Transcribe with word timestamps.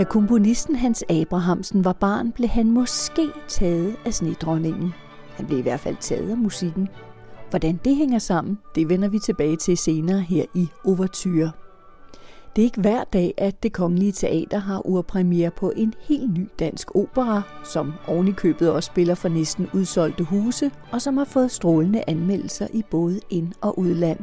Da 0.00 0.04
komponisten 0.04 0.76
Hans 0.76 1.04
Abrahamsen 1.08 1.84
var 1.84 1.92
barn, 1.92 2.32
blev 2.32 2.48
han 2.48 2.70
måske 2.70 3.28
taget 3.48 3.96
af 4.04 4.14
snedronningen. 4.14 4.94
Han 5.34 5.46
blev 5.46 5.58
i 5.58 5.62
hvert 5.62 5.80
fald 5.80 5.96
taget 6.00 6.30
af 6.30 6.36
musikken. 6.36 6.88
Hvordan 7.50 7.80
det 7.84 7.96
hænger 7.96 8.18
sammen, 8.18 8.58
det 8.74 8.88
vender 8.88 9.08
vi 9.08 9.18
tilbage 9.18 9.56
til 9.56 9.76
senere 9.76 10.20
her 10.20 10.44
i 10.54 10.68
Overture. 10.84 11.50
Det 12.56 12.62
er 12.62 12.64
ikke 12.64 12.80
hver 12.80 13.04
dag, 13.04 13.34
at 13.38 13.62
det 13.62 13.72
Kongelige 13.72 14.12
Teater 14.12 14.58
har 14.58 14.86
urpremiere 14.86 15.50
på 15.50 15.72
en 15.76 15.94
helt 16.00 16.38
ny 16.38 16.48
dansk 16.58 16.96
opera, 16.96 17.42
som 17.64 17.92
ovenikøbet 18.06 18.70
også 18.70 18.86
spiller 18.86 19.14
for 19.14 19.28
næsten 19.28 19.68
udsolgte 19.74 20.24
huse, 20.24 20.70
og 20.92 21.02
som 21.02 21.16
har 21.16 21.24
fået 21.24 21.50
strålende 21.50 22.04
anmeldelser 22.06 22.66
i 22.72 22.82
både 22.90 23.20
ind- 23.30 23.52
og 23.60 23.78
udland. 23.78 24.18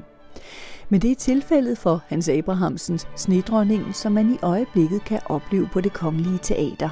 Men 0.89 1.01
det 1.01 1.11
er 1.11 1.15
tilfældet 1.15 1.77
for 1.77 2.03
Hans 2.07 2.29
Abrahamsens 2.29 3.07
Snedronningen, 3.15 3.93
som 3.93 4.11
man 4.11 4.33
i 4.33 4.37
øjeblikket 4.41 5.03
kan 5.03 5.19
opleve 5.25 5.69
på 5.73 5.81
det 5.81 5.93
Kongelige 5.93 6.39
Teater. 6.41 6.89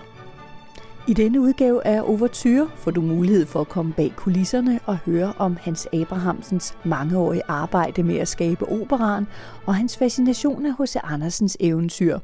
I 1.08 1.14
denne 1.14 1.42
udgave 1.42 1.88
af 1.88 2.02
Overture 2.02 2.70
får 2.76 2.92
du 2.92 3.02
mulighed 3.02 3.46
for 3.46 3.62
at 3.62 3.70
komme 3.70 3.94
bag 3.94 4.14
kulisserne 4.16 4.80
og 4.86 4.98
høre 4.98 5.34
om 5.38 5.58
Hans 5.62 5.88
Abrahamsens 5.94 6.78
mangeårige 6.86 7.42
arbejde 7.48 8.04
med 8.04 8.18
at 8.18 8.28
skabe 8.28 8.70
operan 8.70 9.28
og 9.66 9.76
hans 9.76 9.98
fascination 9.98 10.66
af 10.66 10.72
H.C. 10.80 10.96
Andersens 11.04 11.58
eventyr. 11.60 12.20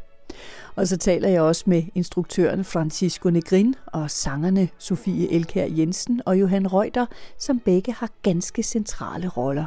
Og 0.76 0.88
så 0.88 0.98
taler 0.98 1.30
jeg 1.30 1.42
også 1.42 1.64
med 1.68 1.84
instruktøren 1.96 2.64
Francisco 2.64 3.30
Negrin 3.30 3.76
og 3.86 4.12
sangerne 4.12 4.70
Sofie 4.78 5.32
Elkær 5.32 5.66
Jensen 5.66 6.22
og 6.26 6.40
Johan 6.40 6.74
Reuter, 6.74 7.06
som 7.38 7.60
begge 7.60 7.94
har 7.94 8.10
ganske 8.24 8.64
centrale 8.64 9.28
roller. 9.28 9.66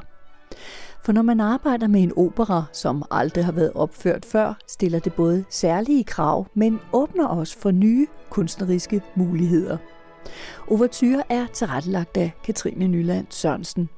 For 1.05 1.13
når 1.13 1.23
man 1.23 1.41
arbejder 1.41 1.87
med 1.87 2.03
en 2.03 2.13
opera, 2.17 2.65
som 2.73 3.05
aldrig 3.11 3.45
har 3.45 3.53
været 3.53 3.73
opført 3.75 4.25
før, 4.25 4.55
stiller 4.67 4.99
det 4.99 5.15
både 5.15 5.45
særlige 5.49 6.05
krav, 6.05 6.47
men 6.55 6.81
åbner 6.93 7.27
også 7.27 7.59
for 7.59 7.71
nye 7.71 8.07
kunstneriske 8.31 9.03
muligheder. 9.15 9.79
Overture 10.69 11.23
er 11.31 11.47
tilrettelagt 11.47 12.17
af 12.17 12.33
Katrine 12.45 12.89
Nyland 12.89 13.27
Sørensen. 13.31 13.89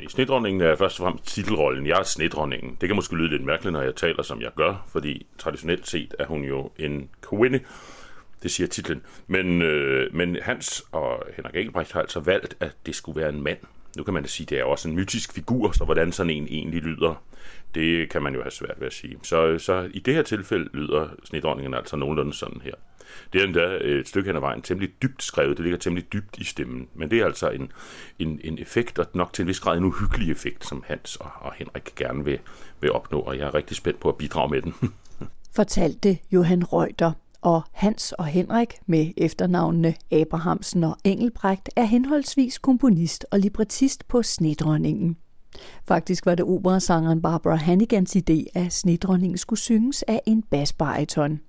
I 0.00 0.08
snedronningen 0.08 0.60
er 0.60 0.76
først 0.76 1.00
og 1.00 1.04
fremmest 1.04 1.26
titelrollen. 1.34 1.86
Jeg 1.86 1.98
er 1.98 2.02
snedronningen. 2.02 2.76
Det 2.80 2.88
kan 2.88 2.96
måske 2.96 3.16
lyde 3.16 3.30
lidt 3.30 3.44
mærkeligt, 3.44 3.72
når 3.72 3.82
jeg 3.82 3.96
taler, 3.96 4.22
som 4.22 4.40
jeg 4.40 4.50
gør, 4.56 4.86
fordi 4.88 5.26
traditionelt 5.38 5.88
set 5.88 6.14
er 6.18 6.26
hun 6.26 6.42
jo 6.42 6.70
en 6.78 7.08
kvinde. 7.22 7.60
Det 8.42 8.50
siger 8.50 8.66
titlen. 8.66 9.02
Men, 9.26 9.62
øh, 9.62 10.14
men 10.14 10.36
Hans 10.42 10.84
og 10.92 11.22
Henrik 11.36 11.56
Engelbrecht 11.56 11.92
har 11.92 12.00
altså 12.00 12.20
valgt, 12.20 12.56
at 12.60 12.76
det 12.86 12.94
skulle 12.94 13.20
være 13.20 13.28
en 13.28 13.42
mand, 13.42 13.58
nu 13.96 14.02
kan 14.02 14.14
man 14.14 14.22
da 14.22 14.28
sige, 14.28 14.46
det 14.46 14.58
er 14.58 14.64
også 14.64 14.88
en 14.88 14.94
mytisk 14.94 15.32
figur, 15.32 15.72
så 15.72 15.84
hvordan 15.84 16.12
sådan 16.12 16.30
en 16.30 16.46
egentlig 16.50 16.82
lyder, 16.82 17.22
det 17.74 18.10
kan 18.10 18.22
man 18.22 18.34
jo 18.34 18.42
have 18.42 18.50
svært 18.50 18.80
ved 18.80 18.86
at 18.86 18.92
sige. 18.92 19.18
Så, 19.22 19.58
så 19.58 19.90
i 19.94 19.98
det 19.98 20.14
her 20.14 20.22
tilfælde 20.22 20.70
lyder 20.74 21.08
snedronningen 21.24 21.74
altså 21.74 21.96
nogenlunde 21.96 22.32
sådan 22.34 22.60
her. 22.64 22.74
Det 23.32 23.40
er 23.40 23.46
endda 23.46 23.78
øh, 23.80 24.00
et 24.00 24.08
stykke 24.08 24.28
hen 24.28 24.36
ad 24.36 24.40
vejen 24.40 24.62
temmelig 24.62 24.90
dybt 25.02 25.22
skrevet, 25.22 25.56
det 25.56 25.64
ligger 25.64 25.78
temmelig 25.78 26.12
dybt 26.12 26.38
i 26.38 26.44
stemmen, 26.44 26.88
men 26.94 27.10
det 27.10 27.20
er 27.20 27.24
altså 27.24 27.50
en, 27.50 27.72
en, 28.18 28.40
en 28.44 28.58
effekt, 28.58 28.98
og 28.98 29.06
nok 29.14 29.32
til 29.32 29.42
en 29.42 29.48
vis 29.48 29.60
grad 29.60 29.76
en 29.78 29.84
uhyggelig 29.84 30.30
effekt, 30.30 30.66
som 30.66 30.84
Hans 30.86 31.16
og, 31.16 31.30
og 31.40 31.52
Henrik 31.52 31.92
gerne 31.96 32.24
vil, 32.24 32.38
vil 32.80 32.92
opnå, 32.92 33.20
og 33.20 33.38
jeg 33.38 33.46
er 33.46 33.54
rigtig 33.54 33.76
spændt 33.76 34.00
på 34.00 34.08
at 34.08 34.16
bidrage 34.16 34.50
med 34.50 34.62
den. 34.62 34.74
Fortalte 35.56 36.18
Johan 36.32 36.64
Reuter 36.64 37.12
og 37.42 37.62
Hans 37.72 38.12
og 38.12 38.26
Henrik 38.26 38.74
med 38.86 39.10
efternavnene 39.16 39.94
Abrahamsen 40.12 40.84
og 40.84 40.96
Engelbrecht 41.04 41.68
er 41.76 41.84
henholdsvis 41.84 42.58
komponist 42.58 43.26
og 43.30 43.38
librettist 43.38 44.08
på 44.08 44.22
Snedronningen. 44.22 45.16
Faktisk 45.84 46.26
var 46.26 46.34
det 46.34 46.44
operasangeren 46.44 47.22
Barbara 47.22 47.54
Hannigans 47.54 48.16
idé, 48.16 48.44
at 48.54 48.72
Snedronningen 48.72 49.38
skulle 49.38 49.60
synges 49.60 50.02
af 50.02 50.22
en 50.26 50.42
basbariton. 50.42 51.40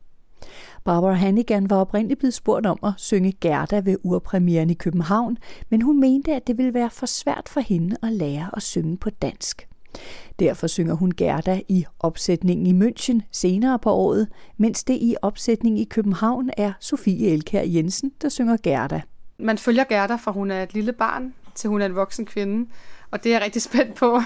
Barbara 0.84 1.14
Hannigan 1.14 1.70
var 1.70 1.76
oprindeligt 1.76 2.20
blevet 2.20 2.34
spurgt 2.34 2.66
om 2.66 2.80
at 2.84 2.94
synge 2.98 3.34
Gerda 3.42 3.80
ved 3.80 3.98
urpremieren 4.04 4.70
i 4.70 4.74
København, 4.74 5.38
men 5.70 5.82
hun 5.82 6.00
mente, 6.00 6.34
at 6.34 6.48
det 6.48 6.58
ville 6.58 6.74
være 6.74 6.90
for 6.90 7.06
svært 7.06 7.50
for 7.50 7.60
hende 7.60 7.96
at 8.04 8.14
lære 8.14 8.50
at 8.54 8.64
synge 8.64 8.98
på 8.98 9.10
dansk. 9.10 9.68
Derfor 10.40 10.68
synger 10.68 10.94
hun 10.94 11.12
Gerda 11.18 11.62
i 11.68 11.86
opsætningen 12.00 12.68
i 12.68 12.88
München 12.88 13.22
senere 13.32 13.80
på 13.80 13.92
året, 13.92 14.28
mens 14.58 14.84
det 14.84 14.94
i 14.94 15.16
opsætningen 15.22 15.82
i 15.82 15.84
København 15.84 16.50
er 16.58 16.74
Sofie 16.80 17.34
Elkær 17.34 17.62
Jensen, 17.62 18.12
der 18.22 18.30
synger 18.30 18.58
Gerda. 18.64 19.02
Man 19.38 19.58
følger 19.58 19.84
Gerda, 19.84 20.16
fra 20.16 20.32
hun 20.32 20.52
er 20.52 20.64
et 20.64 20.74
lille 20.74 20.94
barn, 20.94 21.34
til 21.56 21.70
hun 21.70 21.82
er 21.82 21.86
en 21.86 21.96
voksen 21.96 22.26
kvinde. 22.26 22.70
Og 23.12 23.24
det 23.24 23.30
er 23.30 23.36
jeg 23.36 23.42
rigtig 23.46 23.62
spændt 23.72 23.96
på 23.96 24.20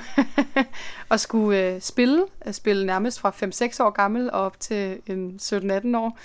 at 1.12 1.20
skulle 1.20 1.74
øh, 1.74 1.82
spille. 1.82 2.26
At 2.42 2.56
spille 2.56 2.86
nærmest 2.86 3.20
fra 3.20 3.30
5-6 3.30 3.84
år 3.84 3.90
gammel 3.90 4.32
og 4.32 4.42
op 4.42 4.60
til 4.60 5.00
øh, 5.10 5.18
en 5.18 5.40
17-18 5.42 5.98
år. 5.98 6.20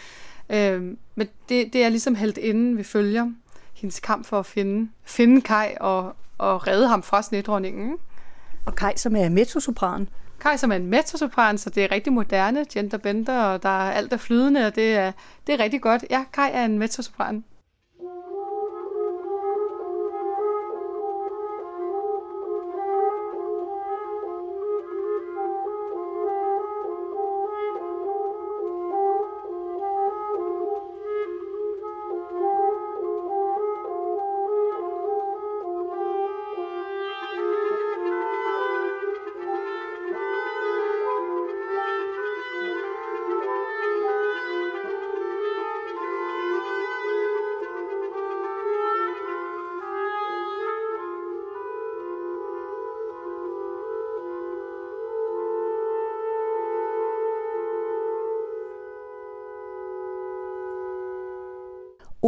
Øh, 0.50 0.82
men 1.14 1.28
det, 1.48 1.72
det 1.72 1.84
er 1.84 1.88
ligesom 1.88 2.14
helt 2.14 2.38
inden 2.38 2.78
vi 2.78 2.82
følger 2.82 3.30
hendes 3.74 4.00
kamp 4.00 4.26
for 4.26 4.38
at 4.38 4.46
finde, 4.46 4.90
finde 5.04 5.40
Kai 5.40 5.68
og, 5.80 6.16
og 6.38 6.66
redde 6.66 6.88
ham 6.88 7.02
fra 7.02 7.22
snedronningen. 7.22 7.98
Og 8.70 8.76
Kai, 8.76 8.92
som 8.96 9.16
er 9.16 9.28
mezzosopran. 9.28 10.08
Kai, 10.40 10.56
som 10.56 10.72
er 10.72 10.76
en 10.76 10.86
mezzosopran, 10.86 11.58
så 11.58 11.70
det 11.70 11.84
er 11.84 11.90
rigtig 11.90 12.12
moderne, 12.12 12.64
genderbender, 12.72 13.42
og 13.42 13.62
der 13.62 13.68
er 13.68 13.92
alt 13.92 14.12
er 14.12 14.16
flydende, 14.16 14.66
og 14.66 14.74
det 14.74 14.94
er, 14.96 15.12
det 15.46 15.54
er 15.54 15.64
rigtig 15.64 15.80
godt. 15.82 16.04
Ja, 16.10 16.24
Kai 16.32 16.50
er 16.52 16.64
en 16.64 16.78
mezzosopran. 16.78 17.44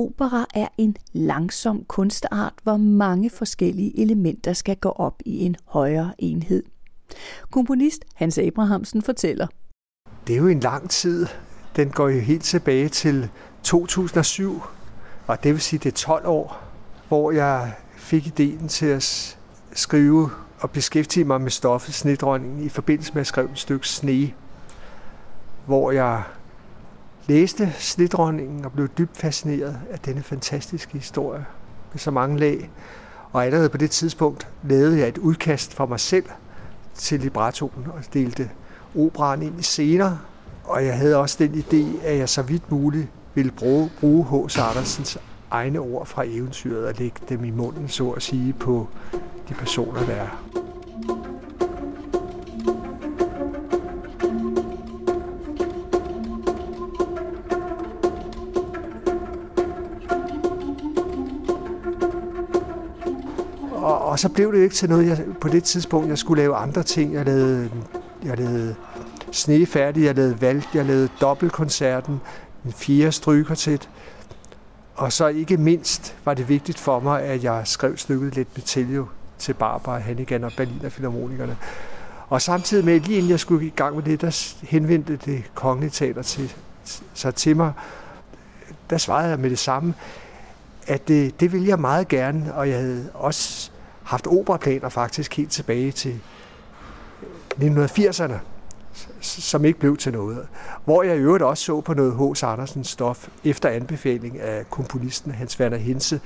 Opera 0.02 0.46
er 0.54 0.68
en 0.78 0.96
langsom 1.12 1.84
kunstart, 1.84 2.52
hvor 2.62 2.76
mange 2.76 3.30
forskellige 3.30 4.00
elementer 4.00 4.52
skal 4.52 4.76
gå 4.76 4.88
op 4.88 5.22
i 5.26 5.44
en 5.44 5.56
højere 5.64 6.12
enhed. 6.18 6.62
Komponist 7.50 8.04
Hans 8.14 8.38
Abrahamsen 8.38 9.02
fortæller. 9.02 9.46
Det 10.26 10.32
er 10.32 10.38
jo 10.38 10.48
en 10.48 10.60
lang 10.60 10.90
tid. 10.90 11.26
Den 11.76 11.90
går 11.90 12.08
jo 12.08 12.20
helt 12.20 12.42
tilbage 12.42 12.88
til 12.88 13.28
2007, 13.62 14.62
og 15.26 15.44
det 15.44 15.52
vil 15.52 15.60
sige, 15.60 15.80
det 15.84 15.92
er 15.92 15.96
12 15.96 16.26
år, 16.26 16.62
hvor 17.08 17.30
jeg 17.30 17.72
fik 17.96 18.26
ideen 18.26 18.68
til 18.68 18.86
at 18.86 19.38
skrive 19.72 20.30
og 20.60 20.70
beskæftige 20.70 21.24
mig 21.24 21.40
med 21.40 21.50
stoffet 21.50 21.94
snedronningen 21.94 22.64
i 22.64 22.68
forbindelse 22.68 23.12
med 23.12 23.20
at 23.20 23.26
skrive 23.26 23.50
et 23.50 23.58
stykke 23.58 23.88
sne, 23.88 24.32
hvor 25.66 25.90
jeg 25.90 26.22
læste 27.26 27.72
Snedronningen 27.78 28.64
og 28.64 28.72
blev 28.72 28.88
dybt 28.88 29.16
fascineret 29.16 29.80
af 29.90 29.98
denne 29.98 30.22
fantastiske 30.22 30.92
historie 30.92 31.44
med 31.92 31.98
så 31.98 32.10
mange 32.10 32.38
lag. 32.38 32.70
Og 33.32 33.44
allerede 33.44 33.68
på 33.68 33.76
det 33.76 33.90
tidspunkt 33.90 34.48
lavede 34.64 34.98
jeg 34.98 35.08
et 35.08 35.18
udkast 35.18 35.74
for 35.74 35.86
mig 35.86 36.00
selv 36.00 36.24
til 36.94 37.20
librettoen 37.20 37.86
og 37.86 38.14
delte 38.14 38.50
operaen 38.98 39.42
ind 39.42 39.60
i 39.60 39.62
scener. 39.62 40.16
Og 40.64 40.86
jeg 40.86 40.96
havde 40.96 41.16
også 41.16 41.36
den 41.38 41.54
idé, 41.54 42.06
at 42.06 42.18
jeg 42.18 42.28
så 42.28 42.42
vidt 42.42 42.70
muligt 42.70 43.08
ville 43.34 43.52
bruge, 43.52 43.90
bruge 44.00 44.46
H.C. 44.46 44.58
Andersens 44.58 45.18
egne 45.50 45.78
ord 45.78 46.06
fra 46.06 46.24
eventyret 46.26 46.86
og 46.86 46.94
lægge 46.98 47.20
dem 47.28 47.44
i 47.44 47.50
munden, 47.50 47.88
så 47.88 48.10
at 48.10 48.22
sige, 48.22 48.52
på 48.52 48.88
de 49.48 49.54
personer, 49.54 50.06
der 50.06 50.14
er. 50.14 50.28
Og 64.12 64.18
så 64.18 64.28
blev 64.28 64.52
det 64.52 64.62
ikke 64.62 64.74
til 64.74 64.88
noget, 64.88 65.06
jeg, 65.06 65.24
på 65.40 65.48
det 65.48 65.64
tidspunkt, 65.64 66.08
jeg 66.08 66.18
skulle 66.18 66.42
lave 66.42 66.56
andre 66.56 66.82
ting. 66.82 67.14
Jeg 67.14 67.24
lavede, 67.24 67.70
jeg 68.24 68.38
lavede 68.38 68.74
sne 69.30 69.66
færdig, 69.66 70.04
jeg 70.04 70.14
lavede 70.14 70.40
valg, 70.40 70.64
jeg 70.74 70.84
lavede 70.84 71.08
dobbeltkoncerten, 71.20 72.20
en 72.64 72.72
fjerde 72.72 73.54
til. 73.54 73.88
Og 74.94 75.12
så 75.12 75.26
ikke 75.26 75.56
mindst 75.56 76.16
var 76.24 76.34
det 76.34 76.48
vigtigt 76.48 76.78
for 76.78 77.00
mig, 77.00 77.22
at 77.22 77.44
jeg 77.44 77.62
skrev 77.64 77.96
stykket 77.96 78.34
lidt 78.34 78.54
Betelio 78.54 79.06
til 79.38 79.54
Barbara 79.54 79.98
Hannigan 79.98 80.44
og 80.44 80.52
Berliner 80.56 80.88
Filharmonikerne. 80.88 81.56
Og 82.28 82.42
samtidig 82.42 82.84
med, 82.84 83.00
lige 83.00 83.16
inden 83.16 83.30
jeg 83.30 83.40
skulle 83.40 83.66
i 83.66 83.72
gang 83.76 83.94
med 83.94 84.02
det, 84.02 84.20
der 84.20 84.54
henvendte 84.62 85.16
det 85.16 85.44
kongelige 85.54 85.90
teater 85.90 86.22
til 86.22 86.54
sig 87.14 87.34
til 87.34 87.56
mig, 87.56 87.72
der 88.90 88.98
svarede 88.98 89.28
jeg 89.28 89.38
med 89.38 89.50
det 89.50 89.58
samme, 89.58 89.94
at 90.86 91.08
det, 91.08 91.40
det 91.40 91.52
ville 91.52 91.68
jeg 91.68 91.78
meget 91.78 92.08
gerne, 92.08 92.54
og 92.54 92.68
jeg 92.68 92.78
havde 92.78 93.10
også 93.14 93.71
haft 94.12 94.26
operaplaner 94.26 94.88
faktisk 94.88 95.36
helt 95.36 95.50
tilbage 95.50 95.92
til 95.92 96.20
1980'erne, 97.54 98.34
som 99.20 99.64
ikke 99.64 99.78
blev 99.78 99.96
til 99.96 100.12
noget. 100.12 100.46
Hvor 100.84 101.02
jeg 101.02 101.16
i 101.16 101.18
øvrigt 101.18 101.44
også 101.44 101.64
så 101.64 101.80
på 101.80 101.94
noget 101.94 102.14
H.C. 102.14 102.42
Andersens 102.42 102.88
stof, 102.88 103.28
efter 103.44 103.68
anbefaling 103.68 104.40
af 104.40 104.70
komponisten 104.70 105.32
Hans 105.32 105.60
Werner 105.60 105.76
Hense, 105.76 106.20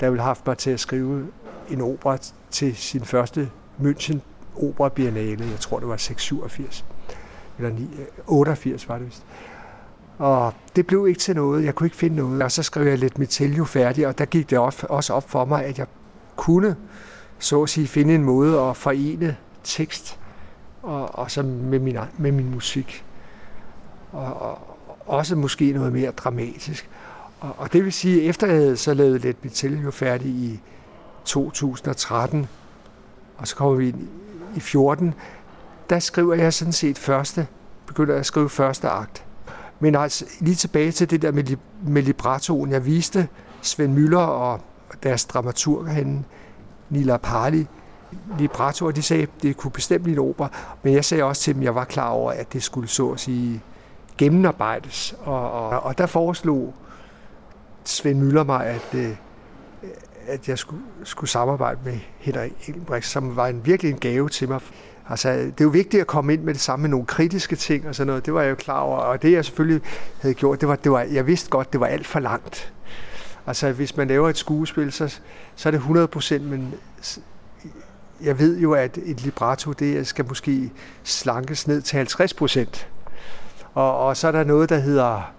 der 0.00 0.10
ville 0.10 0.22
have 0.22 0.28
haft 0.28 0.46
mig 0.46 0.58
til 0.58 0.70
at 0.70 0.80
skrive 0.80 1.26
en 1.70 1.80
opera 1.80 2.18
til 2.50 2.76
sin 2.76 3.04
første 3.04 3.50
München 3.80 4.18
Opera 4.56 4.88
Biennale, 4.88 5.44
jeg 5.50 5.60
tror 5.60 5.78
det 5.78 5.88
var 5.88 5.96
687, 5.96 6.84
eller 7.58 7.70
9, 7.70 7.90
88 8.26 8.88
var 8.88 8.98
det 8.98 9.06
vist. 9.06 9.22
Og 10.18 10.52
det 10.76 10.86
blev 10.86 11.08
ikke 11.08 11.20
til 11.20 11.36
noget, 11.36 11.64
jeg 11.64 11.74
kunne 11.74 11.86
ikke 11.86 11.96
finde 11.96 12.16
noget. 12.16 12.42
Og 12.42 12.52
så 12.52 12.62
skrev 12.62 12.86
jeg 12.86 12.98
lidt 12.98 13.18
Mitelio 13.18 13.64
færdig, 13.64 14.06
og 14.06 14.18
der 14.18 14.24
gik 14.24 14.50
det 14.50 14.58
også 14.58 15.12
op 15.14 15.30
for 15.30 15.44
mig, 15.44 15.64
at 15.64 15.78
jeg 15.78 15.86
kunne, 16.36 16.76
så 17.38 17.62
at 17.62 17.68
sige, 17.68 17.86
finde 17.86 18.14
en 18.14 18.24
måde 18.24 18.60
at 18.60 18.76
forene 18.76 19.36
tekst 19.64 20.18
og, 20.82 21.18
og 21.18 21.30
så 21.30 21.42
med 21.42 21.78
min, 21.78 21.98
med 22.18 22.32
min 22.32 22.50
musik. 22.50 23.04
Og, 24.12 24.42
og 24.42 24.58
også 25.06 25.36
måske 25.36 25.72
noget 25.72 25.92
mere 25.92 26.10
dramatisk. 26.10 26.88
Og, 27.40 27.54
og 27.58 27.72
det 27.72 27.84
vil 27.84 27.92
sige, 27.92 28.22
efter 28.22 28.46
jeg 28.46 28.56
havde 28.56 28.76
så 28.76 28.94
lavet 28.94 29.22
Let 29.22 29.44
Metellio 29.44 29.90
færdig 29.90 30.28
i 30.28 30.60
2013, 31.24 32.46
og 33.38 33.48
så 33.48 33.56
kommer 33.56 33.74
vi 33.74 33.88
ind 33.88 34.08
i 34.56 34.60
14, 34.60 35.14
der 35.90 35.98
skriver 35.98 36.34
jeg 36.34 36.54
sådan 36.54 36.72
set 36.72 36.98
første, 36.98 37.46
begynder 37.86 38.12
jeg 38.12 38.20
at 38.20 38.26
skrive 38.26 38.48
første 38.48 38.88
akt. 38.88 39.24
Men 39.80 39.94
altså, 39.94 40.24
lige 40.40 40.54
tilbage 40.54 40.92
til 40.92 41.10
det 41.10 41.22
der 41.22 41.32
med, 41.32 41.56
med 41.82 42.02
librettoen. 42.02 42.70
Jeg 42.70 42.86
viste 42.86 43.28
Svend 43.62 43.92
Møller 43.92 44.18
og 44.18 44.60
deres 45.02 45.24
dramaturg 45.24 45.88
herinde, 45.88 46.24
Nila 46.90 47.16
Parli, 47.16 47.66
libretto, 48.38 48.86
og 48.86 48.96
de 48.96 49.02
sagde, 49.02 49.22
at 49.22 49.28
det 49.42 49.56
kunne 49.56 49.70
bestemt 49.70 50.02
blive 50.02 50.14
en 50.14 50.28
opera. 50.28 50.48
Men 50.82 50.94
jeg 50.94 51.04
sagde 51.04 51.24
også 51.24 51.42
til 51.42 51.54
dem, 51.54 51.62
at 51.62 51.64
jeg 51.64 51.74
var 51.74 51.84
klar 51.84 52.08
over, 52.08 52.32
at 52.32 52.52
det 52.52 52.62
skulle 52.62 52.88
så 52.88 53.10
at 53.10 53.20
sige 53.20 53.62
gennemarbejdes. 54.18 55.14
Og, 55.24 55.52
og, 55.52 55.80
og 55.80 55.98
der 55.98 56.06
foreslog 56.06 56.74
Svend 57.84 58.18
Møller 58.18 58.44
mig, 58.44 58.66
at, 58.66 58.94
øh, 58.94 59.10
at 60.26 60.48
jeg 60.48 60.58
skulle, 60.58 60.82
skulle 61.04 61.30
samarbejde 61.30 61.80
med 61.84 61.98
Henrik 62.18 62.68
Engelbrecht, 62.68 63.06
som 63.06 63.36
var 63.36 63.46
en 63.46 63.66
virkelig 63.66 63.92
en 63.92 63.98
gave 63.98 64.28
til 64.28 64.48
mig. 64.48 64.60
Altså, 65.10 65.32
det 65.32 65.60
er 65.60 65.64
jo 65.64 65.68
vigtigt 65.68 66.00
at 66.00 66.06
komme 66.06 66.32
ind 66.32 66.42
med 66.42 66.54
det 66.54 66.60
samme 66.60 66.82
med 66.82 66.90
nogle 66.90 67.06
kritiske 67.06 67.56
ting 67.56 67.88
og 67.88 67.94
sådan 67.94 68.06
noget. 68.06 68.26
Det 68.26 68.34
var 68.34 68.42
jeg 68.42 68.50
jo 68.50 68.54
klar 68.54 68.80
over. 68.80 68.96
Og 68.96 69.22
det, 69.22 69.32
jeg 69.32 69.44
selvfølgelig 69.44 69.82
havde 70.20 70.34
gjort, 70.34 70.60
det 70.60 70.68
var, 70.68 70.76
det 70.76 70.92
var 70.92 71.00
jeg 71.00 71.26
vidste 71.26 71.50
godt, 71.50 71.72
det 71.72 71.80
var 71.80 71.86
alt 71.86 72.06
for 72.06 72.20
langt. 72.20 72.72
Altså, 73.48 73.72
hvis 73.72 73.96
man 73.96 74.08
laver 74.08 74.28
et 74.28 74.36
skuespil, 74.36 74.92
så, 74.92 75.20
så 75.56 75.68
er 75.68 75.70
det 75.70 75.78
100 75.78 76.08
procent, 76.08 76.44
men 76.44 76.74
jeg 78.22 78.38
ved 78.38 78.58
jo, 78.58 78.72
at 78.72 78.98
et 79.04 79.20
libretto, 79.20 79.72
det 79.72 80.06
skal 80.06 80.26
måske 80.28 80.72
slankes 81.04 81.66
ned 81.66 81.82
til 81.82 81.96
50 81.96 82.34
procent. 82.34 82.88
Og, 83.74 83.98
og 83.98 84.16
så 84.16 84.28
er 84.28 84.32
der 84.32 84.44
noget, 84.44 84.68
der 84.68 84.78
hedder 84.78 85.32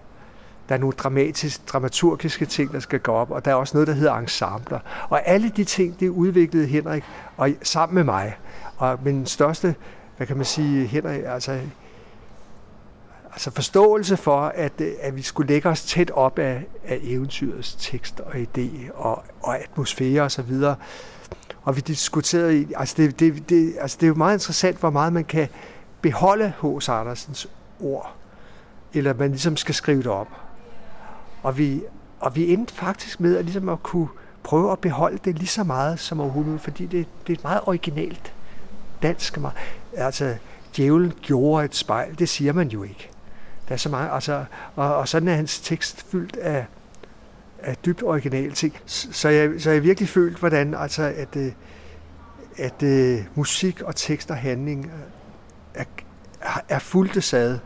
der 0.68 0.76
er 0.76 0.78
nogle 0.78 0.94
dramatisk, 0.96 1.72
dramaturgiske 1.72 2.46
ting, 2.46 2.72
der 2.72 2.80
skal 2.80 3.00
gå 3.00 3.12
op, 3.12 3.30
og 3.30 3.44
der 3.44 3.50
er 3.50 3.54
også 3.54 3.76
noget, 3.76 3.88
der 3.88 3.94
hedder 3.94 4.14
ensembler. 4.14 4.78
Og 5.08 5.28
alle 5.28 5.48
de 5.48 5.64
ting, 5.64 6.00
det 6.00 6.08
udviklede 6.08 6.66
Henrik 6.66 7.04
og 7.36 7.50
sammen 7.62 7.94
med 7.94 8.04
mig. 8.04 8.38
Og 8.76 8.98
min 9.04 9.26
største, 9.26 9.74
hvad 10.16 10.26
kan 10.26 10.36
man 10.36 10.46
sige, 10.46 10.86
Henrik, 10.86 11.20
altså, 11.26 11.60
altså 13.32 13.50
forståelse 13.50 14.16
for, 14.16 14.40
at, 14.40 14.72
øh, 14.80 14.92
at 15.00 15.16
vi 15.16 15.22
skulle 15.22 15.48
lægge 15.48 15.68
os 15.68 15.82
tæt 15.82 16.10
op 16.10 16.38
af, 16.38 16.64
af 16.84 16.98
eventyrets 17.02 17.76
tekst 17.78 18.20
og 18.20 18.34
idé 18.34 18.92
og, 18.94 19.24
og 19.42 19.58
atmosfære 19.58 20.22
osv. 20.22 20.52
Og, 20.62 20.76
og 21.62 21.76
vi 21.76 21.80
diskuterede, 21.80 22.66
altså 22.76 22.94
det, 22.96 23.20
det, 23.20 23.48
det, 23.48 23.74
altså 23.80 23.96
det 24.00 24.06
er 24.06 24.08
jo 24.08 24.14
meget 24.14 24.34
interessant, 24.34 24.76
hvor 24.76 24.90
meget 24.90 25.12
man 25.12 25.24
kan 25.24 25.48
beholde 26.00 26.52
H.C. 26.62 26.88
Andersens 26.88 27.48
ord, 27.80 28.14
eller 28.94 29.14
man 29.14 29.30
ligesom 29.30 29.56
skal 29.56 29.74
skrive 29.74 29.98
det 29.98 30.06
op. 30.06 30.28
Og 31.42 31.58
vi, 31.58 31.82
og 32.20 32.36
vi 32.36 32.52
endte 32.52 32.74
faktisk 32.74 33.20
med 33.20 33.36
at, 33.36 33.44
ligesom 33.44 33.68
at 33.68 33.82
kunne 33.82 34.08
prøve 34.42 34.72
at 34.72 34.78
beholde 34.78 35.18
det 35.24 35.38
lige 35.38 35.48
så 35.48 35.64
meget 35.64 36.00
som 36.00 36.20
overhovedet, 36.20 36.60
fordi 36.60 36.86
det, 36.86 37.06
det 37.26 37.32
er 37.32 37.36
et 37.38 37.44
meget 37.44 37.60
originalt 37.66 38.32
dansk. 39.02 39.38
Altså, 39.96 40.36
djævlen 40.76 41.12
gjorde 41.22 41.64
et 41.64 41.74
spejl, 41.74 42.18
det 42.18 42.28
siger 42.28 42.52
man 42.52 42.68
jo 42.68 42.82
ikke. 42.82 43.09
Der 43.70 43.74
er 43.74 43.78
så 43.78 43.88
meget, 43.88 44.10
altså, 44.12 44.44
og, 44.76 44.96
og 44.96 45.08
sådan 45.08 45.28
er 45.28 45.34
hans 45.34 45.60
tekst 45.60 46.06
fyldt 46.10 46.36
af, 46.36 46.66
af 47.58 47.76
dybt 47.76 48.02
originale 48.02 48.52
ting. 48.52 48.76
Så 48.86 49.28
jeg, 49.28 49.50
så 49.58 49.70
jeg 49.70 49.82
virkelig 49.82 50.08
følt, 50.08 50.38
hvordan 50.38 50.74
altså, 50.74 51.02
at, 51.02 51.36
øh, 51.36 51.52
at, 52.56 52.82
at 52.82 53.24
musik 53.34 53.82
og 53.82 53.96
tekst 53.96 54.30
og 54.30 54.36
handling 54.36 54.92
er, 55.74 55.84
er 56.68 56.78
fuldt 56.78 57.24
sad 57.24 57.58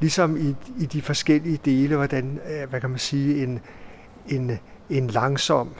ligesom 0.00 0.36
i, 0.36 0.56
i 0.78 0.86
de 0.86 1.02
forskellige 1.02 1.60
dele, 1.64 1.96
hvordan, 1.96 2.40
øh, 2.50 2.70
hvad 2.70 2.80
kan 2.80 2.90
man 2.90 2.98
sige, 2.98 3.42
en, 3.42 3.60
en, 4.28 4.58
en 4.90 5.06
langsom 5.06 5.74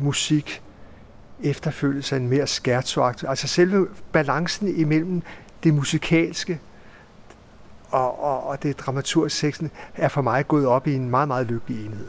musik 0.00 0.62
efterfølges 1.42 2.12
af 2.12 2.16
en 2.16 2.28
mere 2.28 2.46
skærtsoagtig. 2.46 3.28
Altså 3.28 3.48
selve 3.48 3.88
balancen 4.12 4.76
imellem 4.76 5.22
det 5.64 5.74
musikalske 5.74 6.60
og, 7.90 8.24
og, 8.24 8.46
og 8.46 8.62
det 8.62 8.78
dramaturgiske 8.78 9.70
er 9.94 10.08
for 10.08 10.22
mig 10.22 10.48
gået 10.48 10.66
op 10.66 10.86
i 10.86 10.94
en 10.94 11.10
meget, 11.10 11.28
meget 11.28 11.46
lykkelig 11.46 11.86
enhed. 11.86 12.08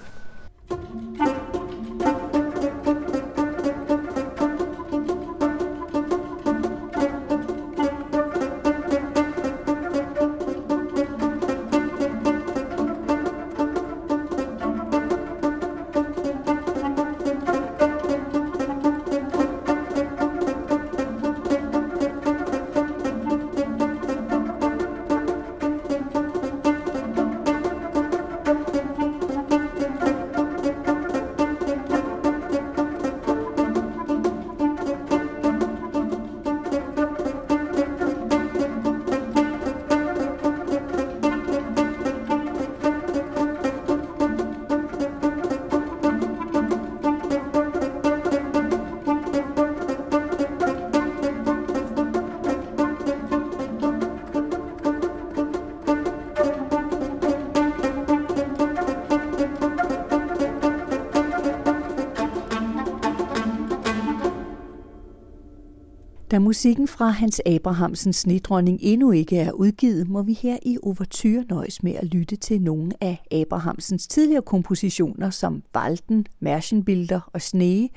Da 66.39 66.43
musikken 66.43 66.87
fra 66.87 67.09
Hans 67.09 67.41
Abrahamsens 67.45 68.15
snedronning 68.15 68.79
endnu 68.81 69.11
ikke 69.11 69.37
er 69.37 69.51
udgivet, 69.51 70.09
må 70.09 70.21
vi 70.21 70.33
her 70.33 70.57
i 70.61 70.77
Overture 70.83 71.45
nøjes 71.49 71.83
med 71.83 71.95
at 71.95 72.03
lytte 72.03 72.35
til 72.35 72.61
nogle 72.61 72.91
af 73.01 73.25
Abrahamsens 73.31 74.07
tidligere 74.07 74.41
kompositioner 74.41 75.29
som 75.29 75.63
Valden, 75.73 76.25
Mærchenbilder 76.39 77.29
og 77.33 77.41
Snee, 77.41 77.89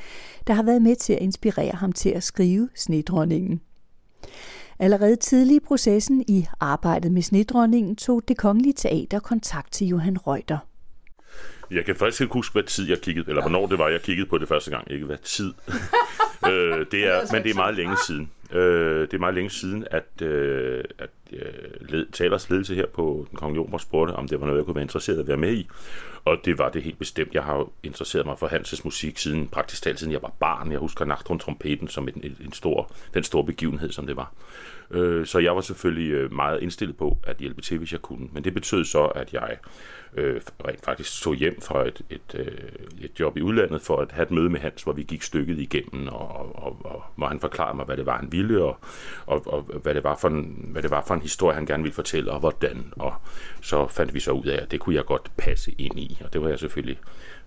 der 0.46 0.54
har 0.54 0.62
været 0.62 0.82
med 0.82 0.96
til 0.96 1.12
at 1.12 1.22
inspirere 1.22 1.74
ham 1.74 1.92
til 1.92 2.08
at 2.08 2.22
skrive 2.22 2.68
Snedronningen. 2.74 3.60
Allerede 4.78 5.16
tidlig 5.16 5.56
i 5.56 5.60
processen 5.60 6.24
i 6.28 6.46
arbejdet 6.60 7.12
med 7.12 7.22
Snedronningen 7.22 7.96
tog 7.96 8.22
det 8.28 8.36
kongelige 8.36 8.74
teater 8.76 9.18
kontakt 9.18 9.72
til 9.72 9.86
Johan 9.86 10.18
Reuter. 10.26 10.58
Jeg 11.74 11.84
kan 11.84 11.96
faktisk 11.96 12.20
ikke 12.20 12.32
huske, 12.32 12.52
hvad 12.52 12.62
tid 12.62 12.88
jeg 12.88 13.00
kiggede, 13.00 13.28
eller 13.28 13.42
hvornår 13.42 13.66
det 13.66 13.78
var, 13.78 13.88
jeg 13.88 14.02
kiggede 14.02 14.28
på 14.28 14.38
det 14.38 14.48
første 14.48 14.70
gang. 14.70 14.90
Ikke 14.90 15.06
hvad 15.06 15.18
tid. 15.22 15.52
øh, 16.50 16.86
det 16.90 17.06
er, 17.06 17.32
men 17.32 17.42
det 17.42 17.50
er 17.50 17.54
meget 17.54 17.74
længe 17.74 17.96
siden. 18.06 18.30
Øh, 18.52 19.00
det 19.00 19.14
er 19.14 19.18
meget 19.18 19.34
længe 19.34 19.50
siden, 19.50 19.86
at, 19.90 20.22
øh, 20.22 20.84
at 20.98 21.10
øh, 21.32 21.88
led, 21.88 22.06
talers 22.12 22.50
ledelse 22.50 22.74
her 22.74 22.86
på 22.86 23.26
Den 23.30 23.38
Kongelige 23.38 23.62
Opera 23.62 23.78
spurgte, 23.78 24.12
om 24.12 24.28
det 24.28 24.40
var 24.40 24.46
noget, 24.46 24.58
jeg 24.58 24.64
kunne 24.64 24.74
være 24.74 24.82
interesseret 24.82 25.18
at 25.18 25.28
være 25.28 25.36
med 25.36 25.52
i. 25.52 25.68
Og 26.24 26.38
det 26.44 26.58
var 26.58 26.68
det 26.68 26.82
helt 26.82 26.98
bestemt. 26.98 27.34
Jeg 27.34 27.42
har 27.42 27.56
jo 27.56 27.68
interesseret 27.82 28.26
mig 28.26 28.38
for 28.38 28.46
Hanses 28.46 28.84
musik 28.84 29.18
siden 29.18 29.48
praktisk 29.48 29.82
talt 29.82 29.98
siden 29.98 30.12
jeg 30.12 30.22
var 30.22 30.32
barn. 30.40 30.72
Jeg 30.72 30.78
husker 30.78 31.04
Nachtron 31.04 31.38
Trompeten 31.38 31.88
som 31.88 32.08
en, 32.08 32.36
en 32.44 32.52
stor, 32.52 32.90
den 33.14 33.24
store 33.24 33.44
begivenhed, 33.44 33.92
som 33.92 34.06
det 34.06 34.16
var. 34.16 34.32
Øh, 34.90 35.26
så 35.26 35.38
jeg 35.38 35.54
var 35.54 35.60
selvfølgelig 35.60 36.10
øh, 36.10 36.32
meget 36.32 36.62
indstillet 36.62 36.96
på 36.96 37.18
at 37.22 37.36
hjælpe 37.36 37.60
til, 37.60 37.78
hvis 37.78 37.92
jeg 37.92 38.02
kunne. 38.02 38.28
Men 38.32 38.44
det 38.44 38.54
betød 38.54 38.84
så, 38.84 39.04
at 39.04 39.32
jeg 39.32 39.56
øh, 40.14 40.40
rent 40.66 40.84
faktisk 40.84 41.22
tog 41.22 41.34
hjem 41.34 41.60
fra 41.60 41.88
et, 41.88 42.02
et, 42.10 42.34
øh, 42.34 42.46
et 43.00 43.20
job 43.20 43.36
i 43.36 43.42
udlandet 43.42 43.82
for 43.82 43.96
at 43.96 44.12
have 44.12 44.22
et 44.22 44.30
møde 44.30 44.50
med 44.50 44.60
Hans, 44.60 44.82
hvor 44.82 44.92
vi 44.92 45.02
gik 45.02 45.22
stykket 45.22 45.58
igennem, 45.58 46.08
og, 46.08 46.56
og, 46.62 46.76
og 46.84 47.04
hvor 47.16 47.26
han 47.26 47.40
forklarede 47.40 47.76
mig, 47.76 47.84
hvad 47.84 47.96
det 47.96 48.06
var, 48.06 48.16
han 48.16 48.32
ville, 48.32 48.62
og, 48.62 48.78
og, 49.26 49.42
og 49.46 49.62
hvad, 49.62 49.94
det 49.94 50.04
var 50.04 50.16
for 50.16 50.28
en, 50.28 50.68
hvad 50.72 50.82
det 50.82 50.90
var 50.90 51.04
for 51.06 51.14
en 51.14 51.22
historie, 51.22 51.54
han 51.54 51.66
gerne 51.66 51.82
ville 51.82 51.94
fortælle, 51.94 52.32
og 52.32 52.40
hvordan. 52.40 52.92
Og 52.96 53.14
så 53.62 53.86
fandt 53.86 54.14
vi 54.14 54.20
så 54.20 54.32
ud 54.32 54.46
af, 54.46 54.62
at 54.62 54.70
det 54.70 54.80
kunne 54.80 54.96
jeg 54.96 55.04
godt 55.04 55.30
passe 55.36 55.72
ind 55.78 55.98
i, 55.98 56.11
og 56.24 56.32
det 56.32 56.42
var 56.42 56.48
jeg 56.48 56.58
selvfølgelig 56.58 56.98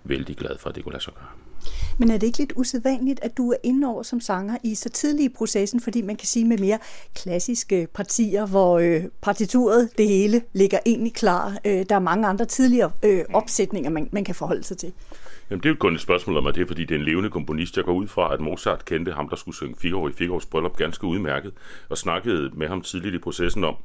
vældig 0.04 0.38
glad 0.38 0.58
for, 0.58 0.70
at 0.70 0.76
det 0.76 0.84
kunne 0.84 0.94
lade 0.94 1.04
sig 1.04 1.14
gøre. 1.14 1.28
Men 1.98 2.12
er 2.12 2.18
det 2.18 2.28
ikke 2.28 2.38
lidt 2.38 2.54
usædvanligt, 2.56 3.20
at 3.24 3.38
du 3.38 3.52
er 3.52 3.58
inde 3.64 3.88
over 3.88 4.04
som 4.04 4.20
sanger 4.22 4.58
i 4.64 4.76
så 4.76 4.90
tidlig 4.90 5.26
i 5.26 5.30
processen, 5.30 5.80
fordi 5.80 6.02
man 6.02 6.16
kan 6.16 6.28
sige 6.28 6.46
med 6.46 6.58
mere 6.58 6.80
klassiske 7.16 7.88
partier, 7.94 8.46
hvor 8.46 8.80
øh, 8.80 9.04
partituret, 9.22 9.90
det 9.98 10.08
hele, 10.08 10.42
ligger 10.54 10.80
egentlig 10.86 11.14
klar. 11.14 11.58
Øh, 11.66 11.86
der 11.90 11.96
er 11.96 12.00
mange 12.00 12.28
andre 12.28 12.46
tidligere 12.46 12.92
øh, 13.04 13.24
opsætninger, 13.34 13.90
man, 13.90 14.10
man 14.12 14.24
kan 14.24 14.36
forholde 14.36 14.64
sig 14.64 14.78
til. 14.78 14.94
Jamen, 15.50 15.64
det 15.64 15.70
er 15.70 15.74
jo 15.74 15.78
kun 15.80 15.96
et 15.96 16.02
spørgsmål 16.02 16.38
om, 16.38 16.48
at 16.48 16.56
det 16.56 16.62
er, 16.62 16.68
fordi 16.68 16.86
det 16.86 16.96
er 16.96 17.00
en 17.00 17.06
levende 17.06 17.30
komponist. 17.30 17.78
Jeg 17.78 17.86
går 17.86 17.94
ud 17.94 18.08
fra, 18.08 18.34
at 18.34 18.40
Mozart 18.40 18.86
kendte 18.86 19.12
ham, 19.12 19.30
der 19.30 19.36
skulle 19.36 19.56
synge 19.56 19.76
Figaro 19.78 20.08
i 20.08 20.12
Figaros 20.12 20.46
bryllup 20.46 20.78
ganske 20.78 21.08
udmærket, 21.08 21.54
og 21.90 21.98
snakkede 21.98 22.52
med 22.54 22.68
ham 22.68 22.82
tidligt 22.82 23.16
i 23.16 23.18
processen 23.18 23.64
om, 23.64 23.76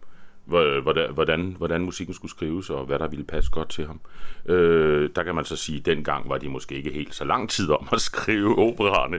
hvordan, 0.82 1.14
hvordan, 1.14 1.54
hvordan 1.58 1.82
musikken 1.82 2.14
skulle 2.14 2.30
skrives, 2.30 2.70
og 2.70 2.84
hvad 2.84 2.98
der 2.98 3.08
ville 3.08 3.24
passe 3.24 3.50
godt 3.50 3.68
til 3.68 3.86
ham. 3.86 4.00
Øh, 4.46 5.10
der 5.16 5.22
kan 5.22 5.34
man 5.34 5.44
så 5.44 5.56
sige, 5.56 5.78
at 5.78 5.86
dengang 5.86 6.28
var 6.28 6.38
de 6.38 6.48
måske 6.48 6.74
ikke 6.74 6.90
helt 6.90 7.14
så 7.14 7.24
lang 7.24 7.50
tid 7.50 7.70
om 7.70 7.88
at 7.92 8.00
skrive 8.00 8.58
opererne. 8.58 9.18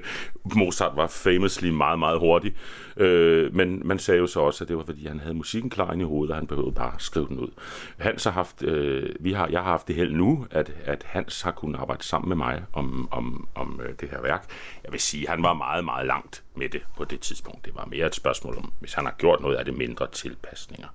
Mozart 0.55 0.91
var 0.95 1.07
famously 1.07 1.69
meget, 1.69 1.99
meget 1.99 2.19
hurtig. 2.19 2.55
Øh, 2.97 3.55
men 3.55 3.81
man 3.85 3.99
sagde 3.99 4.19
jo 4.19 4.27
så 4.27 4.39
også, 4.39 4.63
at 4.63 4.67
det 4.67 4.77
var 4.77 4.83
fordi, 4.83 5.07
han 5.07 5.19
havde 5.19 5.33
musikken 5.33 5.69
klar 5.69 5.93
i 5.93 6.03
hovedet, 6.03 6.31
og 6.31 6.37
han 6.37 6.47
behøvede 6.47 6.75
bare 6.75 6.93
at 6.95 7.01
skrive 7.01 7.27
den 7.27 7.39
ud. 7.39 7.49
Hans 7.97 8.23
har 8.23 8.31
haft, 8.31 8.63
øh, 8.63 9.09
vi 9.19 9.33
har, 9.33 9.47
jeg 9.47 9.59
har 9.59 9.71
haft 9.71 9.87
det 9.87 9.95
held 9.95 10.13
nu, 10.13 10.45
at, 10.51 10.73
at 10.85 11.03
Hans 11.05 11.41
har 11.41 11.51
kunnet 11.51 11.79
arbejde 11.79 12.03
sammen 12.03 12.29
med 12.29 12.37
mig 12.37 12.63
om, 12.73 13.07
om, 13.11 13.47
om 13.55 13.81
øh, 13.83 13.93
det 13.99 14.09
her 14.09 14.21
værk. 14.21 14.45
Jeg 14.83 14.91
vil 14.91 14.99
sige, 14.99 15.23
at 15.23 15.29
han 15.29 15.43
var 15.43 15.53
meget, 15.53 15.85
meget 15.85 16.07
langt 16.07 16.43
med 16.55 16.69
det 16.69 16.81
på 16.97 17.05
det 17.05 17.19
tidspunkt. 17.19 17.65
Det 17.65 17.75
var 17.75 17.85
mere 17.85 18.07
et 18.07 18.15
spørgsmål 18.15 18.57
om, 18.57 18.71
hvis 18.79 18.93
han 18.93 19.05
har 19.05 19.15
gjort 19.17 19.41
noget 19.41 19.55
af 19.55 19.65
det 19.65 19.77
mindre 19.77 20.07
tilpasninger. 20.11 20.87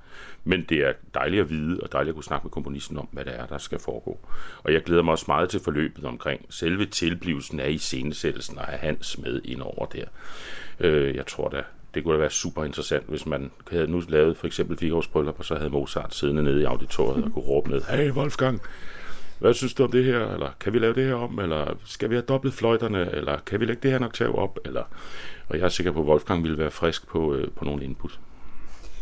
Men 0.44 0.64
det 0.68 0.78
er 0.78 0.92
dejligt 1.14 1.40
at 1.40 1.50
vide, 1.50 1.80
og 1.82 1.92
dejligt 1.92 2.10
at 2.10 2.14
kunne 2.14 2.24
snakke 2.24 2.44
med 2.44 2.50
komponisten 2.50 2.98
om, 2.98 3.08
hvad 3.12 3.24
det 3.24 3.38
er, 3.38 3.46
der 3.46 3.58
skal 3.58 3.78
foregå. 3.78 4.18
Og 4.62 4.72
jeg 4.72 4.82
glæder 4.82 5.02
mig 5.02 5.12
også 5.12 5.24
meget 5.28 5.50
til 5.50 5.60
forløbet 5.60 6.04
omkring 6.04 6.46
selve 6.50 6.86
tilblivelsen 6.86 7.60
af 7.60 7.70
iscenesættelsen 7.70 8.58
og 8.58 8.72
af 8.72 8.78
Hans 8.78 9.18
med 9.18 9.40
ind 9.44 9.62
over 9.62 9.86
der. 9.86 10.04
Øh, 10.80 11.14
jeg 11.16 11.26
tror 11.26 11.48
da, 11.48 11.62
det 11.94 12.04
kunne 12.04 12.14
da 12.14 12.18
være 12.18 12.30
super 12.30 12.64
interessant, 12.64 13.08
hvis 13.08 13.26
man 13.26 13.50
havde 13.70 13.86
nu 13.86 14.02
lavet 14.08 14.36
for 14.36 14.46
eksempel 14.46 14.76
Figaro's 14.82 15.10
Bryllup, 15.12 15.38
og 15.38 15.44
så 15.44 15.54
havde 15.54 15.70
Mozart 15.70 16.14
siddende 16.14 16.42
nede 16.42 16.60
i 16.60 16.64
auditoriet 16.64 17.24
og 17.24 17.32
kunne 17.32 17.44
råbe 17.44 17.70
ned, 17.70 17.82
hey 17.82 18.10
Wolfgang, 18.10 18.62
hvad 19.38 19.54
synes 19.54 19.74
du 19.74 19.84
om 19.84 19.90
det 19.90 20.04
her? 20.04 20.18
Eller 20.18 20.50
kan 20.60 20.72
vi 20.72 20.78
lave 20.78 20.94
det 20.94 21.04
her 21.04 21.14
om? 21.14 21.38
Eller 21.38 21.78
skal 21.84 22.10
vi 22.10 22.14
have 22.14 22.22
dobbelt 22.22 22.54
fløjterne? 22.54 23.12
Eller 23.12 23.38
kan 23.46 23.60
vi 23.60 23.64
lægge 23.64 23.82
det 23.82 23.90
her 23.90 23.98
nok 23.98 24.08
oktav 24.08 24.38
op? 24.38 24.58
Eller, 24.64 24.82
og 25.48 25.58
jeg 25.58 25.64
er 25.64 25.68
sikker 25.68 25.92
på, 25.92 26.00
at 26.00 26.06
Wolfgang 26.06 26.42
ville 26.42 26.58
være 26.58 26.70
frisk 26.70 27.08
på, 27.08 27.34
øh, 27.34 27.48
på 27.56 27.64
nogle 27.64 27.84
input. 27.84 28.20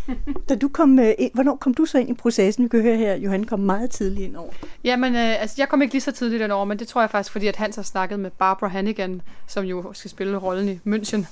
Da 0.49 0.55
du 0.55 0.69
kom 0.69 0.99
øh, 0.99 1.13
ind, 1.19 1.31
hvornår 1.35 1.57
kom 1.57 1.75
du 1.75 1.85
så 1.85 1.99
ind 1.99 2.11
i 2.11 2.15
processen? 2.15 2.65
Vi 2.65 2.69
kan 2.69 2.83
høre 2.83 2.97
her, 2.97 3.15
Johan 3.15 3.45
kom 3.45 3.61
meget 3.61 3.91
tidligt 3.91 4.29
ind 4.29 4.37
over. 4.37 4.53
Jamen, 4.85 5.15
øh, 5.15 5.41
altså, 5.41 5.55
jeg 5.59 5.69
kom 5.69 5.83
ikke 5.83 5.95
lige 5.95 6.03
så 6.03 6.13
tidligt 6.13 6.43
ind 6.43 6.53
over, 6.53 6.65
men 6.65 6.79
det 6.79 6.89
tror 6.89 7.01
jeg 7.01 7.11
faktisk, 7.11 7.33
fordi 7.33 7.47
at 7.47 7.57
Hans 7.57 7.77
har 7.77 7.83
snakket 7.83 8.21
med 8.21 8.31
Barbara 8.31 8.69
Hannigan, 8.69 9.23
som 9.47 9.65
jo 9.65 9.93
skal 9.93 10.11
spille 10.11 10.37
rollen 10.37 10.69
i 10.69 10.81
München, 10.89 11.27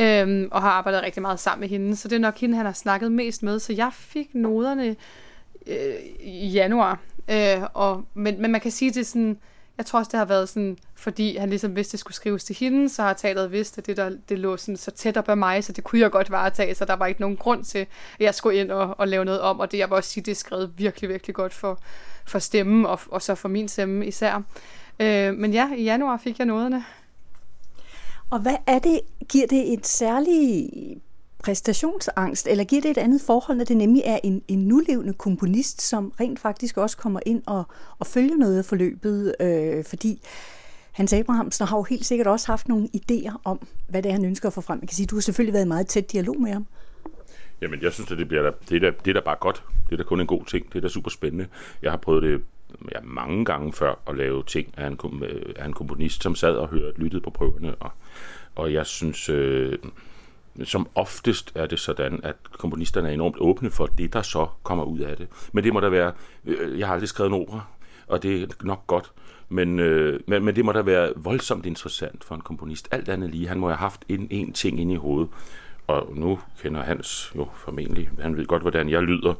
øh, 0.00 0.48
og 0.50 0.62
har 0.62 0.70
arbejdet 0.70 1.02
rigtig 1.02 1.22
meget 1.22 1.40
sammen 1.40 1.60
med 1.60 1.68
hende. 1.68 1.96
Så 1.96 2.08
det 2.08 2.16
er 2.16 2.20
nok 2.20 2.38
hende, 2.38 2.56
han 2.56 2.66
har 2.66 2.72
snakket 2.72 3.12
mest 3.12 3.42
med. 3.42 3.58
Så 3.58 3.72
jeg 3.72 3.90
fik 3.92 4.34
noderne 4.34 4.96
øh, 5.66 5.76
i 6.20 6.48
januar. 6.48 6.98
Øh, 7.28 7.62
og, 7.74 8.04
men, 8.14 8.42
men 8.42 8.52
man 8.52 8.60
kan 8.60 8.70
sige, 8.70 8.90
det 8.90 9.06
sådan 9.06 9.38
jeg 9.78 9.86
tror 9.86 9.98
også, 9.98 10.10
det 10.10 10.18
har 10.18 10.24
været 10.24 10.48
sådan, 10.48 10.78
fordi 10.94 11.36
han 11.36 11.50
ligesom 11.50 11.76
vidste, 11.76 11.92
det 11.92 12.00
skulle 12.00 12.14
skrives 12.14 12.44
til 12.44 12.56
hende, 12.56 12.88
så 12.88 13.02
har 13.02 13.12
teateret 13.12 13.52
vidst, 13.52 13.78
at 13.78 13.86
det, 13.86 13.96
der, 13.96 14.10
det 14.28 14.38
lå 14.38 14.56
sådan 14.56 14.76
så 14.76 14.90
tæt 14.90 15.16
op 15.16 15.28
ad 15.28 15.36
mig, 15.36 15.64
så 15.64 15.72
det 15.72 15.84
kunne 15.84 16.00
jeg 16.00 16.10
godt 16.10 16.30
varetage, 16.30 16.74
så 16.74 16.84
der 16.84 16.96
var 16.96 17.06
ikke 17.06 17.20
nogen 17.20 17.36
grund 17.36 17.64
til, 17.64 17.78
at 17.78 18.20
jeg 18.20 18.34
skulle 18.34 18.60
ind 18.60 18.70
og, 18.70 18.94
og 18.98 19.08
lave 19.08 19.24
noget 19.24 19.40
om, 19.40 19.60
og 19.60 19.72
det, 19.72 19.78
jeg 19.78 19.90
vil 19.90 19.96
også 19.96 20.10
sige, 20.10 20.24
det 20.24 20.30
er 20.30 20.36
skrevet 20.36 20.72
virkelig, 20.76 21.10
virkelig 21.10 21.34
godt 21.34 21.54
for, 21.54 21.78
for 22.26 22.38
stemmen, 22.38 22.86
og, 22.86 23.00
og 23.10 23.22
så 23.22 23.34
for 23.34 23.48
min 23.48 23.68
stemme 23.68 24.06
især. 24.06 24.42
Øh, 25.00 25.34
men 25.34 25.52
ja, 25.52 25.74
i 25.76 25.82
januar 25.82 26.16
fik 26.16 26.38
jeg 26.38 26.46
nådene. 26.46 26.84
Og 28.30 28.38
hvad 28.38 28.56
er 28.66 28.78
det, 28.78 29.00
giver 29.28 29.46
det 29.46 29.72
et 29.72 29.86
særligt 29.86 31.02
præstationsangst, 31.44 32.46
eller 32.46 32.64
giver 32.64 32.82
det 32.82 32.90
et 32.90 32.98
andet 32.98 33.20
forhold, 33.20 33.58
når 33.58 33.64
det 33.64 33.76
nemlig 33.76 34.02
er 34.04 34.18
en, 34.24 34.42
en 34.48 34.58
nulevende 34.58 35.12
komponist, 35.12 35.82
som 35.82 36.12
rent 36.20 36.38
faktisk 36.38 36.76
også 36.76 36.96
kommer 36.96 37.20
ind 37.26 37.42
og, 37.46 37.64
og 37.98 38.06
følger 38.06 38.36
noget 38.36 38.58
af 38.58 38.64
forløbet, 38.64 39.34
øh, 39.40 39.84
fordi 39.84 40.20
Hans 40.92 41.12
Abrahamsen 41.12 41.66
har 41.66 41.76
jo 41.76 41.82
helt 41.82 42.06
sikkert 42.06 42.26
også 42.26 42.46
haft 42.46 42.68
nogle 42.68 42.88
idéer 42.96 43.36
om, 43.44 43.66
hvad 43.88 44.02
det 44.02 44.08
er, 44.08 44.12
han 44.12 44.24
ønsker 44.24 44.48
at 44.48 44.52
få 44.52 44.60
frem. 44.60 44.78
Jeg 44.80 44.88
kan 44.88 44.96
sige, 44.96 45.06
du 45.06 45.16
har 45.16 45.20
selvfølgelig 45.20 45.52
været 45.54 45.64
i 45.64 45.68
meget 45.68 45.86
tæt 45.86 46.12
dialog 46.12 46.40
med 46.40 46.52
ham. 46.52 46.66
Jamen, 47.60 47.82
jeg 47.82 47.92
synes, 47.92 48.12
at 48.12 48.18
det, 48.18 48.28
bliver 48.28 48.42
da, 48.42 48.50
det, 48.68 48.76
er 48.76 48.90
da, 48.90 48.96
det 49.04 49.10
er 49.10 49.14
da 49.14 49.20
bare 49.24 49.36
godt. 49.40 49.62
Det 49.86 49.92
er 49.92 49.96
da 49.96 50.02
kun 50.02 50.20
en 50.20 50.26
god 50.26 50.44
ting. 50.44 50.72
Det 50.72 50.76
er 50.76 50.80
da 50.80 50.88
super 50.88 51.10
spændende. 51.10 51.46
Jeg 51.82 51.92
har 51.92 51.98
prøvet 51.98 52.22
det 52.22 52.40
ja, 52.92 53.00
mange 53.02 53.44
gange 53.44 53.72
før 53.72 53.94
at 54.06 54.16
lave 54.16 54.42
ting 54.42 54.74
af 54.76 54.86
en, 54.86 54.98
af 55.56 55.66
en 55.66 55.72
komponist, 55.72 56.22
som 56.22 56.34
sad 56.34 56.54
og 56.56 56.68
hørte, 56.68 57.00
lyttede 57.00 57.22
på 57.22 57.30
prøverne. 57.30 57.74
Og, 57.74 57.90
og 58.54 58.72
jeg 58.72 58.86
synes, 58.86 59.28
øh, 59.28 59.78
som 60.64 60.88
oftest 60.94 61.52
er 61.54 61.66
det 61.66 61.78
sådan, 61.78 62.20
at 62.22 62.36
komponisterne 62.52 63.08
er 63.08 63.12
enormt 63.12 63.36
åbne 63.38 63.70
for 63.70 63.86
det, 63.86 64.12
der 64.12 64.22
så 64.22 64.46
kommer 64.62 64.84
ud 64.84 64.98
af 64.98 65.16
det. 65.16 65.28
Men 65.52 65.64
det 65.64 65.72
må 65.72 65.80
da 65.80 65.88
være, 65.88 66.12
øh, 66.44 66.78
jeg 66.78 66.86
har 66.86 66.94
aldrig 66.94 67.08
skrevet 67.08 67.30
en 67.30 67.40
opera, 67.40 67.60
og 68.06 68.22
det 68.22 68.42
er 68.42 68.46
nok 68.62 68.86
godt, 68.86 69.12
men, 69.48 69.78
øh, 69.78 70.20
men, 70.26 70.44
men 70.44 70.56
det 70.56 70.64
må 70.64 70.72
da 70.72 70.82
være 70.82 71.12
voldsomt 71.16 71.66
interessant 71.66 72.24
for 72.24 72.34
en 72.34 72.40
komponist. 72.40 72.88
Alt 72.90 73.08
andet 73.08 73.30
lige, 73.30 73.48
han 73.48 73.58
må 73.58 73.68
have 73.68 73.76
haft 73.76 74.04
en, 74.08 74.26
en 74.30 74.52
ting 74.52 74.80
inde 74.80 74.94
i 74.94 74.96
hovedet, 74.96 75.30
og 75.86 76.08
nu 76.14 76.38
kender 76.62 76.82
Hans 76.82 77.32
jo 77.36 77.48
formentlig, 77.54 78.10
han 78.20 78.36
ved 78.36 78.46
godt, 78.46 78.62
hvordan 78.62 78.88
jeg 78.88 79.02
lyder, 79.02 79.34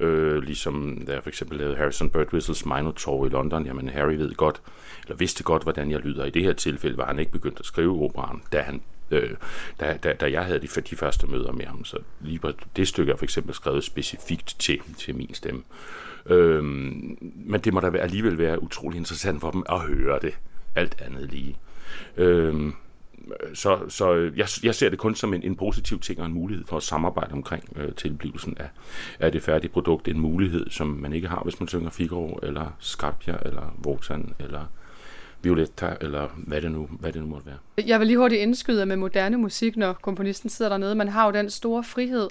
Øh, 0.00 0.42
ligesom 0.42 1.02
da 1.06 1.12
jeg 1.12 1.22
for 1.22 1.28
eksempel 1.28 1.58
lavede 1.58 1.76
Harrison 1.76 2.10
Birdwhistles 2.10 2.66
Minotaur 2.66 3.26
i 3.26 3.28
London, 3.28 3.66
jamen 3.66 3.88
Harry 3.88 4.14
ved 4.14 4.34
godt, 4.34 4.62
eller 5.04 5.16
vidste 5.16 5.44
godt, 5.44 5.62
hvordan 5.62 5.90
jeg 5.90 6.00
lyder. 6.00 6.24
I 6.24 6.30
det 6.30 6.42
her 6.42 6.52
tilfælde 6.52 6.96
var 6.96 7.06
han 7.06 7.18
ikke 7.18 7.32
begyndt 7.32 7.60
at 7.60 7.66
skrive 7.66 8.02
operaen, 8.02 8.42
da 8.52 8.60
han 8.60 8.82
øh, 9.10 9.30
da, 9.80 9.98
da, 10.02 10.12
da 10.12 10.30
jeg 10.30 10.44
havde 10.44 10.60
de, 10.60 10.80
de 10.90 10.96
første 10.96 11.26
møder 11.26 11.52
med 11.52 11.64
ham. 11.64 11.84
Så 11.84 11.98
lige 12.20 12.38
på 12.38 12.52
det 12.76 12.88
stykke 12.88 13.12
er 13.12 13.16
for 13.16 13.24
eksempel 13.24 13.54
skrevet 13.54 13.84
specifikt 13.84 14.56
til, 14.58 14.80
til 14.98 15.16
min 15.16 15.34
stemme. 15.34 15.62
Øh, 16.26 16.64
men 17.34 17.60
det 17.64 17.74
må 17.74 17.80
da 17.80 17.98
alligevel 17.98 18.38
være 18.38 18.62
utrolig 18.62 18.98
interessant 18.98 19.40
for 19.40 19.50
dem 19.50 19.62
at 19.68 19.80
høre 19.80 20.18
det. 20.22 20.34
Alt 20.74 21.00
andet 21.00 21.30
lige. 21.30 21.56
Øh, 22.16 22.72
så, 23.54 23.78
så 23.88 24.14
jeg, 24.36 24.48
jeg 24.62 24.74
ser 24.74 24.88
det 24.88 24.98
kun 24.98 25.14
som 25.14 25.34
en, 25.34 25.42
en 25.42 25.56
positiv 25.56 26.00
ting 26.00 26.20
og 26.20 26.26
en 26.26 26.32
mulighed 26.32 26.64
for 26.66 26.76
at 26.76 26.82
samarbejde 26.82 27.32
omkring 27.32 27.64
øh, 27.76 27.92
tilblivelsen 27.94 28.56
af, 28.58 28.68
af 29.20 29.32
det 29.32 29.42
færdige 29.42 29.70
produkt. 29.70 30.08
En 30.08 30.20
mulighed, 30.20 30.70
som 30.70 30.86
man 30.86 31.12
ikke 31.12 31.28
har, 31.28 31.42
hvis 31.42 31.60
man 31.60 31.68
synger 31.68 31.90
Figaro, 31.90 32.38
eller 32.42 32.76
Scarpia, 32.78 33.36
eller 33.42 33.74
Votan, 33.78 34.34
eller 34.38 34.64
Violetta, 35.42 35.94
eller 36.00 36.28
hvad 36.36 36.62
det, 36.62 36.72
nu, 36.72 36.88
hvad 37.00 37.12
det 37.12 37.22
nu 37.22 37.28
måtte 37.28 37.46
være. 37.46 37.86
Jeg 37.86 37.98
vil 38.00 38.06
lige 38.06 38.18
hurtigt 38.18 38.42
indskyde 38.42 38.86
med 38.86 38.96
moderne 38.96 39.36
musik, 39.36 39.76
når 39.76 39.92
komponisten 39.92 40.50
sidder 40.50 40.68
dernede. 40.68 40.94
Man 40.94 41.08
har 41.08 41.26
jo 41.26 41.32
den 41.32 41.50
store 41.50 41.84
frihed 41.84 42.28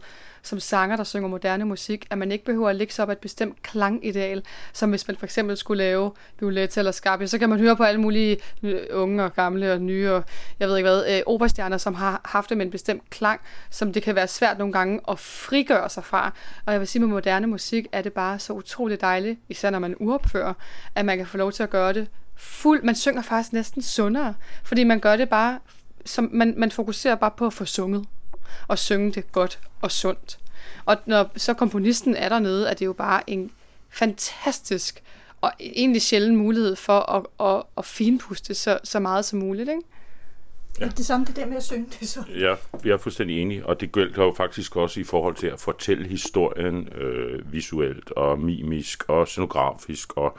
som 0.48 0.60
sanger, 0.60 0.96
der 0.96 1.04
synger 1.04 1.28
moderne 1.30 1.66
musik, 1.66 2.08
at 2.10 2.18
man 2.18 2.32
ikke 2.32 2.46
behøver 2.46 2.70
at 2.70 2.76
lægge 2.76 2.94
sig 2.94 3.04
op 3.04 3.10
af 3.10 3.14
et 3.14 3.20
bestemt 3.20 3.64
klangideal, 3.64 4.44
som 4.74 4.90
hvis 4.90 5.08
man 5.08 5.18
for 5.18 5.26
eksempel 5.26 5.58
skulle 5.58 5.84
lave 5.84 6.12
Violetta 6.40 6.80
eller 6.80 6.92
Scarpia, 6.92 7.28
så 7.28 7.38
kan 7.38 7.50
man 7.50 7.60
høre 7.60 7.76
på 7.76 7.84
alle 7.84 8.02
mulige 8.02 8.38
øh, 8.64 8.82
unge 8.94 9.24
og 9.24 9.34
gamle 9.34 9.74
og 9.74 9.82
nye 9.82 10.12
og 10.12 10.24
jeg 10.60 10.68
ved 10.68 10.78
ikke 10.78 10.90
hvad, 10.90 11.16
øh, 11.16 11.22
operastjerner, 11.26 11.78
som 11.78 11.94
har 11.94 12.22
haft 12.26 12.50
det 12.50 12.58
med 12.58 12.66
en 12.66 12.72
bestemt 12.72 13.10
klang, 13.10 13.42
som 13.70 13.94
det 13.94 14.04
kan 14.04 14.16
være 14.16 14.28
svært 14.28 14.58
nogle 14.58 14.74
gange 14.74 15.00
at 15.10 15.20
frigøre 15.20 15.90
sig 15.90 16.04
fra. 16.04 16.34
Og 16.66 16.74
jeg 16.74 16.80
vil 16.80 16.88
sige, 16.88 17.00
med 17.00 17.10
moderne 17.10 17.48
musik 17.48 17.88
er 17.92 18.02
det 18.02 18.14
bare 18.14 18.40
så 18.40 18.54
utroligt 18.54 19.02
dejligt, 19.02 19.40
især 19.50 19.70
når 19.70 19.80
man 19.80 19.96
uopfører, 20.00 20.54
at 20.96 21.06
man 21.06 21.18
kan 21.18 21.28
få 21.28 21.38
lov 21.38 21.52
til 21.52 21.64
at 21.64 21.70
gøre 21.70 21.94
det 21.94 22.08
fuld, 22.38 22.84
man 22.84 22.96
synger 22.96 23.22
faktisk 23.22 23.53
næsten 23.53 23.82
sundere, 23.82 24.34
fordi 24.63 24.84
man 24.84 25.00
gør 25.00 25.15
det 25.15 25.29
bare, 25.29 25.60
som, 26.06 26.29
man, 26.34 26.53
man 26.58 26.72
fokuserer 26.72 27.15
bare 27.15 27.32
på 27.32 27.46
at 27.46 27.53
få 27.53 27.65
sunget, 27.65 28.06
og 28.67 28.79
synge 28.79 29.12
det 29.12 29.32
godt 29.32 29.60
og 29.82 29.91
sundt. 29.91 30.39
Og 30.86 30.98
når 31.06 31.32
så 31.36 31.53
komponisten 31.53 32.15
er 32.15 32.29
dernede, 32.29 32.70
er 32.70 32.74
det 32.74 32.86
jo 32.86 32.94
bare 32.94 33.29
en 33.29 33.51
fantastisk 33.89 35.03
og 35.41 35.51
egentlig 35.60 36.01
sjældent 36.01 36.38
mulighed 36.38 36.75
for 36.75 37.00
at, 37.00 37.48
at, 37.56 37.63
at 37.77 37.86
finpuste 37.86 38.53
så, 38.53 38.79
så 38.84 39.00
meget 39.00 39.25
som 39.25 39.39
muligt. 39.39 39.70
Ikke? 39.70 39.82
Ja. 40.79 40.86
Det 40.86 41.06
samme 41.06 41.25
det 41.25 41.36
der 41.36 41.46
med 41.46 41.58
at 41.58 41.63
synge 41.63 41.88
det 42.00 42.10
så. 42.10 42.24
Ja, 42.36 42.56
jeg 42.86 42.91
er 42.91 42.98
fuldstændig 42.98 43.41
enig, 43.41 43.65
og 43.65 43.82
det 43.82 43.91
gælder 43.91 44.24
jo 44.24 44.34
faktisk 44.38 44.75
også 44.75 45.00
i 45.00 45.03
forhold 45.03 45.36
til 45.36 45.48
at 45.48 45.60
fortælle 45.60 46.08
historien 46.08 46.89
øh, 46.94 47.53
visuelt 47.53 48.12
og 48.12 48.39
mimisk 48.39 49.03
og 49.10 49.27
scenografisk 49.27 50.17
og 50.17 50.38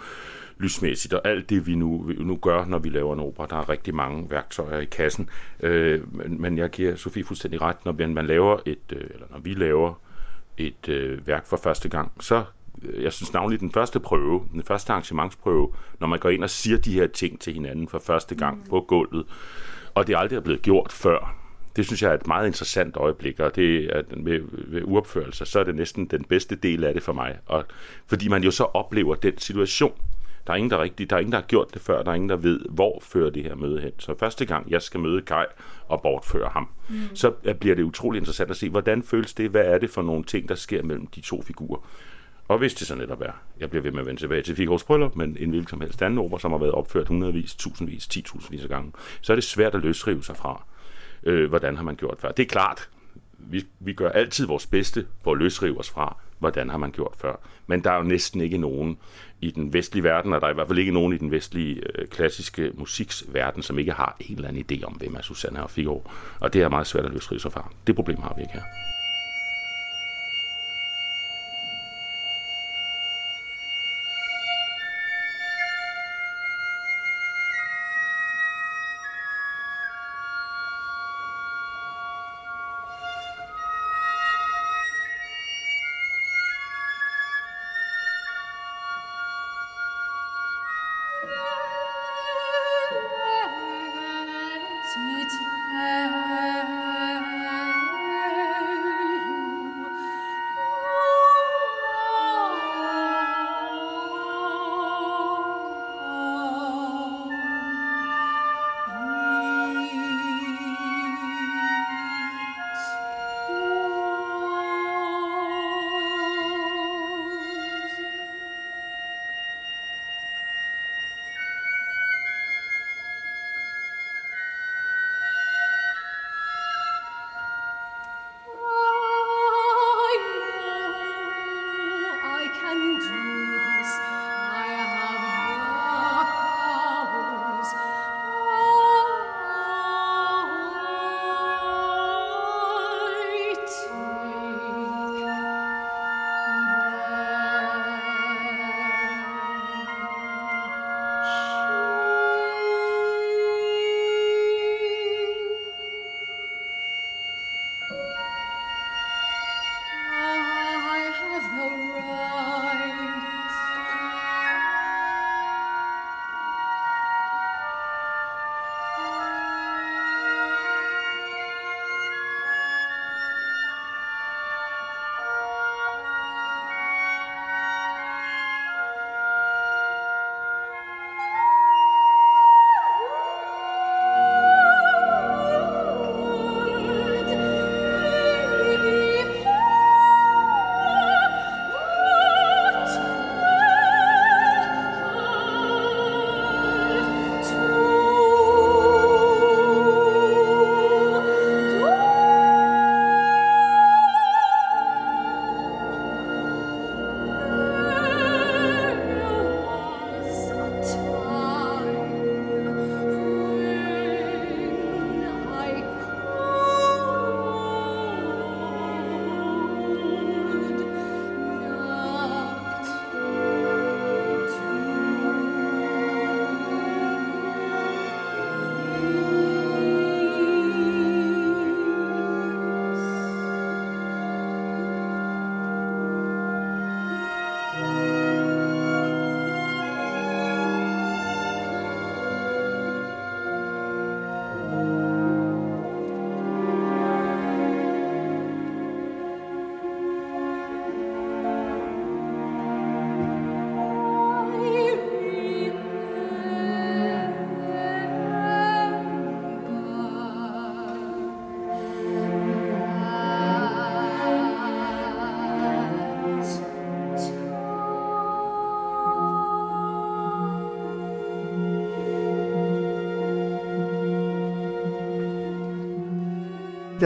lysmæssigt 0.59 1.15
og 1.15 1.29
alt 1.29 1.51
det, 1.51 1.67
vi 1.67 1.75
nu, 1.75 2.03
vi 2.03 2.15
nu 2.15 2.37
gør, 2.37 2.65
når 2.65 2.79
vi 2.79 2.89
laver 2.89 3.15
en 3.15 3.21
opera. 3.21 3.47
Der 3.47 3.57
er 3.57 3.69
rigtig 3.69 3.95
mange 3.95 4.31
værktøjer 4.31 4.79
i 4.79 4.85
kassen, 4.85 5.31
øh, 5.61 6.15
men, 6.15 6.41
men 6.41 6.59
jeg 6.59 6.71
giver 6.71 6.97
Sofie 6.97 7.25
fuldstændig 7.25 7.61
ret, 7.63 7.85
når 7.85 8.09
man 8.09 8.27
laver 8.27 8.59
et, 8.67 8.79
øh, 8.93 9.01
eller 9.11 9.27
når 9.31 9.39
vi 9.39 9.55
laver 9.55 9.95
et 10.59 10.89
øh, 10.89 11.27
værk 11.27 11.47
for 11.47 11.57
første 11.57 11.89
gang, 11.89 12.13
så 12.21 12.45
øh, 12.83 13.03
jeg 13.03 13.13
synes 13.13 13.33
navnlig 13.33 13.61
den 13.61 13.73
første 13.73 14.01
prøve, 14.01 14.45
den 14.53 14.63
første 14.63 14.93
arrangementsprøve, 14.93 15.73
når 16.01 16.07
man 16.07 16.19
går 16.19 16.29
ind 16.29 16.45
og 16.45 16.51
siger 16.51 16.79
de 16.79 16.93
her 16.93 17.07
ting 17.07 17.41
til 17.41 17.53
hinanden 17.53 17.89
for 17.89 17.99
første 17.99 18.35
gang 18.35 18.59
mm. 18.59 18.71
på 18.71 18.81
gulvet, 18.81 19.27
og 19.95 20.07
det 20.07 20.17
aldrig 20.19 20.37
er 20.37 20.41
blevet 20.41 20.63
gjort 20.63 20.93
før. 20.93 21.35
Det 21.77 21.87
synes 21.87 22.03
jeg 22.03 22.11
er 22.11 22.15
et 22.15 22.27
meget 22.27 22.47
interessant 22.47 22.97
øjeblik, 22.97 23.41
og 23.41 23.57
det 23.57 23.97
er 23.97 24.03
med, 24.17 24.41
ved 24.53 24.83
uopførelser, 24.85 25.45
så 25.45 25.61
er 25.61 25.65
det 25.65 25.75
næsten 25.75 26.07
den 26.07 26.25
bedste 26.25 26.57
del 26.57 26.85
af 26.85 26.95
det 26.95 27.03
for 27.03 27.13
mig. 27.13 27.39
Og, 27.47 27.65
fordi 28.07 28.29
man 28.29 28.45
jo 28.45 28.51
så 28.51 28.65
oplever 28.65 29.15
den 29.15 29.39
situation. 29.39 29.93
Der 30.49 30.55
er 30.55 30.57
ingen, 30.57 30.71
der, 30.71 30.83
rigtig, 30.83 31.11
der 31.11 31.17
er 31.17 31.21
ingen, 31.21 31.33
der 31.33 31.39
har 31.39 31.47
gjort 31.47 31.75
det 31.75 31.83
før. 31.83 32.03
Der 32.03 32.11
er 32.11 32.15
ingen, 32.15 32.29
der 32.29 32.37
ved, 32.37 32.61
hvor 32.71 32.99
fører 33.03 33.31
det 33.31 33.43
her 33.43 33.55
møde 33.55 33.81
hen. 33.81 33.93
Så 33.99 34.15
første 34.19 34.47
gang, 34.47 34.71
jeg 34.71 34.83
skal 34.83 35.01
møde 35.01 35.23
Kai 35.23 35.45
og 35.89 36.03
bortføre 36.03 36.49
ham, 36.49 36.69
mm. 36.89 36.97
så 37.15 37.31
bliver 37.61 37.75
det 37.75 37.83
utrolig 37.83 38.19
interessant 38.19 38.51
at 38.51 38.57
se, 38.57 38.69
hvordan 38.69 39.03
føles 39.03 39.35
det? 39.35 39.51
Hvad 39.51 39.65
er 39.65 39.79
det 39.79 39.91
for 39.91 40.03
nogle 40.03 40.25
ting, 40.25 40.49
der 40.49 40.55
sker 40.55 40.83
mellem 40.83 41.07
de 41.07 41.21
to 41.21 41.43
figurer? 41.43 41.81
Og 42.49 42.59
hvis 42.59 42.75
det 42.75 42.87
så 42.87 42.95
netop 42.95 43.21
er, 43.21 43.33
jeg 43.61 43.71
bliver 43.71 43.83
ved 43.83 43.91
med 43.91 44.01
at 44.01 44.07
vende 44.07 44.21
tilbage 44.21 44.43
til 44.43 44.55
Figaro's 44.55 44.87
Bryllup, 44.87 45.17
men 45.17 45.37
en 45.41 45.51
hvilken 45.51 45.69
som 45.69 45.81
helst 45.81 46.03
anden 46.03 46.19
opera, 46.19 46.39
som 46.41 46.51
har 46.51 46.59
været 46.59 46.73
opført 46.73 47.09
hundredvis, 47.09 47.55
tusindvis, 47.55 48.07
titusindvis 48.07 48.63
af 48.63 48.69
gange, 48.69 48.93
så 49.21 49.33
er 49.33 49.35
det 49.35 49.45
svært 49.45 49.75
at 49.75 49.81
løsrive 49.81 50.25
sig 50.25 50.37
fra, 50.37 50.65
øh, 51.23 51.49
hvordan 51.49 51.77
har 51.77 51.85
man 51.85 51.97
gjort 51.97 52.19
før. 52.21 52.33
Det 52.33 52.43
er 52.43 52.49
klart, 52.49 52.89
vi, 53.39 53.65
vi 53.81 53.93
gør 53.93 54.09
altid 54.09 54.47
vores 54.47 54.67
bedste 54.67 55.07
for 55.25 55.33
at 55.33 55.39
løsrive 55.39 55.79
os 55.79 55.91
fra, 55.91 56.17
hvordan 56.39 56.71
har 56.71 56.79
man 56.79 56.91
gjort 56.91 57.15
før. 57.17 57.41
Men 57.67 57.85
der 57.85 57.91
er 57.91 57.97
jo 57.97 58.03
næsten 58.03 58.41
ikke 58.41 58.59
nogen 58.59 58.99
i 59.41 59.51
den 59.51 59.73
vestlige 59.73 60.05
verden, 60.05 60.33
og 60.33 60.41
der 60.41 60.47
er 60.47 60.51
i 60.51 60.55
hvert 60.55 60.67
fald 60.67 60.79
ikke 60.79 60.93
nogen 60.93 61.13
i 61.13 61.19
den 61.19 61.31
vestlige 61.31 61.83
øh, 61.95 62.07
klassiske 62.09 62.71
musiksverden, 62.75 63.63
som 63.63 63.79
ikke 63.79 63.93
har 63.93 64.17
en 64.21 64.35
eller 64.35 64.49
anden 64.49 64.65
idé 64.73 64.85
om, 64.85 64.93
hvem 64.93 65.15
er 65.15 65.23
Susanne 65.23 65.63
og 65.63 65.71
Figaro. 65.71 66.11
Og 66.41 66.53
det 66.53 66.63
er 66.63 66.69
meget 66.69 66.87
svært 66.87 67.05
at 67.05 67.13
løsrive 67.13 67.41
sig 67.41 67.53
fra. 67.53 67.73
Det 67.87 67.95
problem 67.95 68.19
har 68.23 68.35
vi 68.37 68.43
ikke 68.43 68.55
her. 68.55 68.63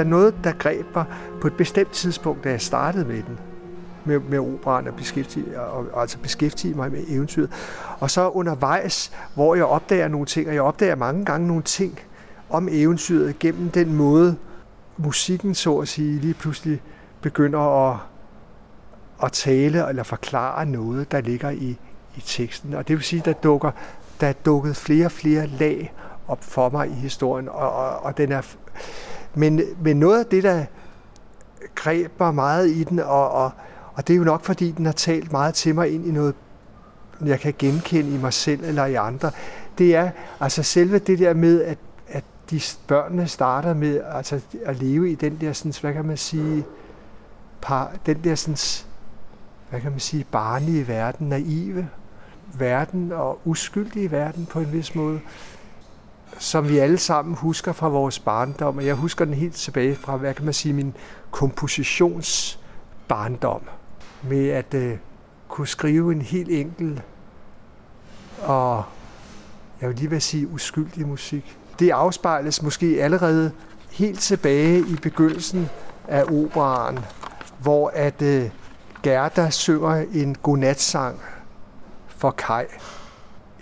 Der 0.05 0.11
noget, 0.11 0.35
der 0.45 0.53
greb 0.53 0.87
mig 0.95 1.05
på 1.41 1.47
et 1.47 1.53
bestemt 1.53 1.91
tidspunkt, 1.91 2.45
da 2.45 2.51
jeg 2.51 2.61
startede 2.61 3.05
med 3.05 3.23
den. 3.23 3.39
med, 4.05 4.19
med 4.19 4.39
operan 4.39 4.89
og 4.89 4.95
beskæftige, 4.95 5.61
og, 5.61 5.87
og 5.93 6.01
altså 6.01 6.19
beskæftige 6.19 6.75
mig 6.75 6.91
med 6.93 7.05
eventyret. 7.09 7.51
Og 8.01 8.11
så 8.11 8.29
undervejs, 8.29 9.13
hvor 9.35 9.55
jeg 9.55 9.65
opdager 9.65 10.09
nogle 10.09 10.27
ting, 10.27 10.49
og 10.49 10.55
jeg 10.55 10.63
opdager 10.63 10.95
mange 10.95 11.25
gange 11.25 11.47
nogle 11.47 11.63
ting 11.63 11.99
om 12.51 12.69
eventyret 12.71 13.39
gennem 13.39 13.71
den 13.71 13.95
måde, 13.95 14.37
musikken 14.97 15.55
så 15.55 15.79
at 15.79 15.89
sige 15.89 16.21
lige 16.21 16.35
pludselig 16.35 16.83
begynder 17.21 17.91
at, 17.91 17.97
at 19.23 19.33
tale 19.33 19.89
eller 19.89 20.03
forklare 20.03 20.67
noget, 20.67 21.13
der 21.13 21.21
ligger 21.21 21.51
i, 21.51 21.79
i 22.17 22.21
teksten. 22.27 22.75
Og 22.75 22.89
det 22.89 22.97
vil 22.97 23.05
sige, 23.05 23.23
der 23.25 23.33
dukker 23.33 23.71
der 24.23 24.29
er 24.29 24.33
dukket 24.33 24.77
flere 24.77 25.07
og 25.07 25.13
flere 25.13 25.47
lag 25.47 25.93
op 26.29 26.45
for 26.45 26.69
mig 26.69 26.89
i 26.89 26.93
historien, 26.93 27.49
og, 27.49 27.73
og, 27.73 28.05
og 28.05 28.17
den 28.17 28.33
er... 28.33 28.43
Men, 29.35 29.61
men 29.81 29.97
noget 29.97 30.19
af 30.19 30.27
det, 30.27 30.43
der 30.43 30.65
greb 31.75 32.21
mig 32.21 32.35
meget 32.35 32.69
i 32.69 32.85
den, 32.85 32.99
og, 32.99 33.31
og, 33.31 33.51
og 33.95 34.09
det 34.09 34.15
er 34.15 34.19
jo 34.19 34.25
nok, 34.25 34.45
fordi 34.45 34.71
den 34.71 34.85
har 34.85 34.93
talt 34.93 35.33
meget 35.33 35.55
til 35.55 35.75
mig 35.75 35.91
ind 35.95 36.07
i 36.07 36.11
noget, 36.11 36.35
jeg 37.25 37.41
kan 37.41 37.55
genkende 37.59 38.15
i 38.15 38.19
mig 38.19 38.33
selv 38.33 38.65
eller 38.65 38.87
i 38.87 38.95
andre, 38.95 39.31
det 39.79 39.97
er 39.97 40.11
altså 40.41 40.63
selve 40.63 40.99
det 40.99 41.19
der 41.19 41.35
med, 41.35 41.63
at, 41.63 41.79
at 42.09 42.25
de 42.51 42.61
børnene 42.87 43.29
starter 43.29 43.75
med 43.75 44.01
altså, 44.13 44.41
at 44.65 44.77
leve 44.77 45.11
i 45.11 45.15
den 45.15 45.39
der, 45.41 45.53
sådan, 45.53 45.73
hvad 45.81 45.93
kan 45.93 46.05
man 46.05 46.17
sige, 46.17 46.65
par, 47.63 47.93
den 48.07 48.25
der 48.25 48.35
sådan, 48.35 48.57
hvad 49.71 49.81
kan 49.81 49.91
man 49.91 50.01
sige, 50.01 50.25
barnlige 50.31 50.89
verden, 50.89 51.29
naive 51.29 51.89
verden 52.59 53.13
og 53.13 53.41
uskyldige 53.45 54.11
verden 54.11 54.47
på 54.47 54.61
en 54.61 54.73
vis 54.73 54.95
måde, 54.95 55.21
som 56.39 56.69
vi 56.69 56.79
alle 56.79 56.99
sammen 56.99 57.35
husker 57.35 57.73
fra 57.73 57.89
vores 57.89 58.19
barndom. 58.19 58.77
Og 58.77 58.87
jeg 58.87 58.95
husker 58.95 59.25
den 59.25 59.35
helt 59.35 59.55
tilbage 59.55 59.95
fra, 59.95 60.17
hvad 60.17 60.35
kan 60.35 60.45
man 60.45 60.55
sige, 60.55 60.73
min 60.73 60.95
kompositionsbarndom. 61.31 63.63
Med 64.23 64.49
at 64.49 64.75
øh, 64.75 64.97
kunne 65.49 65.67
skrive 65.67 66.13
en 66.13 66.23
helt 66.23 66.51
enkel 66.51 67.03
og 68.43 68.85
jeg 69.81 69.89
vil 69.89 69.97
lige 69.97 70.11
vil 70.11 70.23
sige 70.23 70.49
uskyldig 70.49 71.09
musik. 71.09 71.59
Det 71.79 71.91
afspejles 71.91 72.63
måske 72.63 73.03
allerede 73.03 73.53
helt 73.91 74.21
tilbage 74.21 74.79
i 74.79 74.97
begyndelsen 75.03 75.69
af 76.09 76.25
operaen, 76.25 76.99
hvor 77.63 77.93
at 77.95 78.23
øh, 78.23 78.51
Gerda 79.03 79.51
synger 79.51 80.05
en 80.15 80.35
godnatsang 80.35 81.21
for 82.09 82.31
Kai, 82.31 82.65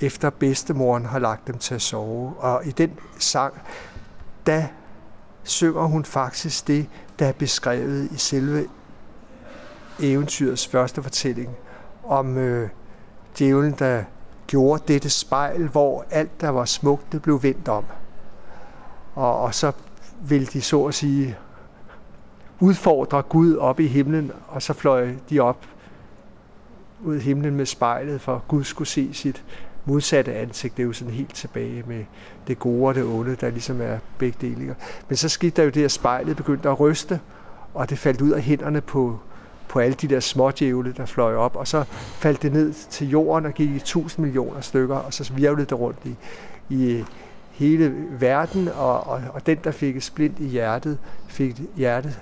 efter 0.01 0.31
bedstemoren 0.31 1.07
har 1.07 1.19
lagt 1.19 1.47
dem 1.47 1.59
til 1.59 1.75
at 1.75 1.83
sove. 1.83 2.35
Og 2.39 2.67
i 2.67 2.71
den 2.71 2.99
sang, 3.19 3.55
der 4.47 4.65
synger 5.43 5.83
hun 5.83 6.05
faktisk 6.05 6.69
det, 6.69 6.87
der 7.19 7.27
er 7.27 7.33
beskrevet 7.33 8.13
i 8.13 8.17
selve 8.17 8.67
eventyrets 10.01 10.67
første 10.67 11.03
fortælling 11.03 11.57
om 12.05 12.39
øh, 12.39 12.69
djævlen, 13.39 13.73
der 13.79 14.05
gjorde 14.47 14.83
dette 14.89 15.11
spejl, 15.11 15.69
hvor 15.69 16.05
alt, 16.11 16.41
der 16.41 16.49
var 16.49 16.65
smukt, 16.65 17.13
det 17.13 17.23
blev 17.23 17.43
vendt 17.43 17.69
om. 17.69 17.85
Og, 19.15 19.41
og 19.41 19.55
så 19.55 19.73
vil 20.21 20.53
de 20.53 20.63
så 20.63 20.85
at 20.85 20.95
sige 20.95 21.37
udfordre 22.61 23.23
Gud 23.23 23.57
op 23.57 23.81
i 23.81 23.87
himlen, 23.87 24.33
og 24.49 24.63
så 24.63 24.73
fløj 24.73 25.15
de 25.31 25.41
op 25.41 25.67
ud 27.05 27.17
i 27.17 27.21
himlen 27.21 27.57
med 27.57 27.67
spejlet, 27.67 28.21
for 28.21 28.43
Gud 28.49 28.65
skulle 28.65 28.89
se 28.89 29.15
sit 29.15 29.45
modsatte 29.91 30.35
ansigt. 30.35 30.77
Det 30.77 30.83
er 30.83 30.87
jo 30.87 30.93
sådan 30.93 31.15
helt 31.15 31.35
tilbage 31.35 31.85
med 31.87 32.05
det 32.47 32.59
gode 32.59 32.89
og 32.89 32.95
det 32.95 33.05
onde, 33.05 33.37
der 33.37 33.51
ligesom 33.51 33.81
er 33.81 33.99
begge 34.19 34.39
delinger. 34.41 34.75
Men 35.09 35.17
så 35.17 35.29
skete 35.29 35.57
der 35.57 35.63
jo 35.63 35.71
det, 35.71 35.85
at 35.85 35.93
spejlet 35.93 36.37
begyndte 36.37 36.69
at 36.69 36.81
ryste, 36.81 37.21
og 37.75 37.91
det 37.91 37.99
faldt 37.99 38.21
ud 38.21 38.31
af 38.31 38.43
hænderne 38.43 38.81
på, 38.81 39.19
på 39.69 39.79
alle 39.79 39.95
de 39.95 40.09
der 40.09 40.21
små 40.21 40.51
djævle, 40.51 40.95
der 40.97 41.07
fløj 41.07 41.35
op, 41.35 41.57
og 41.57 41.69
så 41.69 41.85
faldt 41.93 42.43
det 42.43 42.53
ned 42.53 42.73
til 42.73 43.11
jorden 43.11 43.47
og 43.47 43.53
gik 43.53 43.71
i 43.71 43.79
tusind 43.79 44.25
millioner 44.25 44.61
stykker, 44.61 44.97
og 44.97 45.15
så 45.15 45.33
virvlede 45.33 45.67
det 45.67 45.79
rundt 45.79 45.99
i, 46.05 46.17
i 46.69 47.05
hele 47.51 47.95
verden, 48.11 48.69
og, 48.69 49.07
og, 49.07 49.23
og 49.33 49.47
den, 49.47 49.59
der 49.65 49.71
fik 49.71 49.97
et 49.97 50.03
splint 50.03 50.39
i 50.39 50.47
hjertet, 50.47 50.99
fik 51.29 51.61
hjertet 51.77 52.21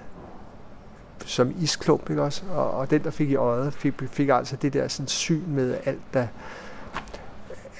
som 1.24 1.54
isklump, 1.60 2.10
ikke 2.10 2.22
også? 2.22 2.42
Og, 2.54 2.70
og 2.70 2.90
den, 2.90 3.04
der 3.04 3.10
fik 3.10 3.30
i 3.30 3.34
øjet, 3.34 3.74
fik, 3.74 3.94
fik 4.10 4.28
altså 4.28 4.56
det 4.56 4.72
der 4.72 4.88
sådan 4.88 5.08
syn 5.08 5.42
med 5.46 5.76
alt, 5.84 6.14
der, 6.14 6.26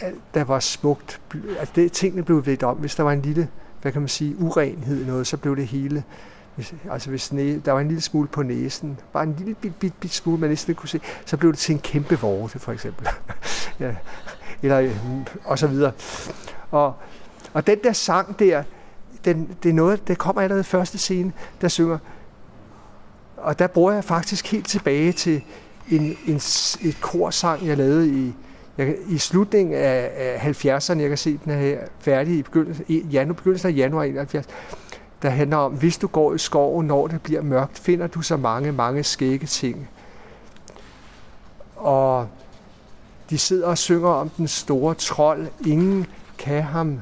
alt, 0.00 0.20
der 0.34 0.44
var 0.44 0.61
smukt. 0.61 1.20
Altså 1.58 1.72
det, 1.76 1.92
tingene 1.92 2.22
blev 2.22 2.46
ved 2.46 2.62
om. 2.62 2.76
Hvis 2.76 2.94
der 2.94 3.02
var 3.02 3.12
en 3.12 3.22
lille, 3.22 3.48
hvad 3.82 3.92
kan 3.92 4.02
man 4.02 4.08
sige, 4.08 4.37
urenhed 4.38 5.02
i 5.02 5.06
noget, 5.06 5.26
så 5.26 5.37
blev 5.37 5.56
det 5.56 5.66
hele 5.66 6.04
hvis, 6.58 6.74
altså 6.90 7.11
hvis 7.11 7.32
næ, 7.32 7.58
der 7.64 7.72
var 7.72 7.80
en 7.80 7.88
lille 7.88 8.00
smule 8.00 8.28
på 8.28 8.42
næsen, 8.42 8.98
bare 9.12 9.22
en 9.22 9.34
lille 9.38 9.54
bit, 9.54 9.74
bit, 9.74 9.94
bit 10.00 10.12
smule, 10.12 10.40
man 10.40 10.50
næsten 10.50 10.74
kunne 10.74 10.88
se, 10.88 11.00
så 11.24 11.37
blev 11.37 11.52
det 11.52 11.58
til 11.58 11.72
en 11.72 11.78
kæmpe 11.78 12.20
vorte, 12.20 12.58
for 12.58 12.72
eksempel. 12.72 13.08
ja. 13.80 13.94
Eller, 14.62 14.80
øh, 14.80 14.96
og 15.44 15.58
så 15.58 15.66
videre. 15.66 15.92
Og, 16.70 16.94
og 17.52 17.66
den 17.66 17.78
der 17.84 17.92
sang 17.92 18.38
der, 18.38 18.62
den, 19.24 19.56
det 19.62 19.68
er 19.68 19.72
noget, 19.72 20.08
det 20.08 20.18
kommer 20.18 20.42
allerede 20.42 20.61
i 20.61 20.64
første 20.64 20.98
scene, 20.98 21.32
der 21.61 21.68
synger, 21.68 21.98
og 23.37 23.58
der 23.58 23.66
bruger 23.66 23.92
jeg 23.92 24.04
faktisk 24.04 24.52
helt 24.52 24.66
tilbage 24.66 25.12
til 25.12 25.42
en, 25.88 26.16
en, 26.26 26.37
et 26.80 26.96
korsang, 27.00 27.66
jeg 27.66 27.76
lavede 27.76 28.08
i, 28.08 28.34
jeg, 28.79 28.97
i 29.09 29.19
slutningen 29.19 29.75
af, 29.75 30.11
af 30.17 30.64
70'erne. 30.64 31.01
Jeg 31.01 31.09
kan 31.09 31.19
se, 31.19 31.38
den 31.45 31.53
er 31.53 31.57
her 31.57 31.79
færdig 32.01 32.35
i 32.38 32.43
begyndelsen, 32.43 32.85
i 32.88 33.01
januar, 33.01 33.35
begyndelsen 33.35 33.71
af 33.71 33.77
januar 33.77 34.03
71 34.03 34.47
der 35.23 35.31
handler 35.31 35.57
om, 35.57 35.73
hvis 35.73 35.99
du 35.99 36.07
går 36.07 36.35
i 36.35 36.38
skoven, 36.38 36.87
når 36.87 37.07
det 37.07 37.23
bliver 37.23 37.43
mørkt, 37.43 37.79
finder 37.79 38.07
du 38.07 38.23
så 38.23 38.37
mange, 38.37 38.73
mange 38.73 39.05
skægge 39.05 39.47
ting. 39.47 39.88
Og 41.77 42.29
de 43.31 43.38
sidder 43.38 43.67
og 43.67 43.79
synger 43.79 44.09
om 44.09 44.29
den 44.29 44.49
store 44.49 44.95
trold. 44.95 45.47
Ingen 45.67 46.07
kan 46.38 46.62
ham 46.62 47.01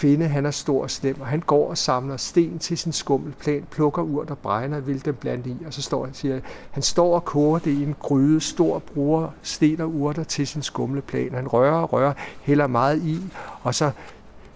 finde, 0.00 0.28
han 0.28 0.46
er 0.46 0.50
stor 0.50 0.82
og 0.82 0.90
slem, 0.90 1.20
og 1.20 1.26
han 1.26 1.40
går 1.40 1.70
og 1.70 1.78
samler 1.78 2.16
sten 2.16 2.58
til 2.58 2.78
sin 2.78 2.92
skummelplan, 2.92 3.66
plukker 3.70 4.02
urt 4.02 4.30
og 4.30 4.38
bregner 4.38 4.80
vil 4.80 5.04
dem 5.04 5.14
blande 5.14 5.50
i, 5.50 5.56
og 5.66 5.74
så 5.74 5.82
står 5.82 6.04
han 6.04 6.14
siger, 6.14 6.40
han 6.70 6.82
står 6.82 7.14
og 7.14 7.24
koger 7.24 7.58
det 7.58 7.70
i 7.70 7.82
en 7.82 7.96
gryde, 8.00 8.40
stor 8.40 8.78
bruger 8.78 9.28
sten 9.42 9.80
og 9.80 9.94
urter 9.94 10.24
til 10.24 10.46
sin 10.46 10.62
skumleplan. 10.62 11.34
Han 11.34 11.48
rører 11.48 11.74
og 11.76 11.92
rører, 11.92 12.12
hælder 12.42 12.66
meget 12.66 13.02
i, 13.02 13.20
og 13.62 13.74
så 13.74 13.90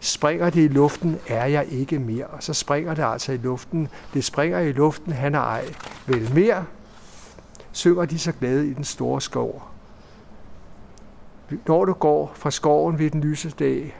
springer 0.00 0.50
det 0.50 0.64
i 0.64 0.68
luften, 0.68 1.18
er 1.28 1.46
jeg 1.46 1.66
ikke 1.70 1.98
mere. 1.98 2.26
Og 2.26 2.42
så 2.42 2.54
springer 2.54 2.94
det 2.94 3.04
altså 3.04 3.32
i 3.32 3.36
luften. 3.36 3.88
Det 4.14 4.24
springer 4.24 4.58
i 4.58 4.72
luften, 4.72 5.12
han 5.12 5.34
er 5.34 5.40
ej. 5.40 5.64
Vel 6.06 6.34
mere, 6.34 6.64
synger 7.72 8.04
de 8.04 8.18
så 8.18 8.32
glade 8.32 8.68
i 8.68 8.74
den 8.74 8.84
store 8.84 9.20
skov. 9.20 9.62
Når 11.66 11.84
du 11.84 11.92
går 11.92 12.32
fra 12.34 12.50
skoven 12.50 12.98
ved 12.98 13.10
den 13.10 13.20
lyse 13.20 13.50
dag, 13.50 13.94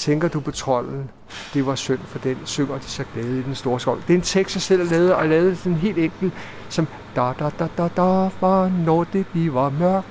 Tænker 0.00 0.28
du 0.28 0.40
på 0.40 0.50
trolden? 0.50 1.10
Det 1.54 1.66
var 1.66 1.74
synd 1.74 1.98
for 2.06 2.18
den, 2.18 2.36
synger 2.44 2.78
de 2.78 2.84
så 2.84 3.04
glade 3.14 3.38
i 3.38 3.42
den 3.42 3.54
store 3.54 3.80
skov. 3.80 3.96
Det 4.06 4.14
er 4.14 4.18
en 4.18 4.22
tekst, 4.22 4.56
jeg 4.56 4.62
selv 4.62 4.82
har 4.82 4.96
lavet, 4.96 5.14
og 5.14 5.20
jeg 5.20 5.30
lavede 5.30 5.74
helt 5.74 5.98
enkelt, 5.98 6.32
som 6.68 6.86
da 7.16 7.32
da 7.38 7.50
da 7.58 7.68
da 7.78 7.88
da, 7.96 8.28
for 8.28 8.68
når 8.86 9.04
det 9.04 9.26
bliver 9.26 9.70
mørkt, 9.70 10.06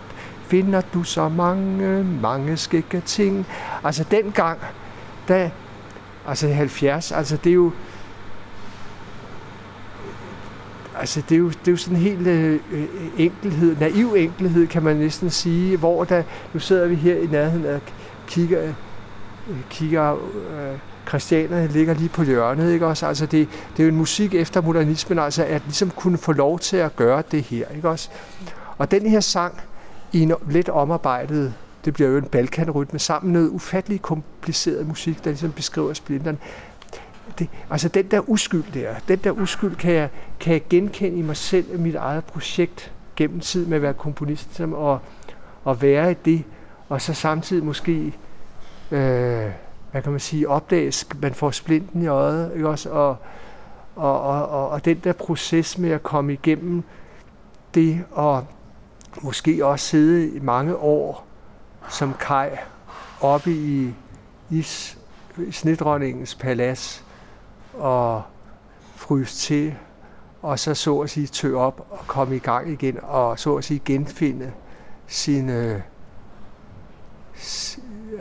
finder 0.47 0.81
du 0.93 1.03
så 1.03 1.29
mange, 1.29 2.03
mange 2.03 2.57
skægge 2.57 3.01
ting. 3.05 3.47
Altså 3.83 4.05
dengang, 4.11 4.59
da, 5.27 5.51
altså 6.27 6.47
70, 6.47 7.11
altså 7.11 7.37
det 7.37 7.49
er 7.49 7.53
jo, 7.53 7.71
altså 10.99 11.21
det 11.29 11.35
er 11.35 11.39
jo, 11.39 11.49
det 11.49 11.67
er 11.67 11.71
jo 11.71 11.77
sådan 11.77 11.97
en 11.97 12.03
helt 12.03 12.27
øh, 12.27 12.59
øh, 12.71 12.87
enkelhed, 13.17 13.75
naiv 13.79 14.13
enkelhed, 14.17 14.67
kan 14.67 14.83
man 14.83 14.95
næsten 14.95 15.29
sige, 15.29 15.77
hvor 15.77 16.03
der, 16.03 16.23
nu 16.53 16.59
sidder 16.59 16.87
vi 16.87 16.95
her 16.95 17.15
i 17.15 17.25
nærheden 17.25 17.65
og 17.65 17.81
kigger 18.27 18.73
kigger 19.69 20.13
øh, 20.13 20.77
Christianerne 21.07 21.67
ligger 21.67 21.93
lige 21.93 22.09
på 22.09 22.23
hjørnet, 22.23 22.73
ikke 22.73 22.87
også? 22.87 23.07
Altså 23.07 23.25
det, 23.25 23.49
det 23.71 23.79
er 23.79 23.83
jo 23.83 23.89
en 23.89 23.97
musik 23.97 24.33
efter 24.33 24.61
modernismen, 24.61 25.19
altså 25.19 25.43
at 25.43 25.61
ligesom 25.65 25.89
kunne 25.89 26.17
få 26.17 26.31
lov 26.31 26.59
til 26.59 26.77
at 26.77 26.95
gøre 26.95 27.23
det 27.31 27.43
her, 27.43 27.67
ikke 27.75 27.89
også? 27.89 28.09
Og 28.77 28.91
den 28.91 29.05
her 29.05 29.19
sang 29.19 29.61
i 30.11 30.21
en 30.21 30.33
lidt 30.49 30.69
omarbejdet, 30.69 31.53
det 31.85 31.93
bliver 31.93 32.09
jo 32.09 32.17
en 32.17 32.23
balkanrytme, 32.23 32.99
sammen 32.99 33.33
med 33.33 33.39
noget 33.39 33.53
ufattelig 33.53 34.01
kompliceret 34.01 34.87
musik, 34.87 35.23
der 35.23 35.29
ligesom 35.29 35.51
beskriver 35.51 35.93
splinteren. 35.93 36.37
Det, 37.39 37.49
altså 37.69 37.87
den 37.87 38.05
der 38.05 38.29
uskyld 38.29 38.63
der, 38.73 38.95
den 39.07 39.19
der 39.23 39.31
uskyld 39.31 39.75
kan 39.75 39.93
jeg, 39.93 40.09
kan 40.39 40.53
jeg 40.53 40.61
genkende 40.69 41.17
i 41.17 41.21
mig 41.21 41.37
selv, 41.37 41.65
i 41.73 41.77
mit 41.77 41.95
eget 41.95 42.25
projekt 42.25 42.91
gennem 43.15 43.39
tid 43.39 43.65
med 43.65 43.75
at 43.75 43.81
være 43.81 43.93
komponist, 43.93 44.59
og, 44.59 44.99
og 45.63 45.81
være 45.81 46.11
i 46.11 46.15
det, 46.25 46.43
og 46.89 47.01
så 47.01 47.13
samtidig 47.13 47.65
måske 47.65 48.13
øh, 48.91 49.51
hvad 49.91 50.01
kan 50.01 50.11
man 50.11 50.19
sige, 50.19 50.49
opdages, 50.49 51.07
man 51.21 51.33
får 51.33 51.51
splinten 51.51 52.01
i 52.01 52.07
øjet, 52.07 52.51
ikke 52.55 52.69
også? 52.69 52.89
Og, 52.89 53.17
og, 53.95 54.21
og, 54.21 54.49
og, 54.49 54.69
og 54.69 54.85
den 54.85 54.99
der 55.03 55.13
proces 55.13 55.77
med 55.77 55.91
at 55.91 56.03
komme 56.03 56.33
igennem 56.33 56.83
det, 57.73 58.05
og 58.11 58.45
måske 59.21 59.65
også 59.65 59.85
sidde 59.85 60.35
i 60.35 60.39
mange 60.39 60.75
år 60.75 61.25
som 61.89 62.13
kaj 62.19 62.59
oppe 63.21 63.51
i, 63.51 63.93
i, 64.49 64.65
i 65.37 65.51
snedronningens 65.51 66.35
palads 66.35 67.05
og 67.73 68.23
fryse 68.95 69.37
til 69.37 69.75
og 70.41 70.59
så 70.59 70.73
så 70.73 70.99
at 70.99 71.09
sige 71.09 71.27
tø 71.27 71.55
op 71.55 71.87
og 71.89 71.99
komme 72.07 72.35
i 72.35 72.39
gang 72.39 72.71
igen, 72.71 72.99
og 73.03 73.39
så 73.39 73.55
at 73.55 73.63
sige 73.63 73.81
genfinde 73.85 74.51
sin, 75.07 75.49
øh, 75.49 75.81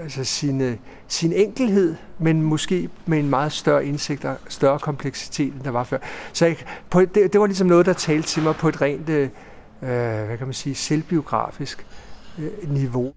altså 0.02 0.24
sin, 0.24 0.60
øh, 0.60 0.76
sin 1.08 1.32
enkelhed, 1.32 1.94
men 2.18 2.42
måske 2.42 2.88
med 3.06 3.18
en 3.18 3.30
meget 3.30 3.52
større 3.52 3.86
indsigt 3.86 4.24
og 4.24 4.36
større 4.48 4.78
kompleksitet, 4.78 5.52
end 5.52 5.62
der 5.62 5.70
var 5.70 5.84
før. 5.84 5.98
Så 6.32 6.46
jeg, 6.46 6.56
på, 6.90 7.00
det, 7.00 7.14
det 7.14 7.40
var 7.40 7.46
ligesom 7.46 7.66
noget, 7.66 7.86
der 7.86 7.92
talte 7.92 8.28
til 8.28 8.42
mig 8.42 8.56
på 8.56 8.68
et 8.68 8.80
rent, 8.80 9.08
øh, 9.08 9.22
øh 9.22 9.88
hvad 10.26 10.38
kan 10.38 10.46
man 10.46 10.54
sige, 10.54 10.74
selvbiografisk 10.74 11.86
øh, 12.38 12.72
niveau. 12.72 13.14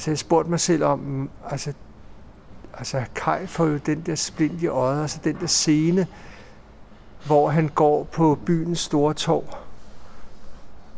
Altså 0.00 0.10
jeg 0.10 0.18
spurgte 0.18 0.50
mig 0.50 0.60
selv 0.60 0.84
om, 0.84 1.30
altså, 1.50 1.72
altså 2.78 3.04
Kai 3.14 3.46
får 3.46 3.66
jo 3.66 3.76
den 3.76 4.00
der 4.00 4.14
splint 4.14 4.62
i 4.62 4.66
øjet, 4.66 5.02
altså 5.02 5.20
den 5.24 5.36
der 5.40 5.46
scene, 5.46 6.06
hvor 7.26 7.50
han 7.50 7.68
går 7.68 8.04
på 8.04 8.38
byens 8.46 8.78
store 8.78 9.14
torv. 9.14 9.56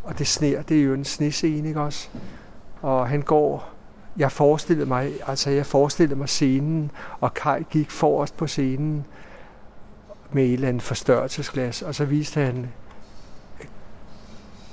Og 0.02 0.18
det 0.18 0.26
sner, 0.26 0.62
det 0.62 0.78
er 0.78 0.82
jo 0.82 0.94
en 0.94 1.04
snescene, 1.04 1.68
ikke 1.68 1.80
også? 1.80 2.08
Og 2.82 3.08
han 3.08 3.22
går, 3.22 3.68
jeg 4.16 4.32
forestillede 4.32 4.88
mig, 4.88 5.12
altså 5.26 5.50
jeg 5.50 5.66
forestillede 5.66 6.18
mig 6.18 6.28
scenen, 6.28 6.90
og 7.20 7.34
Kai 7.34 7.62
gik 7.70 7.90
forrest 7.90 8.36
på 8.36 8.46
scenen 8.46 9.06
med 10.32 10.44
et 10.44 10.52
eller 10.52 10.68
andet 10.68 10.82
forstørrelsesglas, 10.82 11.82
og 11.82 11.94
så 11.94 12.04
viste 12.04 12.40
han 12.40 12.68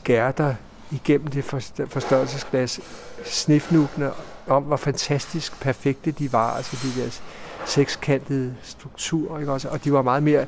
Gerda 0.04 0.56
igennem 0.92 1.28
det 1.28 1.44
forstørrelsesglas 1.88 2.80
snifnugene 3.26 4.12
om, 4.48 4.64
hvor 4.64 4.78
fantastisk 4.78 5.62
perfekte 5.62 6.12
de 6.12 6.34
var, 6.34 6.56
altså 6.56 6.78
de 6.84 7.02
der 7.02 7.20
sekskantede 7.66 8.56
strukturer, 8.64 9.40
ikke 9.40 9.52
også? 9.52 9.70
og 9.70 9.84
de 9.84 9.94
var 9.94 10.02
meget 10.02 10.24
mere 10.24 10.46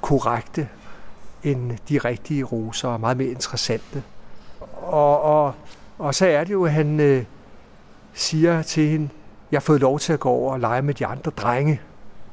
korrekte 0.00 0.68
end 1.42 1.72
de 1.88 1.98
rigtige 1.98 2.44
roser, 2.44 2.88
og 2.88 3.00
meget 3.00 3.16
mere 3.16 3.28
interessante. 3.28 4.02
Og, 4.82 5.22
og, 5.22 5.54
og 5.98 6.14
så 6.14 6.26
er 6.26 6.44
det 6.44 6.52
jo, 6.52 6.64
at 6.64 6.72
han 6.72 7.00
øh, 7.00 7.24
siger 8.14 8.62
til 8.62 8.88
hende, 8.88 9.08
jeg 9.50 9.56
har 9.56 9.60
fået 9.60 9.80
lov 9.80 9.98
til 9.98 10.12
at 10.12 10.20
gå 10.20 10.28
over 10.28 10.52
og 10.52 10.60
lege 10.60 10.82
med 10.82 10.94
de 10.94 11.06
andre 11.06 11.30
drenge. 11.30 11.80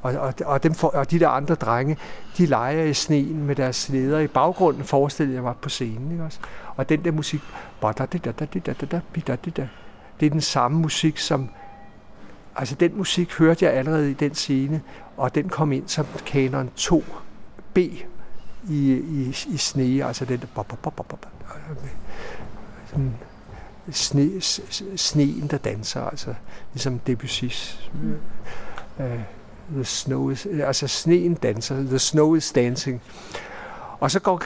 Og, 0.02 0.12
og, 0.12 0.34
og, 0.44 0.62
dem 0.62 0.74
for, 0.74 0.88
og 0.88 1.10
de 1.10 1.18
der 1.18 1.28
andre 1.28 1.54
drenge, 1.54 1.96
de 2.38 2.46
leger 2.46 2.84
i 2.84 2.94
sneen 2.94 3.46
med 3.46 3.56
deres 3.56 3.76
sleder 3.76 4.18
i 4.18 4.26
baggrunden, 4.26 4.84
forestillede 4.84 5.34
jeg 5.34 5.42
mig 5.42 5.54
på 5.62 5.68
scenen. 5.68 6.12
Ikke 6.12 6.24
også? 6.24 6.38
Og 6.76 6.88
den 6.88 7.04
der 7.04 7.12
musik, 7.12 7.40
det 10.20 10.26
er 10.26 10.30
den 10.30 10.40
samme 10.40 10.78
musik, 10.78 11.18
som... 11.18 11.48
Altså, 12.56 12.74
den 12.74 12.96
musik 12.96 13.32
hørte 13.32 13.64
jeg 13.64 13.74
allerede 13.74 14.10
i 14.10 14.14
den 14.14 14.34
scene, 14.34 14.82
og 15.16 15.34
den 15.34 15.48
kom 15.48 15.72
ind 15.72 15.88
som 15.88 16.06
kanon 16.26 16.70
2B 16.78 17.78
i, 17.78 18.04
i, 18.68 19.36
i 19.48 19.56
sne, 19.56 20.04
altså 20.04 20.24
den 20.24 20.40
der... 20.40 20.46
Sådan, 22.86 23.14
sne, 23.90 24.40
sneen, 24.96 25.46
der 25.46 25.58
danser, 25.58 26.02
altså 26.02 26.34
ligesom 26.72 27.00
Debussy's. 27.08 27.90
Øh, 29.00 29.20
the 29.72 29.84
snow 29.84 30.30
is, 30.30 30.46
altså 30.46 30.88
sneen 30.88 31.34
danser, 31.34 31.76
the 31.76 31.98
snow 31.98 32.34
is 32.34 32.52
dancing. 32.52 33.02
Og 34.00 34.10
så 34.10 34.20
går 34.20 34.42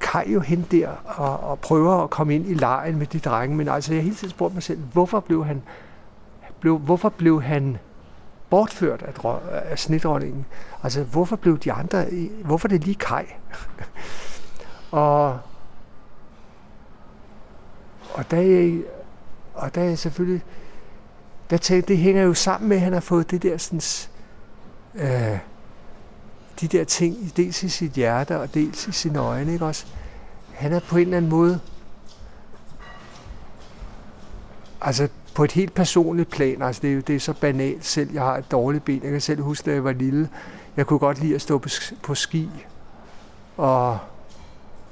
Kai 0.00 0.32
jo 0.32 0.40
hen 0.40 0.66
der 0.70 0.88
og, 1.04 1.40
og 1.40 1.58
prøver 1.58 2.04
at 2.04 2.10
komme 2.10 2.34
ind 2.34 2.46
i 2.46 2.54
lejen 2.54 2.98
med 2.98 3.06
de 3.06 3.18
drenge, 3.18 3.56
men 3.56 3.68
altså 3.68 3.94
jeg 3.94 4.02
hele 4.02 4.14
tiden 4.14 4.30
spurgte 4.30 4.54
mig 4.54 4.62
selv, 4.62 4.78
hvorfor 4.78 5.20
blev 5.20 5.44
han, 5.44 5.62
blev, 6.60 6.78
hvorfor 6.78 7.08
blev 7.08 7.42
han 7.42 7.78
bortført 8.50 9.02
af, 9.02 9.38
af 9.52 9.78
snedronningen? 9.78 10.46
Altså 10.82 11.02
hvorfor 11.02 11.36
blev 11.36 11.58
de 11.58 11.72
andre, 11.72 12.06
hvorfor 12.44 12.68
det 12.68 12.84
lige 12.84 12.94
Kai? 12.94 13.24
og 14.90 15.38
og 18.14 18.30
der 18.30 18.36
er, 18.36 18.82
og 19.54 19.74
der 19.74 19.82
er 19.82 19.94
selvfølgelig, 19.94 20.42
der 21.50 21.56
tænkte, 21.56 21.88
det 21.88 21.98
hænger 21.98 22.22
jo 22.22 22.34
sammen 22.34 22.68
med, 22.68 22.76
at 22.76 22.82
han 22.82 22.92
har 22.92 23.00
fået 23.00 23.30
det 23.30 23.42
der 23.42 23.56
sådan, 23.56 23.80
øh, 24.94 25.38
de 26.60 26.68
der 26.68 26.84
ting, 26.84 27.32
dels 27.36 27.62
i 27.62 27.68
sit 27.68 27.92
hjerte 27.92 28.40
og 28.40 28.54
dels 28.54 28.86
i 28.86 28.92
sine 28.92 29.18
øjne, 29.18 29.52
ikke 29.52 29.64
også? 29.64 29.86
Han 30.54 30.72
er 30.72 30.80
på 30.80 30.96
en 30.96 31.02
eller 31.02 31.16
anden 31.16 31.30
måde, 31.30 31.60
altså 34.80 35.08
på 35.34 35.44
et 35.44 35.52
helt 35.52 35.74
personligt 35.74 36.30
plan, 36.30 36.62
altså 36.62 36.82
det 36.82 36.96
er 36.96 37.00
det 37.00 37.16
er 37.16 37.20
så 37.20 37.32
banalt 37.32 37.84
selv, 37.84 38.12
jeg 38.12 38.22
har 38.22 38.36
et 38.36 38.50
dårligt 38.50 38.84
ben, 38.84 39.00
jeg 39.02 39.10
kan 39.10 39.20
selv 39.20 39.42
huske, 39.42 39.70
da 39.70 39.74
jeg 39.74 39.84
var 39.84 39.92
lille, 39.92 40.28
jeg 40.76 40.86
kunne 40.86 40.98
godt 40.98 41.20
lide 41.20 41.34
at 41.34 41.42
stå 41.42 41.58
på, 41.58 41.68
på 42.02 42.14
ski, 42.14 42.50
Og 43.56 43.98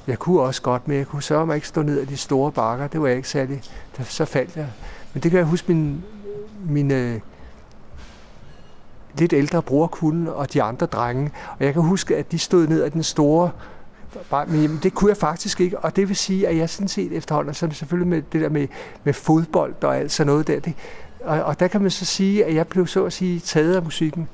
jeg 0.07 0.19
kunne 0.19 0.41
også 0.41 0.63
godt, 0.63 0.89
men 0.89 0.99
jeg 0.99 1.07
kunne 1.07 1.23
sørge 1.23 1.47
mig 1.47 1.55
ikke 1.55 1.69
stå 1.69 1.83
ned 1.83 2.01
ad 2.01 2.07
de 2.07 2.17
store 2.17 2.53
bakker. 2.53 2.87
Det 2.87 3.01
var 3.01 3.07
jeg 3.07 3.17
ikke 3.17 3.29
særlig. 3.29 3.63
Så 4.05 4.25
faldt 4.25 4.57
jeg. 4.57 4.69
Men 5.13 5.23
det 5.23 5.31
kan 5.31 5.39
jeg 5.39 5.47
huske, 5.47 5.75
min, 5.75 6.05
mine 6.65 6.95
øh, 6.95 7.21
lidt 9.21 9.33
ældre 9.33 9.63
bror 9.63 9.87
kunne, 9.87 10.33
og 10.33 10.53
de 10.53 10.63
andre 10.63 10.87
drenge. 10.87 11.31
Og 11.59 11.65
jeg 11.65 11.73
kan 11.73 11.83
huske, 11.83 12.17
at 12.17 12.33
de 12.33 12.39
stod 12.39 12.67
ned 12.67 12.83
af 12.83 12.93
den 12.93 13.03
store 13.03 13.51
men 14.49 14.81
det 14.83 14.95
kunne 14.95 15.09
jeg 15.09 15.17
faktisk 15.17 15.61
ikke, 15.61 15.79
og 15.79 15.97
det 15.97 16.09
vil 16.09 16.17
sige, 16.17 16.49
at 16.49 16.57
jeg 16.57 16.71
sådan 16.71 16.89
set 16.89 17.13
efterhånden, 17.13 17.55
så 17.55 17.69
selvfølgelig 17.73 18.09
med 18.09 18.23
det 18.33 18.41
der 18.41 18.49
med, 18.49 18.69
med 19.05 19.13
fodbold 19.13 19.75
og 19.83 19.97
alt 19.97 20.13
sådan 20.13 20.27
noget 20.27 20.47
der, 20.47 20.61
det, 20.61 20.75
og, 21.21 21.43
og 21.43 21.61
der 21.61 21.69
kan 21.69 21.81
man 21.81 21.91
så 21.91 22.05
sige, 22.05 22.45
at 22.45 22.55
jeg 22.55 22.67
blev 22.67 22.87
så 22.87 23.05
at 23.05 23.13
sige 23.13 23.41
taget 23.41 23.77
af 23.77 23.83
musikken. 23.83 24.29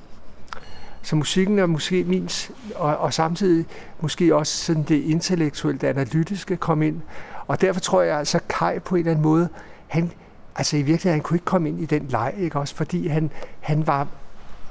Så 1.02 1.16
musikken 1.16 1.58
er 1.58 1.66
måske 1.66 2.04
min, 2.04 2.28
og, 2.74 2.96
og 2.96 3.14
samtidig 3.14 3.66
måske 4.00 4.34
også 4.36 4.64
sådan 4.64 4.82
det 4.82 5.02
intellektuelle, 5.02 5.88
analytiske 5.88 6.56
kom 6.56 6.82
ind. 6.82 7.00
Og 7.46 7.60
derfor 7.60 7.80
tror 7.80 8.02
jeg 8.02 8.18
altså, 8.18 8.40
Kai 8.48 8.78
på 8.78 8.94
en 8.94 8.98
eller 8.98 9.10
anden 9.10 9.22
måde, 9.22 9.48
han, 9.88 10.12
altså 10.56 10.76
i 10.76 10.82
virkeligheden, 10.82 11.12
han 11.12 11.22
kunne 11.22 11.36
ikke 11.36 11.44
komme 11.44 11.68
ind 11.68 11.80
i 11.80 11.86
den 11.86 12.06
leg, 12.08 12.34
ikke 12.38 12.58
også? 12.58 12.74
Fordi 12.74 13.06
han, 13.06 13.30
han 13.60 13.86
var, 13.86 14.06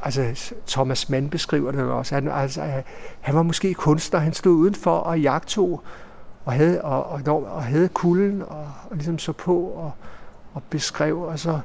altså 0.02 0.54
Thomas 0.68 1.10
Mann 1.10 1.30
beskriver 1.30 1.72
det 1.72 1.84
også, 1.84 2.16
han, 2.16 2.28
altså, 2.28 2.62
øh, 2.62 2.84
han 3.22 3.36
var 3.36 3.44
måske 3.44 3.74
kunstner, 3.74 4.20
han 4.20 4.34
stod 4.34 4.54
udenfor 4.54 4.98
og 4.98 5.22
jagtog, 5.22 5.84
og 6.46 6.54
havde, 6.54 6.82
og, 6.82 7.06
og, 7.06 7.46
og 7.46 7.64
havde 7.64 7.88
kulden, 7.88 8.42
og, 8.42 8.72
og 8.90 8.96
ligesom 8.96 9.20
så 9.20 9.32
på, 9.32 9.58
og, 9.58 9.92
og 10.54 10.64
beskrev, 10.70 11.22
og 11.22 11.40
så 11.40 11.60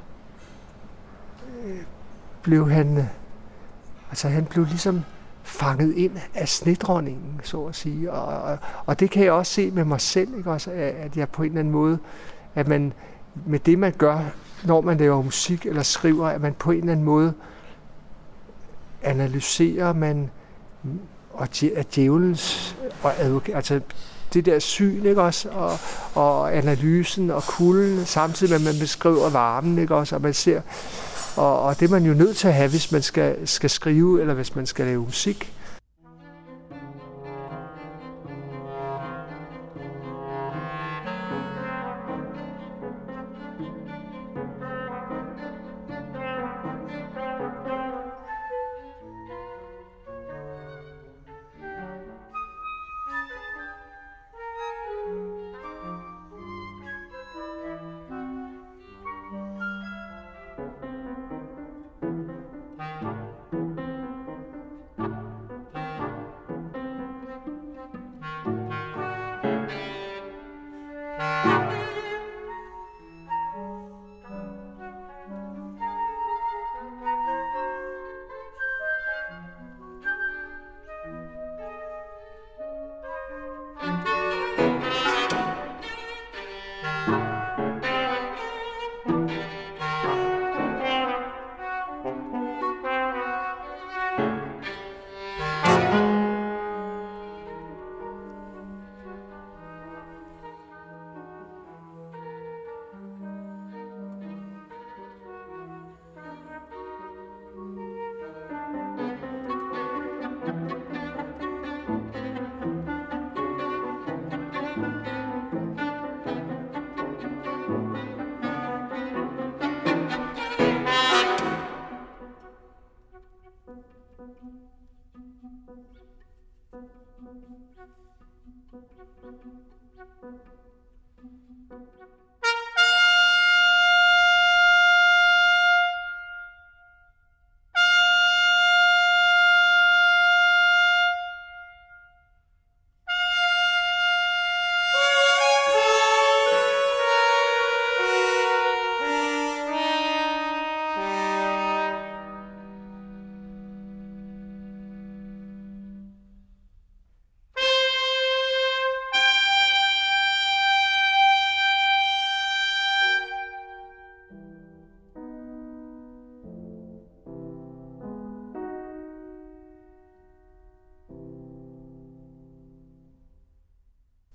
øh, 1.65 1.77
blev 2.41 2.69
han, 2.69 2.97
øh, 2.97 3.03
altså 4.09 4.29
han 4.29 4.45
blev 4.45 4.65
ligesom 4.65 5.03
fanget 5.43 5.95
ind 5.95 6.11
af 6.35 6.49
snedronningen, 6.49 7.39
så 7.43 7.65
at 7.65 7.75
sige. 7.75 8.11
Og, 8.11 8.41
og, 8.43 8.57
og 8.85 8.99
det 8.99 9.11
kan 9.11 9.23
jeg 9.23 9.31
også 9.31 9.53
se 9.53 9.71
med 9.71 9.85
mig 9.85 10.01
selv, 10.01 10.37
ikke? 10.37 10.51
Også, 10.51 10.71
at 10.71 11.17
jeg 11.17 11.29
på 11.29 11.43
en 11.43 11.49
eller 11.49 11.59
anden 11.59 11.71
måde, 11.71 11.99
at 12.55 12.67
man 12.67 12.93
med 13.45 13.59
det, 13.59 13.79
man 13.79 13.93
gør, 13.97 14.19
når 14.63 14.81
man 14.81 14.97
laver 14.97 15.21
musik 15.21 15.65
eller 15.65 15.83
skriver, 15.83 16.27
at 16.27 16.41
man 16.41 16.53
på 16.53 16.71
en 16.71 16.77
eller 16.77 16.91
anden 16.91 17.05
måde 17.05 17.33
analyserer 19.03 19.93
man 19.93 20.29
og 21.33 21.47
at 21.75 21.95
djævelens 21.95 22.75
og 23.03 23.13
altså 23.53 23.79
det 24.33 24.45
der 24.45 24.59
syn, 24.59 25.05
ikke 25.05 25.21
også, 25.21 25.49
og, 25.49 25.79
og 26.13 26.57
analysen 26.57 27.31
og 27.31 27.43
kulden, 27.43 28.05
samtidig 28.05 28.51
med 28.51 28.67
at 28.69 28.73
man 28.73 28.79
beskriver 28.81 29.29
varmen, 29.29 29.77
ikke 29.77 29.95
også, 29.95 30.15
og 30.15 30.21
man 30.21 30.33
ser 30.33 30.61
og, 31.37 31.61
og 31.61 31.79
det 31.79 31.85
er 31.85 31.91
man 31.91 32.05
jo 32.05 32.13
nødt 32.13 32.37
til 32.37 32.47
at 32.47 32.53
have, 32.53 32.69
hvis 32.69 32.91
man 32.91 33.01
skal, 33.01 33.47
skal 33.47 33.69
skrive, 33.69 34.21
eller 34.21 34.33
hvis 34.33 34.55
man 34.55 34.65
skal 34.65 34.85
lave 34.85 35.01
musik. 35.01 35.53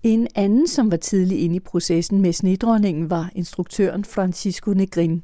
En 0.02 0.28
anden, 0.34 0.68
som 0.68 0.90
var 0.90 0.96
tidlig 0.96 1.40
inde 1.40 1.56
i 1.56 1.60
processen 1.60 2.20
med 2.20 2.32
snedronningen, 2.32 3.10
var 3.10 3.30
instruktøren 3.34 4.04
Francisco 4.04 4.72
Negrin. 4.72 5.22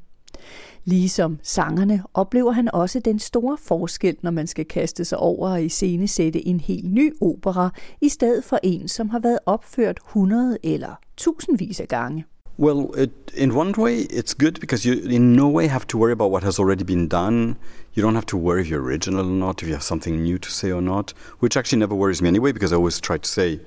Ligesom 0.85 1.39
sangerne 1.43 2.03
oplever 2.15 2.53
han 2.53 2.75
også 2.75 3.01
den 3.01 3.19
store 3.19 3.57
forskel, 3.63 4.17
når 4.23 4.31
man 4.31 4.47
skal 4.47 4.65
kaste 4.65 5.05
sig 5.05 5.19
over 5.19 5.51
og 5.51 5.63
iscenesætte 5.63 6.47
en 6.47 6.61
helt 6.61 6.93
ny 6.93 7.15
opera, 7.21 7.71
i 8.01 8.09
stedet 8.09 8.45
for 8.45 8.59
en, 8.63 8.89
som 8.89 9.09
har 9.09 9.19
været 9.19 9.39
opført 9.47 9.99
hundrede 10.05 10.59
eller 10.63 11.01
tusindvis 11.17 11.81
af 11.81 11.89
gange. 11.89 12.25
Well, 12.59 13.03
it, 13.03 13.11
in 13.37 13.51
one 13.51 13.75
way, 13.79 13.99
it's 14.01 14.35
good 14.39 14.61
because 14.61 14.89
you 14.89 15.11
in 15.11 15.33
no 15.33 15.51
way 15.57 15.69
have 15.69 15.87
to 15.89 15.99
worry 15.99 16.13
about 16.13 16.31
what 16.31 16.45
has 16.45 16.59
already 16.59 16.85
been 16.85 17.09
done. 17.09 17.55
You 17.97 18.09
don't 18.09 18.15
have 18.15 18.27
to 18.27 18.37
worry 18.37 18.61
if 18.61 18.71
you're 18.71 18.85
original 18.91 19.21
or 19.21 19.39
not, 19.47 19.63
if 19.63 19.69
you 19.69 19.75
have 19.75 19.85
something 19.85 20.23
new 20.23 20.39
to 20.39 20.51
say 20.51 20.73
or 20.73 20.83
not, 20.83 21.15
which 21.41 21.57
actually 21.57 21.79
never 21.79 21.95
worries 21.95 22.23
me 22.23 22.29
anyway 22.29 22.53
because 22.53 22.73
I 22.73 22.77
always 22.77 23.01
try 23.01 23.17
to 23.19 23.29
say 23.29 23.61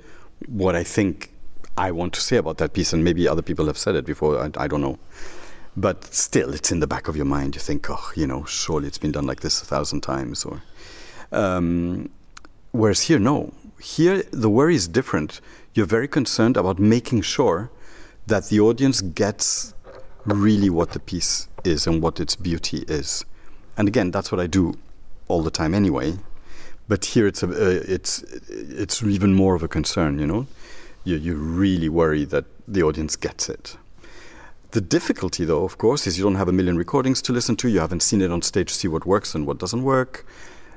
what 0.48 0.76
I 0.76 0.84
think 0.84 1.32
I 1.76 1.90
want 1.90 2.12
to 2.14 2.20
say 2.20 2.36
about 2.36 2.58
that 2.58 2.74
piece, 2.74 2.92
and 2.92 3.02
maybe 3.02 3.26
other 3.26 3.42
people 3.42 3.66
have 3.66 3.78
said 3.78 3.94
it 3.94 4.04
before. 4.04 4.38
I, 4.38 4.50
I, 4.56 4.68
don't 4.68 4.80
know, 4.80 4.98
but 5.76 6.04
still, 6.12 6.52
it's 6.52 6.70
in 6.70 6.80
the 6.80 6.86
back 6.86 7.08
of 7.08 7.16
your 7.16 7.24
mind. 7.24 7.54
You 7.54 7.60
think, 7.60 7.88
oh, 7.88 8.12
you 8.14 8.26
know, 8.26 8.44
surely 8.44 8.88
it's 8.88 8.98
been 8.98 9.12
done 9.12 9.26
like 9.26 9.40
this 9.40 9.62
a 9.62 9.64
thousand 9.64 10.02
times, 10.02 10.44
or. 10.44 10.62
Um, 11.32 12.10
whereas 12.72 13.02
here, 13.02 13.18
no. 13.18 13.52
Here, 13.80 14.22
the 14.30 14.50
worry 14.50 14.74
is 14.74 14.86
different. 14.86 15.40
You're 15.74 15.86
very 15.86 16.06
concerned 16.08 16.56
about 16.56 16.78
making 16.78 17.22
sure 17.22 17.70
that 18.26 18.48
the 18.48 18.60
audience 18.60 19.00
gets 19.00 19.74
really 20.24 20.70
what 20.70 20.90
the 20.90 21.00
piece 21.00 21.48
is 21.64 21.86
and 21.86 22.02
what 22.02 22.20
its 22.20 22.36
beauty 22.36 22.84
is. 22.86 23.24
And 23.76 23.88
again, 23.88 24.10
that's 24.10 24.30
what 24.30 24.40
I 24.40 24.46
do 24.46 24.74
all 25.28 25.42
the 25.42 25.50
time 25.50 25.74
anyway. 25.74 26.18
But 26.88 27.04
here 27.04 27.26
it's 27.26 27.42
a, 27.42 27.48
uh, 27.48 27.80
it's 27.86 28.22
it's 28.48 29.02
even 29.02 29.34
more 29.34 29.54
of 29.54 29.62
a 29.62 29.68
concern. 29.68 30.18
You 30.18 30.26
know, 30.26 30.46
you 31.04 31.16
you 31.16 31.34
really 31.34 31.88
worry 31.88 32.24
that 32.26 32.44
the 32.66 32.82
audience 32.82 33.16
gets 33.16 33.48
it. 33.48 33.76
The 34.72 34.80
difficulty, 34.80 35.44
though, 35.44 35.64
of 35.64 35.76
course, 35.76 36.06
is 36.06 36.16
you 36.16 36.24
don't 36.24 36.36
have 36.36 36.48
a 36.48 36.52
million 36.52 36.78
recordings 36.78 37.20
to 37.22 37.32
listen 37.32 37.56
to. 37.56 37.68
You 37.68 37.80
haven't 37.80 38.02
seen 38.02 38.22
it 38.22 38.30
on 38.30 38.40
stage 38.40 38.68
to 38.68 38.74
see 38.74 38.88
what 38.88 39.04
works 39.04 39.34
and 39.34 39.46
what 39.46 39.58
doesn't 39.58 39.82
work. 39.82 40.24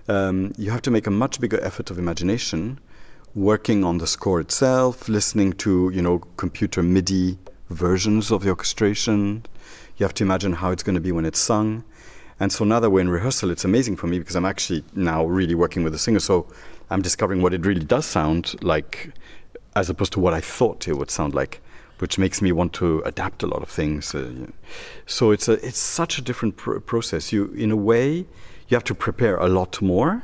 Um, 0.09 0.53
you 0.57 0.69
have 0.71 0.81
to 0.81 0.91
make 0.91 1.07
a 1.07 1.11
much 1.11 1.39
bigger 1.39 1.63
effort 1.63 1.89
of 1.89 1.97
imagination, 1.97 2.79
working 3.33 3.85
on 3.85 3.99
the 3.99 4.05
score 4.05 4.41
itself, 4.41 5.07
listening 5.07 5.53
to, 5.53 5.89
you 5.93 6.01
know, 6.01 6.19
computer 6.35 6.83
MIDI 6.83 7.37
versions 7.69 8.31
of 8.31 8.43
the 8.43 8.49
orchestration. 8.49 9.45
You 9.97 10.03
have 10.03 10.13
to 10.15 10.25
imagine 10.25 10.53
how 10.53 10.71
it's 10.71 10.83
going 10.83 10.95
to 10.95 11.01
be 11.01 11.13
when 11.13 11.25
it's 11.25 11.39
sung. 11.39 11.85
And 12.39 12.51
so 12.51 12.65
now 12.65 12.79
that 12.79 12.89
we're 12.89 12.99
in 12.99 13.09
rehearsal, 13.09 13.49
it's 13.49 13.63
amazing 13.63 13.95
for 13.95 14.07
me 14.07 14.19
because 14.19 14.35
I'm 14.35 14.45
actually 14.45 14.83
now 14.93 15.25
really 15.25 15.55
working 15.55 15.83
with 15.83 15.93
the 15.93 15.99
singer. 15.99 16.19
So 16.19 16.47
I'm 16.89 17.01
discovering 17.01 17.41
what 17.41 17.53
it 17.53 17.65
really 17.65 17.83
does 17.83 18.05
sound 18.05 18.61
like 18.61 19.11
as 19.75 19.89
opposed 19.89 20.13
to 20.13 20.19
what 20.19 20.33
I 20.33 20.41
thought 20.41 20.87
it 20.87 20.93
would 20.93 21.11
sound 21.11 21.33
like, 21.33 21.61
which 21.99 22.17
makes 22.17 22.41
me 22.41 22.51
want 22.51 22.73
to 22.73 23.01
adapt 23.05 23.43
a 23.43 23.47
lot 23.47 23.61
of 23.61 23.69
things. 23.69 24.13
Uh, 24.13 24.47
so 25.05 25.31
it's, 25.31 25.47
a, 25.47 25.53
it's 25.65 25.79
such 25.79 26.17
a 26.17 26.21
different 26.21 26.57
pr- 26.57 26.79
process. 26.79 27.31
You, 27.31 27.51
in 27.53 27.71
a 27.71 27.75
way, 27.75 28.25
you 28.67 28.75
have 28.75 28.83
to 28.85 28.95
prepare 28.95 29.37
a 29.37 29.47
lot 29.47 29.81
more, 29.81 30.23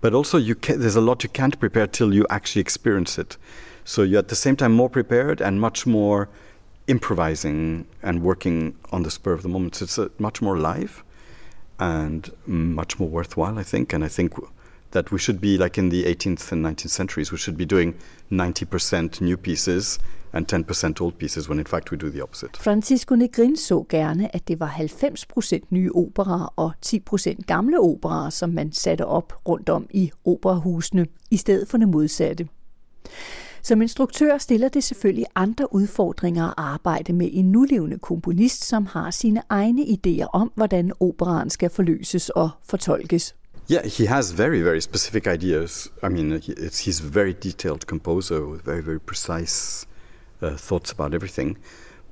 but 0.00 0.14
also 0.14 0.38
you 0.38 0.54
there's 0.54 0.96
a 0.96 1.00
lot 1.00 1.22
you 1.22 1.28
can't 1.28 1.58
prepare 1.58 1.86
till 1.86 2.14
you 2.14 2.26
actually 2.30 2.60
experience 2.60 3.18
it. 3.18 3.36
So 3.84 4.02
you're 4.02 4.18
at 4.18 4.28
the 4.28 4.36
same 4.36 4.56
time 4.56 4.72
more 4.72 4.90
prepared 4.90 5.40
and 5.40 5.60
much 5.60 5.86
more 5.86 6.28
improvising 6.86 7.86
and 8.02 8.22
working 8.22 8.76
on 8.92 9.02
the 9.04 9.10
spur 9.10 9.32
of 9.32 9.42
the 9.42 9.48
moment. 9.48 9.76
So 9.76 9.84
it's 9.84 9.98
a, 9.98 10.10
much 10.18 10.42
more 10.42 10.58
live 10.58 11.02
and 11.80 12.30
much 12.46 12.98
more 13.00 13.08
worthwhile, 13.08 13.58
I 13.58 13.64
think. 13.64 13.92
And 13.92 14.04
I 14.04 14.08
think 14.08 14.34
that 14.90 15.10
we 15.10 15.18
should 15.18 15.40
be 15.40 15.56
like 15.56 15.78
in 15.78 15.90
the 15.90 16.04
18th 16.04 16.52
and 16.52 16.66
19th 16.66 16.90
centuries, 16.90 17.32
we 17.32 17.38
should 17.38 17.56
be 17.56 17.64
doing 17.64 17.94
90% 18.30 19.20
new 19.20 19.36
pieces 19.36 19.98
and 20.32 20.46
10% 20.46 21.00
old 21.00 21.18
pieces, 21.18 21.48
when 21.48 21.58
in 21.58 21.66
fact 21.66 21.90
we 21.90 21.96
do 21.96 22.10
the 22.10 22.22
opposite. 22.22 22.56
Francisco 22.56 23.14
Negrin 23.14 23.56
så 23.56 23.84
gerne, 23.88 24.34
at 24.36 24.48
det 24.48 24.60
var 24.60 24.68
90% 24.68 25.66
nye 25.70 25.90
operaer 25.94 26.54
og 26.56 26.72
10% 26.86 27.42
gamle 27.46 27.80
operaer, 27.80 28.30
som 28.30 28.50
man 28.50 28.72
satte 28.72 29.06
op 29.06 29.32
rundt 29.48 29.68
om 29.68 29.86
i 29.90 30.10
operahusene, 30.24 31.06
i 31.30 31.36
stedet 31.36 31.68
for 31.68 31.78
det 31.78 31.88
modsatte. 31.88 32.48
Som 33.62 33.82
instruktør 33.82 34.38
stiller 34.38 34.68
det 34.68 34.84
selvfølgelig 34.84 35.26
andre 35.34 35.74
udfordringer 35.74 36.46
at 36.46 36.54
arbejde 36.56 37.12
med 37.12 37.28
en 37.32 37.52
nulevende 37.52 37.98
komponist, 37.98 38.64
som 38.64 38.86
har 38.86 39.10
sine 39.10 39.42
egne 39.48 39.82
idéer 39.82 40.26
om, 40.32 40.52
hvordan 40.54 40.92
operaen 41.00 41.50
skal 41.50 41.70
forløses 41.70 42.28
og 42.28 42.50
fortolkes. 42.68 43.34
Yeah, 43.72 43.86
he 43.86 44.06
has 44.06 44.38
very, 44.38 44.62
very 44.62 44.80
specific 44.80 45.26
ideas. 45.26 45.88
I 46.02 46.08
mean, 46.08 46.32
it's, 46.32 46.80
he's 46.80 47.00
a 47.00 47.08
very 47.08 47.34
detailed 47.42 47.86
composer 47.86 48.40
with 48.40 48.66
very, 48.66 48.82
very 48.82 48.98
precise 48.98 49.86
uh, 50.42 50.56
thoughts 50.56 50.92
about 50.92 51.14
everything. 51.14 51.58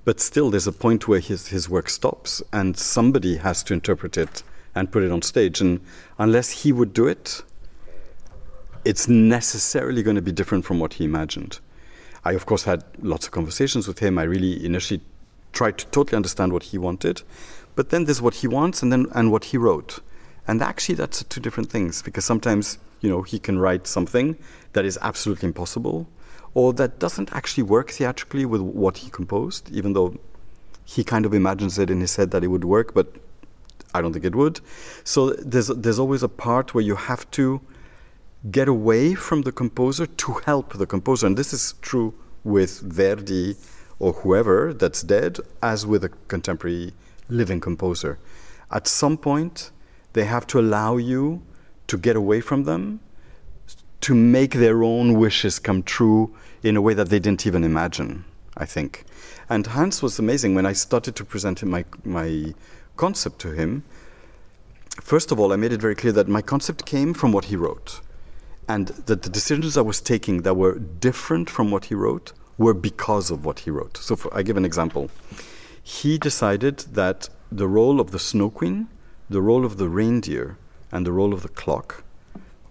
But 0.05 0.21
still, 0.21 0.51
there's 0.51 0.69
a 0.69 0.73
point 0.73 1.09
where 1.09 1.21
his, 1.21 1.49
his 1.49 1.69
work 1.69 1.89
stops 1.89 2.43
and 2.53 2.77
somebody 2.77 3.37
has 3.37 3.65
to 3.65 3.75
interpret 3.75 4.17
it 4.17 4.43
and 4.75 4.93
put 4.93 5.03
it 5.03 5.11
on 5.11 5.23
stage. 5.23 5.61
And 5.61 5.81
unless 6.19 6.63
he 6.63 6.73
would 6.73 6.93
do 6.93 7.07
it, 7.09 7.43
it's 8.85 9.09
necessarily 9.09 10.03
going 10.03 10.17
to 10.17 10.23
be 10.23 10.33
different 10.33 10.65
from 10.65 10.79
what 10.79 10.95
he 10.95 11.05
imagined. 11.05 11.61
I, 12.25 12.33
of 12.33 12.47
course, 12.47 12.65
had 12.65 12.85
lots 13.01 13.27
of 13.27 13.33
conversations 13.33 13.87
with 13.87 14.01
him. 14.01 14.19
I 14.19 14.23
really 14.23 14.65
initially 14.65 15.01
tried 15.53 15.79
to 15.79 15.87
totally 15.87 16.17
understand 16.17 16.53
what 16.53 16.65
he 16.65 16.79
wanted. 16.79 17.23
But 17.75 17.91
then 17.91 18.05
there's 18.05 18.21
what 18.21 18.35
he 18.37 18.49
wants 18.49 18.83
and 18.83 18.93
then 18.93 19.07
and 19.15 19.31
what 19.31 19.45
he 19.47 19.57
wrote. 19.57 20.01
And 20.47 20.63
actually, 20.63 20.97
that's 20.97 21.23
two 21.25 21.41
different 21.41 21.71
things 21.71 22.03
because 22.03 22.25
sometimes, 22.25 22.79
you 23.01 23.11
know, 23.11 23.23
he 23.23 23.39
can 23.39 23.59
write 23.59 23.87
something 23.87 24.37
that 24.73 24.85
is 24.85 24.99
absolutely 25.03 25.47
impossible 25.47 26.09
or 26.55 26.73
that 26.73 26.99
doesn't 26.99 27.33
actually 27.33 27.63
work 27.63 27.91
theatrically 27.91 28.47
with 28.47 28.61
what 28.61 28.99
he 28.99 29.11
composed, 29.11 29.71
even 29.71 29.93
though 29.93 30.19
he 30.85 31.05
kind 31.05 31.27
of 31.27 31.35
imagines 31.35 31.79
it 31.79 31.91
in 31.91 32.01
his 32.01 32.17
head 32.17 32.31
that 32.31 32.43
it 32.43 32.49
would 32.49 32.65
work, 32.65 32.95
but 32.95 33.15
I 33.95 34.01
don't 34.01 34.13
think 34.13 34.25
it 34.25 34.35
would. 34.35 34.61
So 35.05 35.31
there's, 35.35 35.69
there's 35.69 35.99
always 35.99 36.23
a 36.23 36.29
part 36.29 36.75
where 36.75 36.83
you 36.83 36.97
have 36.97 37.31
to 37.33 37.61
get 38.51 38.69
away 38.69 39.15
from 39.15 39.43
the 39.43 39.53
composer 39.53 40.07
to 40.07 40.33
help 40.47 40.75
the 40.75 40.87
composer. 40.87 41.27
And 41.27 41.37
this 41.37 41.53
is 41.53 41.75
true 41.83 42.15
with 42.45 42.81
Verdi 42.81 43.57
or 43.99 44.13
whoever 44.13 44.73
that's 44.73 45.03
dead, 45.03 45.39
as 45.63 45.85
with 45.85 46.05
a 46.05 46.09
contemporary 46.29 46.93
living 47.29 47.61
composer. 47.61 48.19
At 48.71 48.87
some 48.87 49.17
point, 49.19 49.71
they 50.13 50.25
have 50.25 50.47
to 50.49 50.61
allow 50.61 50.97
you 50.97 51.43
to 51.89 51.99
get 51.99 52.15
away 52.17 52.41
from 52.41 52.65
them 52.65 53.01
to 54.03 54.15
make 54.15 54.55
their 54.55 54.85
own 54.85 55.19
wishes 55.19 55.59
come 55.59 55.83
true 55.83 56.35
in 56.63 56.77
a 56.77 56.81
way 56.81 56.95
that 56.95 57.09
they 57.09 57.19
didn't 57.19 57.47
even 57.47 57.65
imagine, 57.65 58.25
I 58.57 58.65
think. 58.65 59.05
And 59.49 59.67
Hans 59.67 60.01
was 60.01 60.19
amazing 60.19 60.55
when 60.55 60.65
I 60.65 60.75
started 60.75 61.17
to 61.17 61.25
present 61.25 61.65
my, 61.65 61.85
my 62.05 62.55
concept 62.97 63.41
to 63.41 63.51
him. 63.51 63.83
First 65.01 65.33
of 65.33 65.41
all, 65.41 65.53
I 65.53 65.57
made 65.57 65.73
it 65.73 65.81
very 65.81 65.97
clear 65.97 66.13
that 66.13 66.29
my 66.29 66.43
concept 66.43 66.87
came 66.87 67.15
from 67.15 67.33
what 67.33 67.47
he 67.47 67.57
wrote 67.57 68.01
and 68.69 68.89
that 68.89 69.23
the 69.23 69.31
decisions 69.31 69.77
I 69.77 69.81
was 69.81 70.01
taking 70.01 70.43
that 70.43 70.55
were 70.55 70.79
different 70.79 71.49
from 71.49 71.71
what 71.71 71.87
he 71.87 71.95
wrote 71.95 72.33
were 72.59 72.75
because 72.75 73.31
of 73.31 73.45
what 73.45 73.61
he 73.61 73.71
wrote. 73.71 73.97
So, 73.97 74.15
for, 74.15 74.37
I 74.37 74.43
give 74.43 74.59
an 74.59 74.65
example. 74.65 75.11
He 75.83 76.19
decided 76.19 76.81
that 76.93 77.31
the 77.51 77.67
role 77.67 77.99
of 77.99 78.11
the 78.11 78.19
Snow 78.19 78.51
Queen, 78.51 78.89
the 79.31 79.41
role 79.41 79.65
of 79.65 79.79
the 79.79 79.89
reindeer, 79.89 80.59
and 80.93 81.07
the 81.07 81.13
role 81.13 81.33
of 81.33 81.43
the 81.43 81.49
clock, 81.49 82.05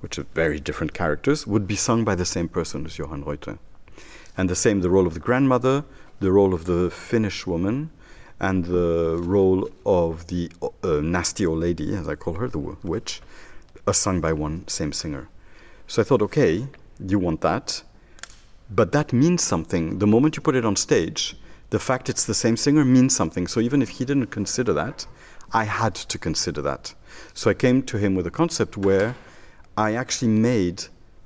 which 0.02 0.20
are 0.20 0.26
very 0.36 0.60
different 0.60 0.94
characters, 0.94 1.48
would 1.48 1.66
be 1.68 1.76
sung 1.76 2.04
by 2.04 2.14
the 2.14 2.26
same 2.26 2.48
person 2.48 2.86
as 2.86 3.00
Johann 3.00 3.24
Reuter. 3.24 3.58
And 4.38 4.50
the 4.50 4.56
same, 4.56 4.82
the 4.82 4.92
role 4.92 5.08
of 5.08 5.16
the 5.16 5.20
grandmother, 5.20 5.84
the 6.20 6.32
role 6.32 6.54
of 6.54 6.66
the 6.66 6.92
Finnish 6.92 7.48
woman, 7.48 7.90
and 8.40 8.66
the 8.66 9.18
role 9.20 9.68
of 9.84 10.28
the 10.28 10.52
uh, 10.84 11.02
nasty 11.02 11.44
old 11.44 11.60
lady, 11.60 11.96
as 11.96 12.08
I 12.08 12.14
call 12.14 12.36
her, 12.36 12.48
the 12.48 12.60
witch, 12.60 13.22
are 13.88 13.94
sung 13.94 14.22
by 14.22 14.34
one 14.34 14.68
same 14.68 14.94
singer. 14.94 15.30
So 15.88 16.02
I 16.02 16.06
thought, 16.06 16.22
okay, 16.22 16.68
you 17.00 17.18
want 17.18 17.42
that, 17.42 17.82
but 18.70 18.92
that 18.92 19.14
means 19.14 19.42
something. 19.42 20.00
The 20.00 20.08
moment 20.08 20.36
you 20.36 20.42
put 20.42 20.56
it 20.56 20.66
on 20.66 20.76
stage, 20.76 21.36
the 21.70 21.80
fact 21.80 22.10
it's 22.10 22.26
the 22.26 22.34
same 22.34 22.58
singer 22.58 22.84
means 22.84 23.16
something. 23.16 23.48
So 23.48 23.60
even 23.60 23.82
if 23.82 23.90
he 23.90 24.06
didn't 24.06 24.28
consider 24.28 24.74
that, 24.74 25.08
I 25.54 25.64
had 25.64 25.96
to 25.96 26.18
consider 26.18 26.62
that. 26.64 26.94
So 27.34 27.50
I 27.50 27.54
came 27.54 27.84
to 27.84 27.98
him 27.98 28.16
with 28.16 28.28
a 28.28 28.32
concept 28.32 28.78
where 28.78 29.16
I 29.78 29.94
actually 29.96 30.32
made 30.32 30.86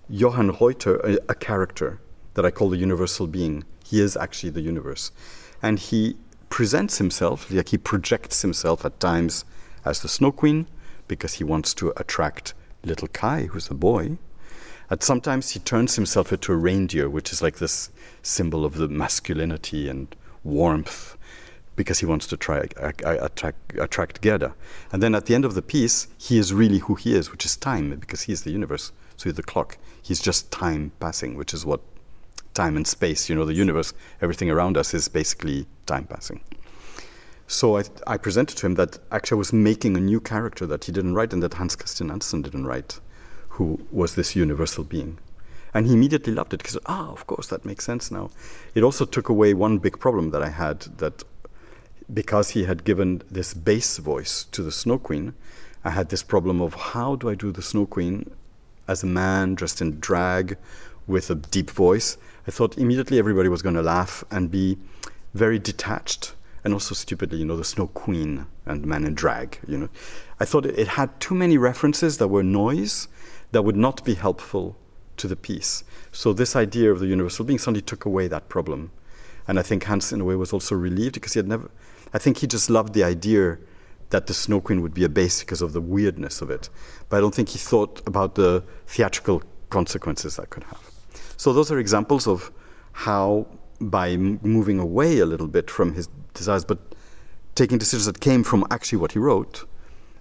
Johann 0.09 0.51
Reuter 0.51 0.97
a, 0.97 1.17
a 1.29 1.35
character 1.35 1.99
that 2.35 2.45
I 2.45 2.51
call 2.51 2.69
the 2.69 2.77
universal 2.77 3.27
being. 3.27 3.63
He 3.83 3.99
is 3.99 4.15
actually 4.15 4.51
the 4.51 4.61
universe. 4.61 5.11
And 5.61 5.79
he 5.79 6.17
presents 6.49 6.97
himself, 6.97 7.49
like 7.51 7.69
he 7.69 7.77
projects 7.77 8.41
himself 8.41 8.85
at 8.85 8.99
times 8.99 9.45
as 9.85 10.01
the 10.01 10.07
Snow 10.07 10.31
Queen 10.31 10.67
because 11.07 11.35
he 11.35 11.43
wants 11.43 11.73
to 11.75 11.93
attract 11.97 12.53
little 12.83 13.07
Kai, 13.07 13.45
who's 13.45 13.69
a 13.69 13.73
boy. 13.73 14.17
At 14.91 15.03
sometimes 15.03 15.51
he 15.51 15.59
turns 15.59 15.95
himself 15.95 16.33
into 16.33 16.51
a 16.51 16.57
reindeer, 16.57 17.09
which 17.09 17.31
is 17.31 17.41
like 17.41 17.59
this 17.59 17.91
symbol 18.21 18.65
of 18.65 18.73
the 18.73 18.89
masculinity 18.89 19.87
and 19.87 20.13
warmth, 20.43 21.15
because 21.77 21.99
he 21.99 22.05
wants 22.05 22.27
to 22.27 22.35
try 22.35 22.67
attract, 22.75 23.77
attract 23.79 24.19
Gerda. 24.21 24.53
And 24.91 25.01
then 25.01 25.15
at 25.15 25.27
the 25.27 25.33
end 25.33 25.45
of 25.45 25.55
the 25.55 25.61
piece, 25.61 26.07
he 26.17 26.37
is 26.37 26.53
really 26.53 26.79
who 26.79 26.95
he 26.95 27.15
is, 27.15 27.31
which 27.31 27.45
is 27.45 27.55
time, 27.55 27.95
because 27.95 28.23
he 28.23 28.33
is 28.33 28.41
the 28.41 28.51
universe. 28.51 28.91
So 29.15 29.29
he's 29.29 29.35
the 29.35 29.43
clock. 29.43 29.77
He's 30.01 30.19
just 30.19 30.51
time 30.51 30.91
passing, 30.99 31.37
which 31.37 31.53
is 31.53 31.65
what 31.65 31.79
time 32.53 32.75
and 32.75 32.85
space, 32.85 33.29
you 33.29 33.35
know, 33.35 33.45
the 33.45 33.53
universe, 33.53 33.93
everything 34.21 34.51
around 34.51 34.75
us 34.75 34.93
is 34.93 35.07
basically 35.07 35.67
time 35.85 36.03
passing. 36.03 36.41
So 37.47 37.77
I, 37.77 37.83
I 38.05 38.17
presented 38.17 38.57
to 38.57 38.65
him 38.65 38.75
that 38.75 38.99
actually 39.09 39.37
I 39.37 39.39
was 39.39 39.53
making 39.53 39.95
a 39.95 40.01
new 40.01 40.19
character 40.19 40.65
that 40.65 40.83
he 40.83 40.91
didn't 40.91 41.15
write 41.15 41.31
and 41.31 41.41
that 41.43 41.53
Hans 41.53 41.77
Christian 41.77 42.11
Andersen 42.11 42.41
didn't 42.41 42.65
write 42.65 42.99
who 43.55 43.79
was 43.91 44.15
this 44.15 44.35
universal 44.35 44.83
being. 44.83 45.17
And 45.73 45.87
he 45.87 45.93
immediately 45.93 46.33
loved 46.33 46.53
it 46.53 46.57
because, 46.57 46.77
ah, 46.85 47.09
of 47.11 47.27
course, 47.27 47.47
that 47.47 47.65
makes 47.65 47.85
sense 47.85 48.11
now. 48.11 48.29
It 48.75 48.83
also 48.83 49.05
took 49.05 49.29
away 49.29 49.53
one 49.53 49.77
big 49.77 49.99
problem 49.99 50.31
that 50.31 50.41
I 50.41 50.49
had 50.49 50.81
that 50.97 51.23
because 52.13 52.51
he 52.51 52.65
had 52.65 52.83
given 52.83 53.21
this 53.29 53.53
bass 53.53 53.97
voice 53.97 54.45
to 54.51 54.63
the 54.63 54.71
Snow 54.71 54.97
Queen, 54.97 55.33
I 55.83 55.91
had 55.91 56.09
this 56.09 56.23
problem 56.23 56.61
of 56.61 56.73
how 56.73 57.15
do 57.15 57.29
I 57.29 57.35
do 57.35 57.51
the 57.51 57.61
Snow 57.61 57.85
Queen 57.85 58.29
as 58.87 59.03
a 59.03 59.07
man 59.07 59.55
dressed 59.55 59.81
in 59.81 59.99
drag 59.99 60.57
with 61.07 61.29
a 61.29 61.35
deep 61.35 61.69
voice. 61.69 62.17
I 62.47 62.51
thought 62.51 62.77
immediately 62.77 63.17
everybody 63.19 63.49
was 63.49 63.61
going 63.61 63.75
to 63.75 63.81
laugh 63.81 64.23
and 64.29 64.51
be 64.51 64.77
very 65.33 65.59
detached 65.59 66.33
and 66.63 66.73
also 66.73 66.93
stupidly, 66.93 67.39
you 67.39 67.45
know, 67.45 67.57
the 67.57 67.63
Snow 67.63 67.87
Queen 67.87 68.45
and 68.65 68.85
man 68.85 69.05
in 69.05 69.15
drag, 69.15 69.59
you 69.67 69.77
know. 69.77 69.89
I 70.39 70.45
thought 70.45 70.65
it, 70.65 70.77
it 70.77 70.89
had 70.89 71.19
too 71.19 71.33
many 71.33 71.57
references 71.57 72.17
that 72.17 72.27
were 72.27 72.43
noise 72.43 73.07
that 73.51 73.63
would 73.63 73.75
not 73.75 74.03
be 74.03 74.15
helpful 74.15 74.77
to 75.17 75.27
the 75.27 75.35
piece. 75.35 75.83
So 76.11 76.33
this 76.33 76.55
idea 76.55 76.91
of 76.91 76.99
the 76.99 77.07
universal 77.07 77.45
being 77.45 77.59
suddenly 77.59 77.81
took 77.81 78.05
away 78.05 78.27
that 78.27 78.49
problem. 78.49 78.91
And 79.47 79.59
I 79.59 79.61
think 79.61 79.83
Hans, 79.83 80.11
in 80.11 80.21
a 80.21 80.25
way, 80.25 80.35
was 80.35 80.53
also 80.53 80.75
relieved 80.75 81.13
because 81.15 81.33
he 81.33 81.39
had 81.39 81.47
never, 81.47 81.69
I 82.13 82.17
think 82.17 82.37
he 82.37 82.47
just 82.47 82.69
loved 82.69 82.93
the 82.93 83.03
idea 83.03 83.57
that 84.09 84.27
the 84.27 84.33
Snow 84.33 84.61
Queen 84.61 84.81
would 84.81 84.93
be 84.93 85.03
a 85.03 85.09
bass 85.09 85.39
because 85.41 85.61
of 85.61 85.73
the 85.73 85.81
weirdness 85.81 86.41
of 86.41 86.49
it. 86.49 86.69
But 87.09 87.17
I 87.17 87.19
don't 87.21 87.33
think 87.33 87.49
he 87.49 87.57
thought 87.57 88.01
about 88.05 88.35
the 88.35 88.63
theatrical 88.87 89.41
consequences 89.69 90.35
that 90.35 90.49
could 90.49 90.63
have. 90.65 90.81
So 91.37 91.53
those 91.53 91.71
are 91.71 91.79
examples 91.79 92.27
of 92.27 92.51
how, 92.91 93.47
by 93.79 94.17
moving 94.17 94.79
away 94.79 95.19
a 95.19 95.25
little 95.25 95.47
bit 95.47 95.71
from 95.71 95.93
his 95.93 96.07
desires, 96.33 96.65
but 96.65 96.79
taking 97.55 97.77
decisions 97.77 98.05
that 98.05 98.19
came 98.19 98.43
from 98.43 98.65
actually 98.69 98.99
what 98.99 99.13
he 99.13 99.19
wrote, 99.19 99.65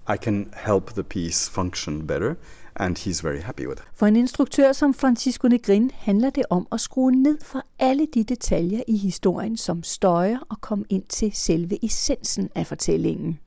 I 0.07 0.17
can 0.17 0.51
help 0.53 0.93
the 0.93 1.03
piece 1.03 1.47
function 1.47 2.05
better 2.05 2.37
and 2.75 2.97
he's 2.97 3.23
very 3.23 3.39
happy 3.39 3.67
with 3.67 3.81
it. 3.81 3.87
For 3.93 4.05
en 4.07 4.15
instruktør 4.15 4.71
som 4.71 4.93
Francisco 4.93 5.47
Negrin 5.47 5.91
handler 5.93 6.29
det 6.29 6.43
om 6.49 6.67
at 6.71 6.81
skrue 6.81 7.11
ned 7.11 7.37
for 7.43 7.65
alle 7.79 8.07
de 8.13 8.23
detaljer 8.23 8.81
i 8.87 8.97
historien, 8.97 9.57
som 9.57 9.83
støjer 9.83 10.37
og 10.49 10.61
komme 10.61 10.85
ind 10.89 11.03
til 11.09 11.31
selve 11.33 11.85
essensen 11.85 12.49
af 12.55 12.67
fortællingen. 12.67 13.39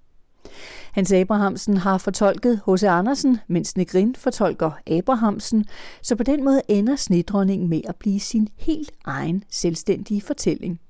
Hans 0.93 1.13
Abrahamsen 1.13 1.77
har 1.77 1.99
fortolket 1.99 2.61
H.C. 2.67 2.83
Andersen, 2.83 3.39
mens 3.49 3.77
Negrin 3.77 4.15
fortolker 4.15 4.71
Abrahamsen, 4.87 5.65
så 6.03 6.17
på 6.17 6.23
den 6.23 6.45
måde 6.45 6.63
ender 6.69 6.97
snedronningen 6.97 7.69
med 7.69 7.81
at 7.89 7.97
blive 7.97 8.21
sin 8.21 8.49
helt 8.57 8.93
egen 9.05 9.45
selvstændige 9.51 10.23
fortælling. 10.23 10.81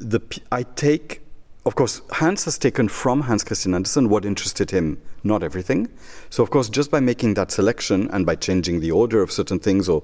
The, 0.00 0.20
I 0.60 0.64
take 0.76 1.19
of 1.66 1.74
course, 1.74 2.00
Hans 2.10 2.44
has 2.46 2.56
taken 2.56 2.88
from 2.88 3.22
Hans 3.22 3.44
Christian 3.44 3.74
Andersen 3.74 4.08
what 4.08 4.24
interested 4.24 4.70
him, 4.70 5.00
not 5.22 5.42
everything. 5.42 5.88
So, 6.30 6.42
of 6.42 6.50
course, 6.50 6.70
just 6.70 6.90
by 6.90 7.00
making 7.00 7.34
that 7.34 7.50
selection 7.50 8.08
and 8.12 8.24
by 8.24 8.36
changing 8.36 8.80
the 8.80 8.90
order 8.90 9.22
of 9.22 9.30
certain 9.30 9.58
things 9.58 9.88
or 9.88 10.02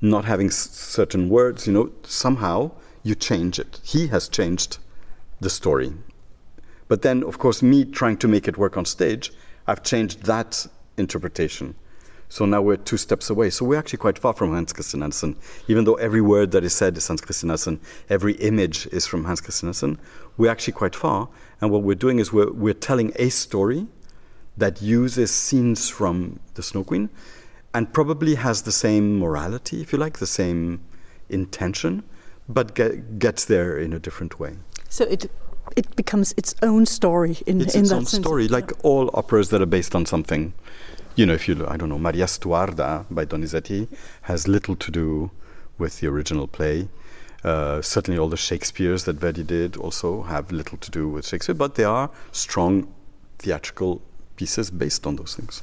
not 0.00 0.24
having 0.24 0.46
s- 0.46 0.70
certain 0.70 1.28
words, 1.28 1.66
you 1.66 1.72
know, 1.72 1.90
somehow 2.04 2.70
you 3.02 3.14
change 3.14 3.58
it. 3.58 3.80
He 3.82 4.06
has 4.08 4.28
changed 4.28 4.78
the 5.40 5.50
story. 5.50 5.92
But 6.88 7.02
then, 7.02 7.22
of 7.22 7.38
course, 7.38 7.62
me 7.62 7.84
trying 7.84 8.16
to 8.18 8.28
make 8.28 8.48
it 8.48 8.56
work 8.56 8.76
on 8.76 8.86
stage, 8.86 9.30
I've 9.66 9.82
changed 9.82 10.24
that 10.24 10.66
interpretation. 10.96 11.74
So 12.28 12.46
now 12.46 12.62
we're 12.62 12.76
two 12.76 12.96
steps 12.96 13.30
away. 13.30 13.50
So 13.50 13.64
we're 13.64 13.78
actually 13.78 13.98
quite 13.98 14.18
far 14.18 14.32
from 14.32 14.52
Hans 14.52 14.72
Christian 14.72 15.02
Andersen. 15.02 15.36
Even 15.68 15.84
though 15.84 15.94
every 15.94 16.20
word 16.20 16.50
that 16.50 16.64
is 16.64 16.74
said 16.74 16.96
is 16.96 17.06
Hans 17.06 17.20
Christian 17.20 17.50
Andersen, 17.50 17.80
every 18.08 18.32
image 18.34 18.86
is 18.88 19.06
from 19.06 19.24
Hans 19.24 19.40
Christian 19.40 19.68
Andersen, 19.68 19.98
we're 20.36 20.50
actually 20.50 20.72
quite 20.72 20.94
far. 20.94 21.28
And 21.60 21.70
what 21.70 21.82
we're 21.82 21.94
doing 21.94 22.18
is 22.18 22.32
we're, 22.32 22.52
we're 22.52 22.74
telling 22.74 23.12
a 23.16 23.28
story 23.28 23.86
that 24.56 24.82
uses 24.82 25.30
scenes 25.30 25.88
from 25.88 26.40
the 26.54 26.62
Snow 26.62 26.84
Queen 26.84 27.10
and 27.72 27.92
probably 27.92 28.36
has 28.36 28.62
the 28.62 28.72
same 28.72 29.18
morality, 29.18 29.80
if 29.80 29.92
you 29.92 29.98
like, 29.98 30.18
the 30.18 30.26
same 30.26 30.80
intention, 31.28 32.04
but 32.48 32.74
get, 32.74 33.18
gets 33.18 33.44
there 33.44 33.78
in 33.78 33.92
a 33.92 33.98
different 33.98 34.38
way. 34.38 34.56
So 34.88 35.04
it 35.04 35.30
it 35.76 35.96
becomes 35.96 36.34
its 36.36 36.54
own 36.62 36.86
story 36.86 37.38
in, 37.46 37.60
it's 37.60 37.74
in 37.74 37.80
its 37.80 37.90
that 37.90 37.96
own 37.96 38.04
sense. 38.04 38.22
story, 38.22 38.48
like 38.48 38.70
all 38.84 39.10
operas 39.14 39.48
that 39.48 39.62
are 39.62 39.66
based 39.66 39.94
on 39.94 40.06
something. 40.06 40.52
You 41.16 41.26
know, 41.26 41.32
if 41.32 41.48
you, 41.48 41.66
I 41.66 41.76
don't 41.76 41.88
know, 41.88 41.98
Maria 41.98 42.26
Stuarda 42.26 43.06
by 43.10 43.24
Donizetti 43.24 43.88
has 44.22 44.46
little 44.46 44.76
to 44.76 44.90
do 44.90 45.30
with 45.78 46.00
the 46.00 46.06
original 46.08 46.46
play. 46.46 46.88
Uh, 47.44 47.82
certainly, 47.82 48.18
all 48.18 48.28
the 48.28 48.36
Shakespeare's 48.36 49.04
that 49.04 49.16
Verdi 49.16 49.44
did 49.44 49.76
also 49.76 50.22
have 50.22 50.50
little 50.50 50.78
to 50.78 50.90
do 50.90 51.08
with 51.08 51.26
Shakespeare, 51.26 51.54
but 51.54 51.74
they 51.74 51.84
are 51.84 52.10
strong 52.32 52.92
theatrical 53.38 54.00
pieces 54.36 54.70
based 54.70 55.06
on 55.06 55.16
those 55.16 55.36
things. 55.36 55.62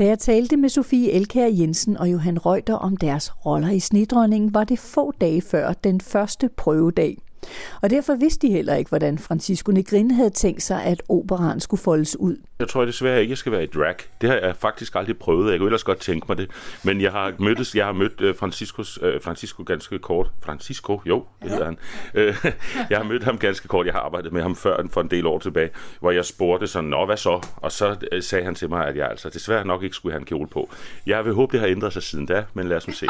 Da 0.00 0.04
jeg 0.04 0.18
talte 0.18 0.56
med 0.56 0.68
Sofie 0.68 1.12
Elkær 1.12 1.46
Jensen 1.46 1.96
og 1.96 2.12
Johan 2.12 2.46
Reuter 2.46 2.74
om 2.74 2.96
deres 2.96 3.46
roller 3.46 3.70
i 3.70 3.80
Snedronningen, 3.80 4.54
var 4.54 4.64
det 4.64 4.78
få 4.78 5.12
dage 5.20 5.42
før 5.42 5.72
den 5.72 6.00
første 6.00 6.48
prøvedag. 6.56 7.18
Og 7.82 7.90
derfor 7.90 8.14
vidste 8.14 8.46
de 8.46 8.52
heller 8.52 8.74
ikke, 8.74 8.88
hvordan 8.88 9.18
Francisco 9.18 9.72
Negrin 9.72 10.10
havde 10.10 10.30
tænkt 10.30 10.62
sig, 10.62 10.84
at 10.84 11.02
operan 11.08 11.60
skulle 11.60 11.80
foldes 11.80 12.20
ud. 12.20 12.36
Jeg 12.60 12.68
tror 12.68 12.84
desværre 12.84 13.20
ikke, 13.20 13.30
jeg 13.30 13.38
skal 13.38 13.52
være 13.52 13.62
i 13.62 13.66
drag. 13.66 13.94
Det 14.20 14.28
har 14.28 14.36
jeg 14.36 14.56
faktisk 14.56 14.94
aldrig 14.94 15.18
prøvet. 15.18 15.50
Jeg 15.50 15.58
kunne 15.58 15.66
ellers 15.66 15.84
godt 15.84 15.98
tænke 15.98 16.26
mig 16.28 16.38
det. 16.38 16.50
Men 16.84 17.00
jeg 17.00 17.12
har, 17.12 17.32
mødtes, 17.38 17.74
jeg 17.74 17.84
har 17.84 17.92
mødt 17.92 18.20
uh, 18.20 18.36
Franciscos, 18.36 19.02
uh, 19.02 19.08
Francisco 19.22 19.62
ganske 19.66 19.98
kort. 19.98 20.30
Francisco? 20.42 21.00
Jo, 21.06 21.24
det 21.42 21.50
hedder 21.50 21.64
han. 21.64 21.78
Uh, 22.14 22.52
jeg 22.90 22.98
har 22.98 23.02
mødt 23.04 23.24
ham 23.24 23.38
ganske 23.38 23.68
kort. 23.68 23.86
Jeg 23.86 23.94
har 23.94 24.00
arbejdet 24.00 24.32
med 24.32 24.42
ham 24.42 24.56
før 24.56 24.86
for 24.90 25.00
en 25.00 25.10
del 25.10 25.26
år 25.26 25.38
tilbage, 25.38 25.70
hvor 26.00 26.10
jeg 26.10 26.24
spurgte 26.24 26.66
sådan, 26.66 26.90
nå, 26.90 27.06
hvad 27.06 27.16
så? 27.16 27.46
Og 27.56 27.72
så 27.72 27.88
uh, 27.90 28.20
sagde 28.20 28.44
han 28.44 28.54
til 28.54 28.68
mig, 28.68 28.86
at 28.86 28.96
jeg 28.96 29.10
altså 29.10 29.28
desværre 29.28 29.66
nok 29.66 29.82
ikke 29.82 29.96
skulle 29.96 30.12
have 30.12 30.20
en 30.20 30.26
kjole 30.26 30.48
på. 30.48 30.70
Jeg 31.06 31.24
vil 31.24 31.34
håbe, 31.34 31.52
det 31.52 31.60
har 31.60 31.68
ændret 31.68 31.92
sig 31.92 32.02
siden 32.02 32.26
da, 32.26 32.44
men 32.54 32.68
lad 32.68 32.76
os 32.76 32.88
se. 32.92 33.06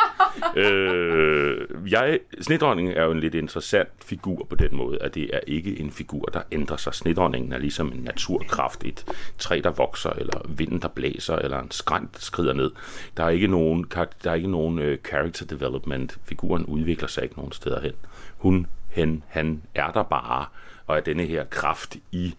uh, 0.57 1.93
jeg, 1.93 2.19
Snedronningen 2.41 2.95
er 2.95 3.05
jo 3.05 3.11
en 3.11 3.21
lidt 3.21 3.35
interessant 3.35 3.89
figur 4.05 4.47
på 4.51 4.57
den 4.57 4.77
måde, 4.77 5.03
at 5.03 5.15
det 5.15 5.31
er 5.33 5.41
ikke 5.47 5.81
en 5.81 5.91
figur, 5.91 6.25
der 6.25 6.41
ændrer 6.53 6.77
sig. 6.77 6.95
Snedronningen 6.95 7.53
er 7.53 7.59
ligesom 7.59 7.93
en 7.93 8.01
naturkraft, 8.01 8.85
et 8.85 9.05
træ, 9.41 9.61
der 9.65 9.71
vokser, 9.71 10.11
eller 10.11 10.41
vinden, 10.49 10.83
der 10.83 10.89
blæser, 10.89 11.37
eller 11.37 11.61
en 11.61 11.71
skrænt, 11.71 12.15
der 12.15 12.21
skrider 12.21 12.53
ned. 12.53 12.71
Der 13.17 13.25
er 13.25 13.29
ikke 13.29 13.47
nogen, 13.47 13.87
der 14.25 14.31
er 14.31 14.35
ikke 14.35 14.51
nogen 14.51 14.79
uh, 14.79 14.95
character 15.09 15.47
development. 15.47 16.19
Figuren 16.25 16.65
udvikler 16.65 17.09
sig 17.09 17.23
ikke 17.23 17.37
nogen 17.37 17.53
steder 17.53 17.81
hen. 17.81 17.93
Hun, 18.39 18.67
hen, 18.89 19.25
han 19.29 19.63
er 19.75 19.91
der 19.91 20.03
bare, 20.03 20.47
og 20.87 20.97
er 20.97 21.01
denne 21.01 21.25
her 21.25 21.45
kraft 21.45 21.97
i, 22.13 22.35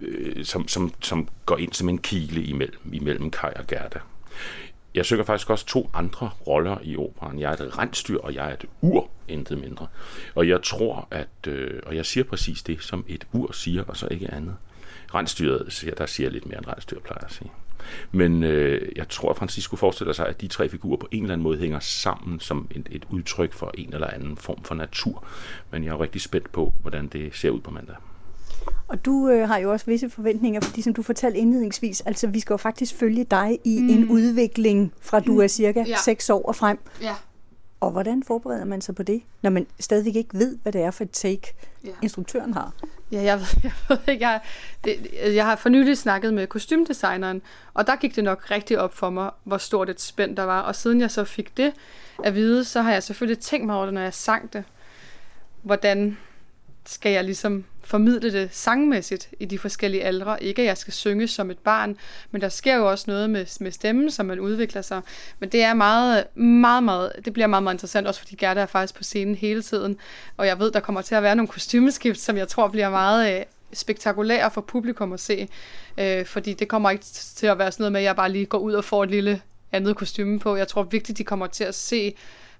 øh, 0.00 0.44
som, 0.44 0.68
som, 0.68 0.94
som 1.00 1.28
går 1.46 1.56
ind 1.56 1.72
som 1.72 1.88
en 1.88 1.98
kile 1.98 2.42
imellem, 2.42 2.80
imellem 2.92 3.30
Kai 3.30 3.52
og 3.56 3.66
Gerda. 3.66 4.00
Jeg 4.94 5.06
søger 5.06 5.24
faktisk 5.24 5.50
også 5.50 5.66
to 5.66 5.90
andre 5.94 6.30
roller 6.46 6.78
i 6.82 6.96
operan. 6.96 7.38
Jeg 7.38 7.52
er 7.52 7.56
et 7.56 7.78
rensdyr, 7.78 8.18
og 8.18 8.34
jeg 8.34 8.48
er 8.48 8.52
et 8.52 8.64
ur, 8.80 9.10
intet 9.28 9.58
mindre. 9.58 9.86
Og 10.34 10.48
jeg 10.48 10.62
tror, 10.62 11.08
at, 11.10 11.46
øh, 11.46 11.80
og 11.86 11.96
jeg 11.96 12.06
siger 12.06 12.24
præcis 12.24 12.62
det, 12.62 12.82
som 12.82 13.04
et 13.08 13.26
ur 13.32 13.52
siger, 13.52 13.84
og 13.84 13.96
så 13.96 14.08
ikke 14.10 14.34
andet. 14.34 14.56
Rensdyret, 15.14 15.94
der 15.98 16.06
siger 16.06 16.30
lidt 16.30 16.46
mere 16.46 16.58
end 16.58 16.66
rensdyr, 16.66 17.00
plejer 17.00 17.24
at 17.24 17.32
sige. 17.32 17.50
Men 18.12 18.42
øh, 18.42 18.92
jeg 18.96 19.08
tror, 19.08 19.30
at 19.30 19.36
Francisco 19.36 19.76
forestiller 19.76 20.12
sig, 20.12 20.26
at 20.26 20.40
de 20.40 20.48
tre 20.48 20.68
figurer 20.68 20.96
på 20.96 21.08
en 21.10 21.22
eller 21.22 21.32
anden 21.32 21.42
måde 21.42 21.58
hænger 21.58 21.80
sammen 21.80 22.40
som 22.40 22.68
et, 22.70 22.88
et 22.90 23.06
udtryk 23.10 23.52
for 23.52 23.70
en 23.74 23.94
eller 23.94 24.06
anden 24.06 24.36
form 24.36 24.64
for 24.64 24.74
natur. 24.74 25.24
Men 25.70 25.84
jeg 25.84 25.90
er 25.90 26.00
rigtig 26.00 26.20
spændt 26.20 26.52
på, 26.52 26.72
hvordan 26.80 27.06
det 27.06 27.34
ser 27.34 27.50
ud 27.50 27.60
på 27.60 27.70
mandag. 27.70 27.96
Og 28.88 29.04
du 29.04 29.28
øh, 29.28 29.48
har 29.48 29.58
jo 29.58 29.72
også 29.72 29.86
visse 29.86 30.10
forventninger, 30.10 30.60
fordi 30.60 30.82
som 30.82 30.94
du 30.94 31.02
fortalte 31.02 31.38
indledningsvis, 31.38 32.00
altså 32.00 32.26
vi 32.26 32.40
skal 32.40 32.54
jo 32.54 32.56
faktisk 32.56 32.94
følge 32.94 33.24
dig 33.24 33.58
i 33.64 33.80
mm. 33.80 33.88
en 33.88 34.08
udvikling 34.08 34.92
fra 35.00 35.20
du 35.20 35.38
er 35.38 35.46
cirka 35.46 35.84
ja. 35.88 35.96
6 36.04 36.30
år 36.30 36.42
og 36.42 36.56
frem. 36.56 36.78
Ja. 37.02 37.14
Og 37.80 37.90
hvordan 37.90 38.22
forbereder 38.22 38.64
man 38.64 38.80
sig 38.80 38.94
på 38.94 39.02
det, 39.02 39.22
når 39.42 39.50
man 39.50 39.66
stadigvæk 39.80 40.16
ikke 40.16 40.38
ved, 40.38 40.58
hvad 40.62 40.72
det 40.72 40.80
er 40.80 40.90
for 40.90 41.04
et 41.04 41.10
take, 41.10 41.54
ja. 41.84 41.90
instruktøren 42.02 42.54
har? 42.54 42.72
Ja, 43.12 43.22
jeg 43.22 43.38
ved, 43.38 43.46
jeg 43.64 43.72
ved 43.88 43.98
ikke. 44.08 44.28
Jeg, 44.28 44.40
det, 44.84 45.10
jeg 45.34 45.44
har 45.44 45.56
for 45.56 45.68
nylig 45.68 45.98
snakket 45.98 46.34
med 46.34 46.46
kostymdesigneren, 46.46 47.42
og 47.74 47.86
der 47.86 47.96
gik 47.96 48.16
det 48.16 48.24
nok 48.24 48.50
rigtig 48.50 48.78
op 48.78 48.94
for 48.94 49.10
mig, 49.10 49.30
hvor 49.44 49.58
stort 49.58 49.90
et 49.90 50.00
spænd 50.00 50.36
der 50.36 50.42
var. 50.42 50.60
Og 50.60 50.74
siden 50.74 51.00
jeg 51.00 51.10
så 51.10 51.24
fik 51.24 51.56
det 51.56 51.72
at 52.24 52.34
vide, 52.34 52.64
så 52.64 52.82
har 52.82 52.92
jeg 52.92 53.02
selvfølgelig 53.02 53.42
tænkt 53.42 53.66
mig 53.66 53.76
over 53.76 53.84
det, 53.84 53.94
når 53.94 54.00
jeg 54.00 54.14
sang 54.14 54.52
det. 54.52 54.64
Hvordan 55.62 56.18
skal 56.90 57.12
jeg 57.12 57.24
ligesom 57.24 57.64
formidle 57.84 58.32
det 58.32 58.48
sangmæssigt 58.52 59.28
i 59.40 59.44
de 59.44 59.58
forskellige 59.58 60.04
aldre. 60.04 60.42
Ikke 60.42 60.62
at 60.62 60.68
jeg 60.68 60.78
skal 60.78 60.92
synge 60.92 61.28
som 61.28 61.50
et 61.50 61.58
barn, 61.58 61.96
men 62.30 62.40
der 62.40 62.48
sker 62.48 62.76
jo 62.76 62.90
også 62.90 63.04
noget 63.08 63.30
med, 63.30 63.46
med 63.60 63.70
stemmen, 63.70 64.10
som 64.10 64.26
man 64.26 64.40
udvikler 64.40 64.82
sig. 64.82 65.00
Men 65.38 65.48
det 65.48 65.62
er 65.62 65.74
meget, 65.74 66.36
meget, 66.36 66.82
meget, 66.82 67.12
det 67.24 67.32
bliver 67.32 67.46
meget, 67.46 67.62
meget 67.62 67.74
interessant, 67.74 68.06
også 68.06 68.20
fordi 68.20 68.36
Gerda 68.36 68.60
er 68.60 68.66
faktisk 68.66 68.94
på 68.94 69.02
scenen 69.02 69.34
hele 69.34 69.62
tiden. 69.62 69.96
Og 70.36 70.46
jeg 70.46 70.58
ved, 70.58 70.70
der 70.70 70.80
kommer 70.80 71.02
til 71.02 71.14
at 71.14 71.22
være 71.22 71.36
nogle 71.36 71.48
kostymeskift, 71.48 72.20
som 72.20 72.36
jeg 72.36 72.48
tror 72.48 72.68
bliver 72.68 72.90
meget 72.90 73.38
øh, 73.38 73.44
spektakulære 73.72 74.50
for 74.50 74.60
publikum 74.60 75.12
at 75.12 75.20
se. 75.20 75.48
Øh, 75.98 76.26
fordi 76.26 76.52
det 76.52 76.68
kommer 76.68 76.90
ikke 76.90 77.04
til 77.04 77.46
at 77.46 77.58
være 77.58 77.72
sådan 77.72 77.82
noget 77.82 77.92
med, 77.92 78.00
at 78.00 78.04
jeg 78.04 78.16
bare 78.16 78.32
lige 78.32 78.46
går 78.46 78.58
ud 78.58 78.72
og 78.72 78.84
får 78.84 79.02
et 79.04 79.10
lille 79.10 79.42
andet 79.72 79.96
kostume 79.96 80.38
på. 80.38 80.56
Jeg 80.56 80.68
tror 80.68 80.82
virkelig, 80.82 81.18
de 81.18 81.24
kommer 81.24 81.46
til 81.46 81.64
at 81.64 81.74
se 81.74 82.14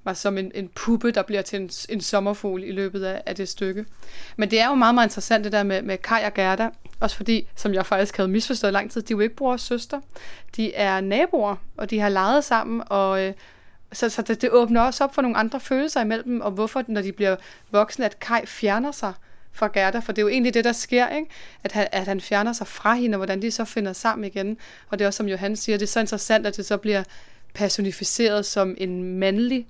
mig 0.05 0.17
som 0.17 0.39
en, 0.39 0.53
en 0.55 0.69
puppe, 0.69 1.11
der 1.11 1.23
bliver 1.23 1.43
til 1.43 1.61
en, 1.61 1.71
en 1.89 2.01
sommerfugl 2.01 2.63
i 2.63 2.73
løbet 2.73 3.05
af, 3.05 3.23
af 3.27 3.37
det 3.37 3.49
stykke. 3.49 3.85
Men 4.37 4.51
det 4.51 4.61
er 4.61 4.69
jo 4.69 4.75
meget, 4.75 4.95
meget 4.95 5.07
interessant 5.07 5.45
det 5.45 5.53
der 5.53 5.63
med, 5.63 5.83
med 5.83 5.99
Kai 5.99 6.25
og 6.25 6.35
Gerda, 6.35 6.69
også 7.01 7.17
fordi, 7.17 7.49
som 7.57 7.75
jeg 7.75 7.87
faktisk 7.87 8.17
havde 8.17 8.29
misforstået 8.29 8.73
lang 8.73 8.91
tid, 8.91 9.03
de 9.03 9.13
er 9.13 9.17
jo 9.17 9.21
ikke 9.21 9.37
bror 9.37 9.53
og 9.53 9.61
søster. 9.61 10.01
De 10.57 10.75
er 10.75 11.01
naboer, 11.01 11.57
og 11.77 11.91
de 11.91 12.01
har 12.01 12.09
leget 12.09 12.45
sammen, 12.45 12.83
og 12.87 13.25
øh, 13.25 13.33
så, 13.93 14.09
så 14.09 14.23
det, 14.23 14.43
det 14.43 14.51
åbner 14.51 14.81
også 14.81 15.05
op 15.05 15.15
for 15.15 15.23
nogle 15.23 15.37
andre 15.37 15.61
følelser 15.61 16.01
imellem 16.01 16.41
og 16.41 16.51
hvorfor, 16.51 16.83
når 16.89 17.03
de 17.03 17.13
bliver 17.13 17.37
voksne, 17.71 18.05
at 18.05 18.21
Kai 18.21 18.47
fjerner 18.47 18.93
sig 18.93 19.13
fra 19.53 19.71
Gerda, 19.73 19.99
for 19.99 20.13
det 20.13 20.23
er 20.23 20.25
jo 20.25 20.29
egentlig 20.29 20.55
det, 20.55 20.65
der 20.65 20.73
sker, 20.73 21.09
ikke? 21.09 21.31
At, 21.65 21.73
han, 21.73 21.89
at 21.93 22.07
han 22.07 22.21
fjerner 22.21 22.53
sig 22.53 22.67
fra 22.67 22.95
hende, 22.95 23.15
og 23.15 23.19
hvordan 23.19 23.43
de 23.43 23.51
så 23.51 23.65
finder 23.65 23.93
sammen 23.93 24.25
igen. 24.25 24.57
Og 24.89 24.99
det 24.99 25.05
er 25.05 25.07
også, 25.07 25.17
som 25.17 25.29
Johan 25.29 25.57
siger, 25.57 25.79
det 25.79 25.83
er 25.87 25.91
så 25.91 26.01
interessant, 26.01 26.47
at 26.47 26.57
det 26.57 26.67
så 26.67 26.77
bliver 26.77 27.05
personificeret 27.55 28.47
som 28.47 28.75
en 28.79 29.19
mandlig 29.19 29.67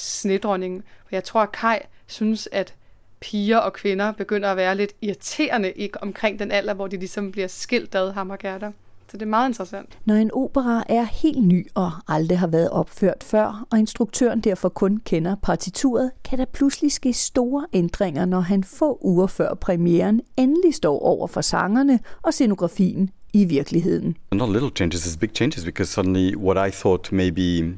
snedronning. 0.00 0.84
Jeg 1.10 1.24
tror, 1.24 1.40
at 1.40 1.52
Kai 1.52 1.78
synes, 2.06 2.48
at 2.52 2.74
piger 3.20 3.58
og 3.58 3.72
kvinder 3.72 4.12
begynder 4.12 4.48
at 4.48 4.56
være 4.56 4.76
lidt 4.76 4.92
irriterende 5.02 5.72
i, 5.76 5.90
omkring 6.02 6.38
den 6.38 6.50
alder, 6.52 6.74
hvor 6.74 6.86
de 6.86 6.96
ligesom 6.96 7.32
bliver 7.32 7.48
skilt 7.48 7.94
ad 7.94 8.12
ham 8.12 8.30
og 8.30 8.38
Gerda. 8.38 8.70
Så 9.10 9.16
det 9.16 9.22
er 9.22 9.26
meget 9.26 9.48
interessant. 9.48 9.98
Når 10.04 10.14
en 10.14 10.30
opera 10.32 10.84
er 10.88 11.02
helt 11.02 11.46
ny 11.46 11.66
og 11.74 11.90
aldrig 12.08 12.38
har 12.38 12.46
været 12.46 12.70
opført 12.70 13.24
før, 13.24 13.66
og 13.70 13.78
instruktøren 13.78 14.40
derfor 14.40 14.68
kun 14.68 15.00
kender 15.04 15.36
partituret, 15.42 16.10
kan 16.24 16.38
der 16.38 16.44
pludselig 16.44 16.92
ske 16.92 17.12
store 17.12 17.66
ændringer, 17.72 18.24
når 18.24 18.40
han 18.40 18.64
få 18.64 18.98
uger 19.02 19.26
før 19.26 19.54
premieren 19.54 20.20
endelig 20.36 20.74
står 20.74 20.98
over 20.98 21.26
for 21.26 21.40
sangerne 21.40 21.98
og 22.22 22.34
scenografien 22.34 23.10
i 23.32 23.44
virkeligheden. 23.44 24.16
Not 24.32 24.52
little 24.52 24.70
changes, 24.76 25.06
it's 25.06 25.18
big 25.18 25.30
changes, 25.34 25.64
because 25.64 25.92
suddenly 25.92 26.36
what 26.36 26.68
I 26.68 26.70
thought 26.70 27.12
maybe 27.12 27.74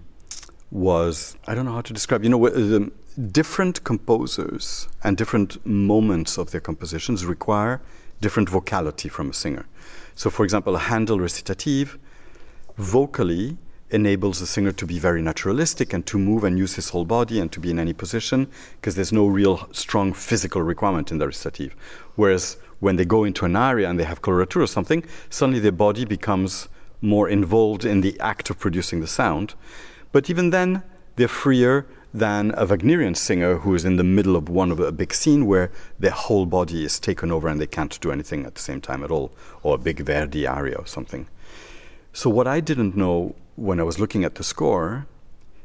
was 0.73 1.37
I 1.47 1.55
don't 1.55 1.67
know 1.67 1.75
how 1.75 1.83
to 1.83 1.93
describe. 1.93 2.25
You 2.25 2.31
know, 2.31 2.49
um, 2.49 2.93
different 3.31 3.85
composers 3.85 4.89
and 5.05 5.17
different 5.17 5.65
moments 5.67 6.39
of 6.39 6.51
their 6.51 6.61
compositions 6.61 7.25
require 7.27 7.81
different 8.21 8.49
vocality 8.49 9.09
from 9.09 9.31
a 9.31 9.35
singer. 9.35 9.67
So, 10.15 10.31
for 10.31 10.45
example, 10.45 10.75
a 10.75 10.79
Handel 10.79 11.21
recitative 11.21 11.99
vocally 12.79 13.59
enables 13.91 14.41
the 14.41 14.47
singer 14.47 14.73
to 14.73 14.87
be 14.87 14.99
very 14.99 15.21
naturalistic 15.21 15.93
and 15.93 16.07
to 16.07 16.19
move 16.19 16.45
and 16.45 16.59
use 16.59 16.75
his 16.77 16.89
whole 16.89 17.05
body 17.05 17.39
and 17.39 17.53
to 17.53 17.61
be 17.61 17.71
in 17.71 17.79
any 17.79 17.93
position 17.93 18.49
because 18.77 18.95
there's 18.95 19.13
no 19.13 19.27
real 19.27 19.69
strong 19.73 20.15
physical 20.15 20.63
requirement 20.63 21.13
in 21.13 21.19
the 21.19 21.27
recitative. 21.27 21.77
Whereas 22.17 22.57
when 22.81 22.97
they 22.97 23.05
go 23.05 23.25
into 23.25 23.45
an 23.45 23.55
aria 23.55 23.91
and 23.91 24.01
they 24.01 24.05
have 24.05 24.23
coloratura 24.23 24.63
or 24.63 24.67
something, 24.67 25.05
suddenly 25.29 25.61
their 25.61 25.73
body 25.73 26.07
becomes 26.07 26.69
more 27.03 27.29
involved 27.29 27.85
in 27.85 28.01
the 28.01 28.19
act 28.21 28.49
of 28.49 28.59
producing 28.59 29.01
the 29.01 29.07
sound. 29.07 29.55
But 30.13 30.31
even 30.31 30.51
then, 30.51 30.83
they're 31.17 31.29
freer 31.29 31.87
than 32.15 32.53
a 32.57 32.67
Wagnerian 32.67 33.15
singer 33.15 33.59
who 33.59 33.75
is 33.75 33.85
in 33.85 33.97
the 33.97 34.05
middle 34.05 34.37
of 34.37 34.49
one 34.49 34.71
of 34.71 34.79
a 34.79 34.93
big 34.93 35.15
scene 35.15 35.47
where 35.47 35.71
their 35.99 36.11
whole 36.11 36.45
body 36.45 36.85
is 36.85 37.01
taken 37.01 37.33
over 37.33 37.49
and 37.49 37.61
they 37.61 37.67
can't 37.67 37.99
do 38.01 38.13
anything 38.13 38.45
at 38.45 38.55
the 38.55 38.61
same 38.61 38.81
time 38.81 39.03
at 39.03 39.11
all, 39.11 39.33
or 39.63 39.77
a 39.77 39.79
big 39.79 40.01
Verdi 40.01 40.47
aria 40.47 40.77
or 40.77 40.87
something. 40.87 41.27
So, 42.13 42.29
what 42.29 42.47
I 42.47 42.61
didn't 42.61 42.97
know 42.97 43.35
when 43.57 43.81
I 43.81 43.83
was 43.85 43.99
looking 43.99 44.25
at 44.25 44.35
the 44.35 44.45
score 44.45 45.07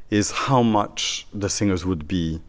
is 0.09 0.31
how 0.31 0.63
much 0.63 1.27
the 1.33 1.49
singers 1.49 1.85
would 1.85 2.07
be 2.07 2.41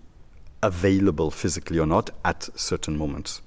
available 0.62 1.30
physically 1.30 1.78
or 1.78 1.86
not 1.86 2.10
at 2.24 2.48
certain 2.54 2.96
moments. 2.96 3.42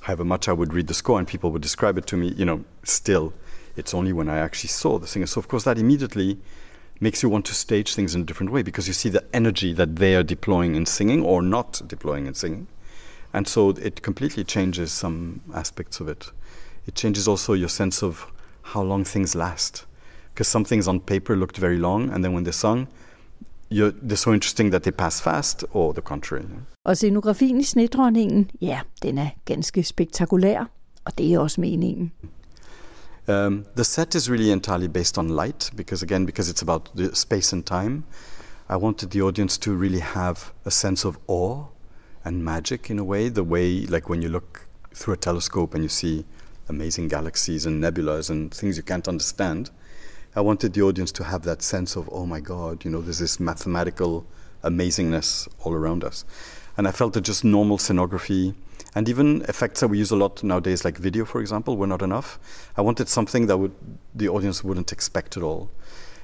However 0.00 0.24
much 0.24 0.48
I 0.48 0.52
would 0.52 0.74
read 0.74 0.88
the 0.88 0.94
score 0.94 1.18
and 1.18 1.28
people 1.28 1.52
would 1.52 1.62
describe 1.62 1.96
it 1.98 2.06
to 2.08 2.16
me, 2.16 2.32
you 2.36 2.44
know, 2.44 2.64
still, 2.82 3.32
it's 3.76 3.94
only 3.94 4.12
when 4.12 4.28
I 4.28 4.38
actually 4.38 4.68
saw 4.68 4.98
the 4.98 5.06
singer. 5.06 5.26
So, 5.26 5.38
of 5.38 5.46
course, 5.46 5.62
that 5.64 5.78
immediately 5.78 6.40
makes 7.02 7.22
you 7.22 7.28
want 7.28 7.44
to 7.46 7.54
stage 7.54 7.94
things 7.94 8.14
in 8.14 8.20
a 8.20 8.24
different 8.24 8.52
way 8.52 8.62
because 8.62 8.86
you 8.86 8.94
see 8.94 9.10
the 9.10 9.24
energy 9.34 9.74
that 9.74 9.96
they 9.96 10.14
are 10.14 10.22
deploying 10.22 10.76
in 10.76 10.86
singing 10.86 11.22
or 11.22 11.42
not 11.42 11.82
deploying 11.88 12.26
in 12.26 12.34
singing. 12.34 12.66
And 13.34 13.48
so 13.48 13.70
it 13.70 14.02
completely 14.02 14.44
changes 14.44 14.92
some 14.92 15.40
aspects 15.52 16.00
of 16.00 16.08
it. 16.08 16.30
It 16.86 16.94
changes 16.94 17.26
also 17.26 17.54
your 17.54 17.68
sense 17.68 18.02
of 18.02 18.26
how 18.62 18.82
long 18.82 19.04
things 19.04 19.34
last. 19.34 19.84
Because 20.32 20.48
some 20.48 20.64
things 20.64 20.86
on 20.88 21.00
paper 21.00 21.36
looked 21.36 21.58
very 21.58 21.76
long, 21.76 22.10
and 22.10 22.24
then 22.24 22.32
when 22.32 22.44
they're 22.44 22.52
sung, 22.52 22.86
they're 23.70 24.16
so 24.16 24.32
interesting 24.32 24.70
that 24.70 24.82
they 24.82 24.90
pass 24.90 25.20
fast, 25.20 25.64
or 25.72 25.92
the 25.92 26.00
contrary. 26.00 26.44
Og 26.84 26.96
scenografien 26.96 27.60
i 27.60 27.62
Snedronningen, 27.62 28.50
ja, 28.60 28.80
den 29.02 29.18
er 29.18 29.28
ganske 29.44 29.82
spektakulær, 29.82 30.64
og 31.04 31.18
det 31.18 31.34
er 31.34 31.38
også 31.38 31.60
meningen. 31.60 32.12
Um, 33.28 33.66
the 33.76 33.84
set 33.84 34.14
is 34.14 34.28
really 34.28 34.50
entirely 34.50 34.88
based 34.88 35.16
on 35.16 35.28
light 35.28 35.70
because, 35.76 36.02
again, 36.02 36.26
because 36.26 36.48
it's 36.48 36.62
about 36.62 36.94
the 36.96 37.14
space 37.14 37.52
and 37.52 37.64
time. 37.64 38.04
I 38.68 38.76
wanted 38.76 39.10
the 39.10 39.22
audience 39.22 39.56
to 39.58 39.74
really 39.74 40.00
have 40.00 40.52
a 40.64 40.70
sense 40.70 41.04
of 41.04 41.18
awe 41.26 41.66
and 42.24 42.44
magic 42.44 42.90
in 42.90 42.98
a 42.98 43.04
way, 43.04 43.28
the 43.28 43.44
way, 43.44 43.86
like 43.86 44.08
when 44.08 44.22
you 44.22 44.28
look 44.28 44.66
through 44.94 45.14
a 45.14 45.16
telescope 45.16 45.74
and 45.74 45.82
you 45.82 45.88
see 45.88 46.24
amazing 46.68 47.08
galaxies 47.08 47.66
and 47.66 47.82
nebulas 47.82 48.30
and 48.30 48.52
things 48.52 48.76
you 48.76 48.82
can't 48.82 49.08
understand. 49.08 49.70
I 50.34 50.40
wanted 50.40 50.72
the 50.72 50.82
audience 50.82 51.12
to 51.12 51.24
have 51.24 51.42
that 51.42 51.62
sense 51.62 51.96
of, 51.96 52.08
oh 52.10 52.26
my 52.26 52.40
God, 52.40 52.84
you 52.84 52.90
know, 52.90 53.02
there's 53.02 53.18
this 53.18 53.38
mathematical 53.38 54.26
amazingness 54.64 55.48
all 55.60 55.74
around 55.74 56.04
us. 56.04 56.24
And 56.76 56.88
I 56.88 56.90
felt 56.92 57.12
that 57.12 57.22
just 57.22 57.44
normal 57.44 57.78
scenography 57.78 58.54
and 58.94 59.08
even 59.08 59.42
effects 59.42 59.80
that 59.80 59.88
we 59.88 59.98
use 59.98 60.10
a 60.10 60.16
lot 60.16 60.42
nowadays, 60.42 60.84
like 60.84 60.98
video, 60.98 61.24
for 61.24 61.40
example, 61.40 61.76
were 61.76 61.86
not 61.86 62.02
enough. 62.02 62.38
I 62.76 62.82
wanted 62.82 63.08
something 63.08 63.46
that 63.46 63.56
would 63.56 63.72
the 64.14 64.28
audience 64.28 64.62
wouldn't 64.62 64.92
expect 64.92 65.36
at 65.36 65.42
all. 65.42 65.70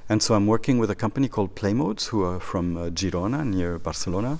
And 0.07 0.21
so 0.23 0.33
I'm 0.35 0.47
working 0.47 0.79
with 0.79 0.89
a 0.89 0.95
company 0.95 1.27
called 1.27 1.55
Playmodes, 1.55 2.07
who 2.07 2.23
are 2.23 2.39
from 2.39 2.77
uh, 2.77 2.89
Girona 2.89 3.45
near 3.45 3.77
Barcelona, 3.77 4.39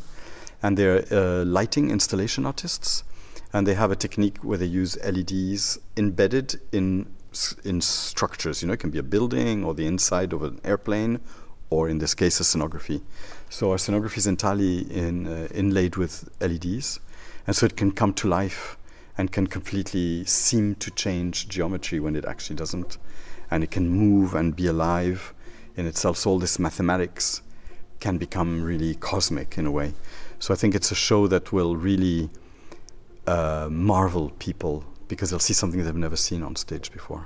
and 0.61 0.77
they're 0.77 1.05
uh, 1.11 1.45
lighting 1.45 1.91
installation 1.91 2.45
artists. 2.45 3.03
And 3.51 3.65
they 3.65 3.73
have 3.73 3.91
a 3.91 3.95
technique 3.95 4.37
where 4.43 4.59
they 4.59 4.65
use 4.65 4.95
LEDs 5.03 5.79
embedded 5.97 6.59
in 6.71 7.07
in 7.63 7.81
structures. 7.81 8.61
You 8.61 8.67
know, 8.67 8.73
it 8.73 8.79
can 8.79 8.89
be 8.89 8.99
a 8.99 9.03
building 9.03 9.63
or 9.63 9.73
the 9.73 9.85
inside 9.85 10.33
of 10.33 10.43
an 10.43 10.59
airplane, 10.63 11.19
or 11.69 11.89
in 11.89 11.99
this 11.99 12.15
case, 12.15 12.39
a 12.39 12.43
scenography. 12.43 13.01
So 13.49 13.71
our 13.71 13.77
scenography 13.77 14.17
is 14.17 14.27
entirely 14.27 14.79
in, 14.91 15.27
uh, 15.27 15.47
inlaid 15.53 15.95
with 15.95 16.29
LEDs, 16.41 16.99
and 17.49 17.55
so 17.55 17.65
it 17.65 17.75
can 17.75 17.91
come 17.91 18.13
to 18.13 18.27
life 18.27 18.77
and 19.17 19.31
can 19.31 19.47
completely 19.47 20.23
seem 20.23 20.75
to 20.75 20.91
change 20.91 21.47
geometry 21.47 21.99
when 21.99 22.15
it 22.15 22.23
actually 22.23 22.55
doesn't, 22.55 22.99
and 23.49 23.63
it 23.63 23.71
can 23.71 23.89
move 23.89 24.35
and 24.35 24.55
be 24.55 24.67
alive 24.67 25.33
in 25.75 25.87
itself. 25.87 26.17
So 26.17 26.29
all 26.29 26.37
this 26.37 26.59
mathematics 26.59 27.41
can 27.99 28.19
become 28.19 28.61
really 28.61 28.93
cosmic 28.93 29.57
in 29.57 29.65
a 29.65 29.71
way. 29.71 29.95
So 30.37 30.53
I 30.53 30.57
think 30.57 30.75
it's 30.75 30.91
a 30.91 30.95
show 30.95 31.25
that 31.25 31.51
will 31.51 31.75
really 31.75 32.29
uh, 33.25 33.67
marvel 33.71 34.29
people 34.37 34.83
because 35.07 35.31
they'll 35.31 35.39
see 35.39 35.53
something 35.55 35.83
they've 35.83 35.95
never 35.95 36.17
seen 36.17 36.43
on 36.43 36.55
stage 36.55 36.91
before. 36.91 37.25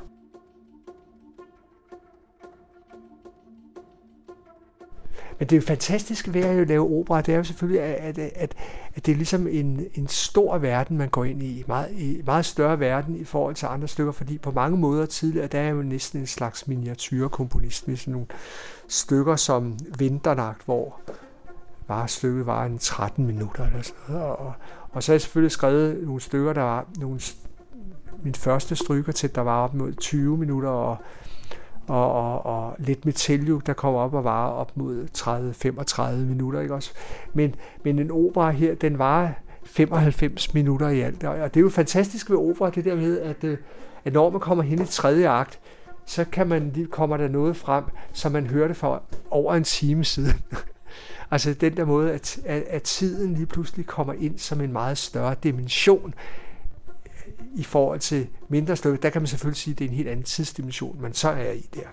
Men 5.40 5.48
det 5.48 5.70
er 5.70 6.32
ved 6.32 6.42
at 6.42 6.68
lave 6.68 7.00
opera, 7.00 7.22
det 7.22 7.34
er 7.34 7.38
jo 7.38 7.44
selvfølgelig, 7.44 7.82
at, 7.82 8.18
at, 8.18 8.32
at, 8.36 8.56
at 8.96 9.06
det 9.06 9.12
er 9.12 9.16
ligesom 9.16 9.48
en, 9.48 9.86
en 9.94 10.08
stor 10.08 10.58
verden, 10.58 10.98
man 10.98 11.10
går 11.10 11.24
ind 11.24 11.44
i, 11.44 11.64
meget, 11.68 11.92
i 11.92 12.22
meget 12.26 12.46
større 12.46 12.80
verden 12.80 13.16
i 13.16 13.24
forhold 13.24 13.56
til 13.56 13.66
andre 13.66 13.88
stykker, 13.88 14.12
fordi 14.12 14.38
på 14.38 14.52
mange 14.52 14.78
måder 14.78 15.06
tidligere, 15.06 15.48
der 15.48 15.60
er 15.60 15.70
jo 15.70 15.82
næsten 15.82 16.20
en 16.20 16.28
slags 16.28 16.68
miniatyrkomponist 16.68 17.88
med 17.88 17.98
sådan 17.98 18.12
nogle 18.12 18.28
stykker 18.88 19.36
som 19.36 19.78
Vinternagt, 19.98 20.62
hvor 20.66 21.00
var 21.88 22.06
stykket 22.06 22.46
var 22.46 22.66
en 22.66 22.78
13 22.78 23.26
minutter 23.26 23.66
eller 23.66 23.82
sådan 23.82 24.16
noget. 24.16 24.26
Og, 24.26 24.54
og 24.92 25.04
så 25.04 25.12
har 25.12 25.14
jeg 25.14 25.22
selvfølgelig 25.22 25.52
skrevet 25.52 26.04
nogle 26.04 26.22
stykker, 26.22 26.54
der 26.54 26.62
var 26.62 26.86
nogle, 27.00 27.20
min 28.24 28.36
første 28.36 28.76
stryker 28.76 29.12
til, 29.12 29.36
der 29.36 29.42
var 29.42 29.64
op 29.64 29.74
mod 29.74 29.94
20 29.94 30.38
minutter, 30.38 30.70
og 30.70 30.98
og, 31.88 32.14
og, 32.14 32.46
og 32.46 32.76
lidt 32.78 33.06
metaljo, 33.06 33.60
der 33.66 33.74
kommer 33.74 34.00
op 34.00 34.14
og 34.14 34.24
varer 34.24 34.52
op 34.52 34.72
mod 34.78 35.08
30-35 35.18 36.16
minutter. 36.16 36.62
Ikke 36.62 36.74
også? 36.74 36.92
Men, 37.34 37.56
men 37.84 38.00
en 38.00 38.12
opera 38.12 38.52
her, 38.52 38.76
den 38.76 39.00
var 39.00 39.34
95 39.64 40.54
minutter 40.54 40.90
i 40.90 41.02
alt. 41.02 41.24
Og 41.24 41.54
det 41.54 41.60
er 41.60 41.64
jo 41.64 41.70
fantastisk 41.70 42.30
ved 42.30 42.38
opera, 42.38 42.70
det 42.70 42.86
der 42.86 42.96
med, 42.96 43.20
at, 43.20 43.44
øh, 43.44 43.58
at 44.06 44.14
når 44.14 44.30
man 44.30 44.40
kommer 44.40 44.64
hen 44.64 44.82
i 44.82 44.86
tredje 44.86 45.30
akt, 45.30 45.60
så 46.06 46.26
kan 46.32 46.48
man, 46.48 46.72
lige 46.74 46.88
kommer 46.88 47.18
der 47.18 47.28
noget 47.28 47.56
frem, 47.56 47.84
som 48.14 48.32
man 48.32 48.48
hørte 48.48 48.74
for 48.74 49.04
over 49.30 49.56
en 49.56 49.64
time 49.64 50.04
siden. 50.04 50.42
altså 51.32 51.54
den 51.54 51.78
der 51.78 51.86
måde, 51.86 52.12
at, 52.12 52.40
at, 52.46 52.64
at 52.68 52.84
tiden 52.84 53.34
lige 53.34 53.46
pludselig 53.46 53.86
kommer 53.86 54.14
ind 54.14 54.38
som 54.38 54.62
en 54.62 54.74
meget 54.74 54.98
større 54.98 55.36
dimension 55.44 56.14
i 57.56 57.64
forhold 57.64 58.00
til 58.00 58.28
mindre 58.50 58.76
stykker, 58.76 59.00
der 59.00 59.10
kan 59.10 59.22
man 59.22 59.28
selvfølgelig 59.28 59.58
sige, 59.58 59.72
at 59.72 59.80
det 59.80 59.86
er 59.86 59.90
en 59.90 59.96
helt 59.96 60.10
anden 60.10 60.26
tidsdimension, 60.26 61.02
man 61.02 61.14
så 61.14 61.30
er 61.30 61.52
i 61.52 61.70
der. 61.74 61.88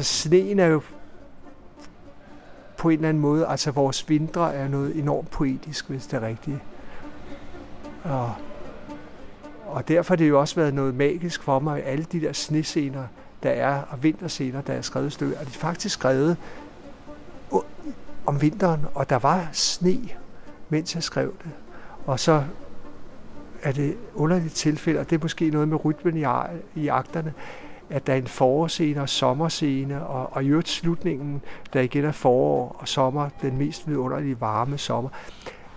Altså 0.00 0.14
sneen 0.14 0.58
er 0.58 0.66
jo 0.66 0.82
på 2.76 2.88
en 2.88 2.94
eller 2.94 3.08
anden 3.08 3.20
måde, 3.20 3.46
altså 3.46 3.70
vores 3.70 4.08
vintre 4.08 4.54
er 4.54 4.68
noget 4.68 4.96
enormt 4.96 5.30
poetisk, 5.30 5.88
hvis 5.88 6.06
det 6.06 6.22
er 6.22 6.26
rigtigt. 6.26 6.58
Og, 8.04 8.32
og 9.66 9.88
derfor 9.88 10.14
har 10.14 10.16
det 10.16 10.28
jo 10.28 10.40
også 10.40 10.56
været 10.56 10.74
noget 10.74 10.94
magisk 10.94 11.42
for 11.42 11.58
mig, 11.58 11.84
alle 11.84 12.04
de 12.04 12.20
der 12.20 12.32
snescener, 12.32 13.04
der 13.42 13.50
er, 13.50 13.82
og 13.82 14.02
vinterscener, 14.02 14.60
der 14.60 14.72
er 14.72 14.82
skrevet 14.82 15.12
stykker, 15.12 15.38
og 15.38 15.44
de 15.44 15.50
er 15.50 15.58
faktisk 15.58 15.94
skrevet 15.94 16.36
om 18.26 18.42
vinteren, 18.42 18.86
og 18.94 19.10
der 19.10 19.18
var 19.18 19.48
sne, 19.52 19.98
mens 20.68 20.94
jeg 20.94 21.02
skrev 21.02 21.34
det. 21.44 21.50
Og 22.06 22.20
så 22.20 22.44
er 23.62 23.72
det 23.72 23.96
underligt 24.14 24.54
tilfælde, 24.54 25.00
og 25.00 25.10
det 25.10 25.16
er 25.16 25.22
måske 25.22 25.50
noget 25.50 25.68
med 25.68 25.84
rytmen 25.84 26.16
i, 26.16 26.24
i 26.74 26.88
akterne, 26.88 27.34
at 27.90 28.06
der 28.06 28.12
er 28.12 28.16
en 28.16 28.26
forårscene 28.26 29.00
og 29.00 29.08
sommerscene, 29.08 30.06
og, 30.06 30.32
og 30.32 30.44
i 30.44 30.48
øvrigt 30.48 30.68
slutningen, 30.68 31.42
der 31.72 31.80
igen 31.80 32.04
er 32.04 32.12
forår 32.12 32.76
og 32.78 32.88
sommer, 32.88 33.28
den 33.42 33.58
mest 33.58 33.88
vidunderlige 33.88 34.40
varme 34.40 34.78
sommer. 34.78 35.10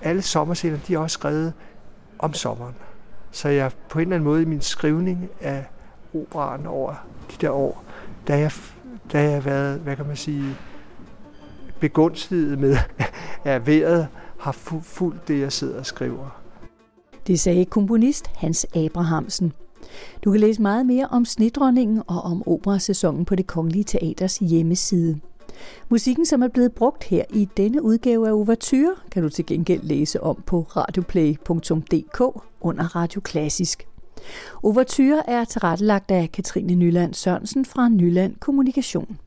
Alle 0.01 0.21
sommerscener, 0.21 0.77
de 0.87 0.93
er 0.93 0.99
også 0.99 1.13
skrevet 1.13 1.53
om 2.19 2.33
sommeren. 2.33 2.75
Så 3.31 3.49
jeg 3.49 3.71
på 3.89 3.99
en 3.99 4.01
eller 4.01 4.15
anden 4.15 4.25
måde 4.25 4.41
i 4.41 4.45
min 4.45 4.61
skrivning 4.61 5.29
af 5.41 5.65
operaen 6.13 6.65
over 6.65 6.93
de 7.31 7.35
der 7.41 7.49
år, 7.49 7.83
der 8.27 8.35
jeg, 8.35 8.51
der 9.11 9.19
jeg 9.19 9.45
været, 9.45 9.79
hvad 9.79 9.95
kan 9.95 10.07
man 10.07 10.15
sige, 10.15 10.55
begunstiget 11.79 12.59
med, 12.59 12.77
at 13.43 13.67
vejret 13.67 14.07
har 14.39 14.51
fulgt 14.81 15.27
det, 15.27 15.39
jeg 15.39 15.51
sidder 15.51 15.79
og 15.79 15.85
skriver. 15.85 16.41
Det 17.27 17.39
sagde 17.39 17.65
komponist 17.65 18.27
Hans 18.35 18.67
Abrahamsen. 18.75 19.53
Du 20.23 20.31
kan 20.31 20.39
læse 20.39 20.61
meget 20.61 20.85
mere 20.85 21.07
om 21.11 21.25
snedronningen 21.25 22.01
og 22.07 22.21
om 22.21 22.47
operasæsonen 22.47 23.25
på 23.25 23.35
det 23.35 23.47
Kongelige 23.47 23.83
Teaters 23.83 24.37
hjemmeside. 24.37 25.19
Musikken, 25.89 26.25
som 26.25 26.43
er 26.43 26.47
blevet 26.47 26.71
brugt 26.71 27.03
her 27.03 27.23
i 27.33 27.49
denne 27.57 27.83
udgave 27.83 28.27
af 28.27 28.31
Overture, 28.31 28.95
kan 29.11 29.23
du 29.23 29.29
til 29.29 29.45
gengæld 29.45 29.83
læse 29.83 30.23
om 30.23 30.43
på 30.45 30.61
radioplay.dk 30.61 32.21
under 32.61 32.95
Radio 32.95 33.21
Klassisk. 33.21 33.87
Overture 34.63 35.29
er 35.29 35.45
tilrettelagt 35.45 36.11
af 36.11 36.31
Katrine 36.31 36.75
Nyland 36.75 37.13
Sørensen 37.13 37.65
fra 37.65 37.89
Nyland 37.89 38.35
Kommunikation. 38.39 39.17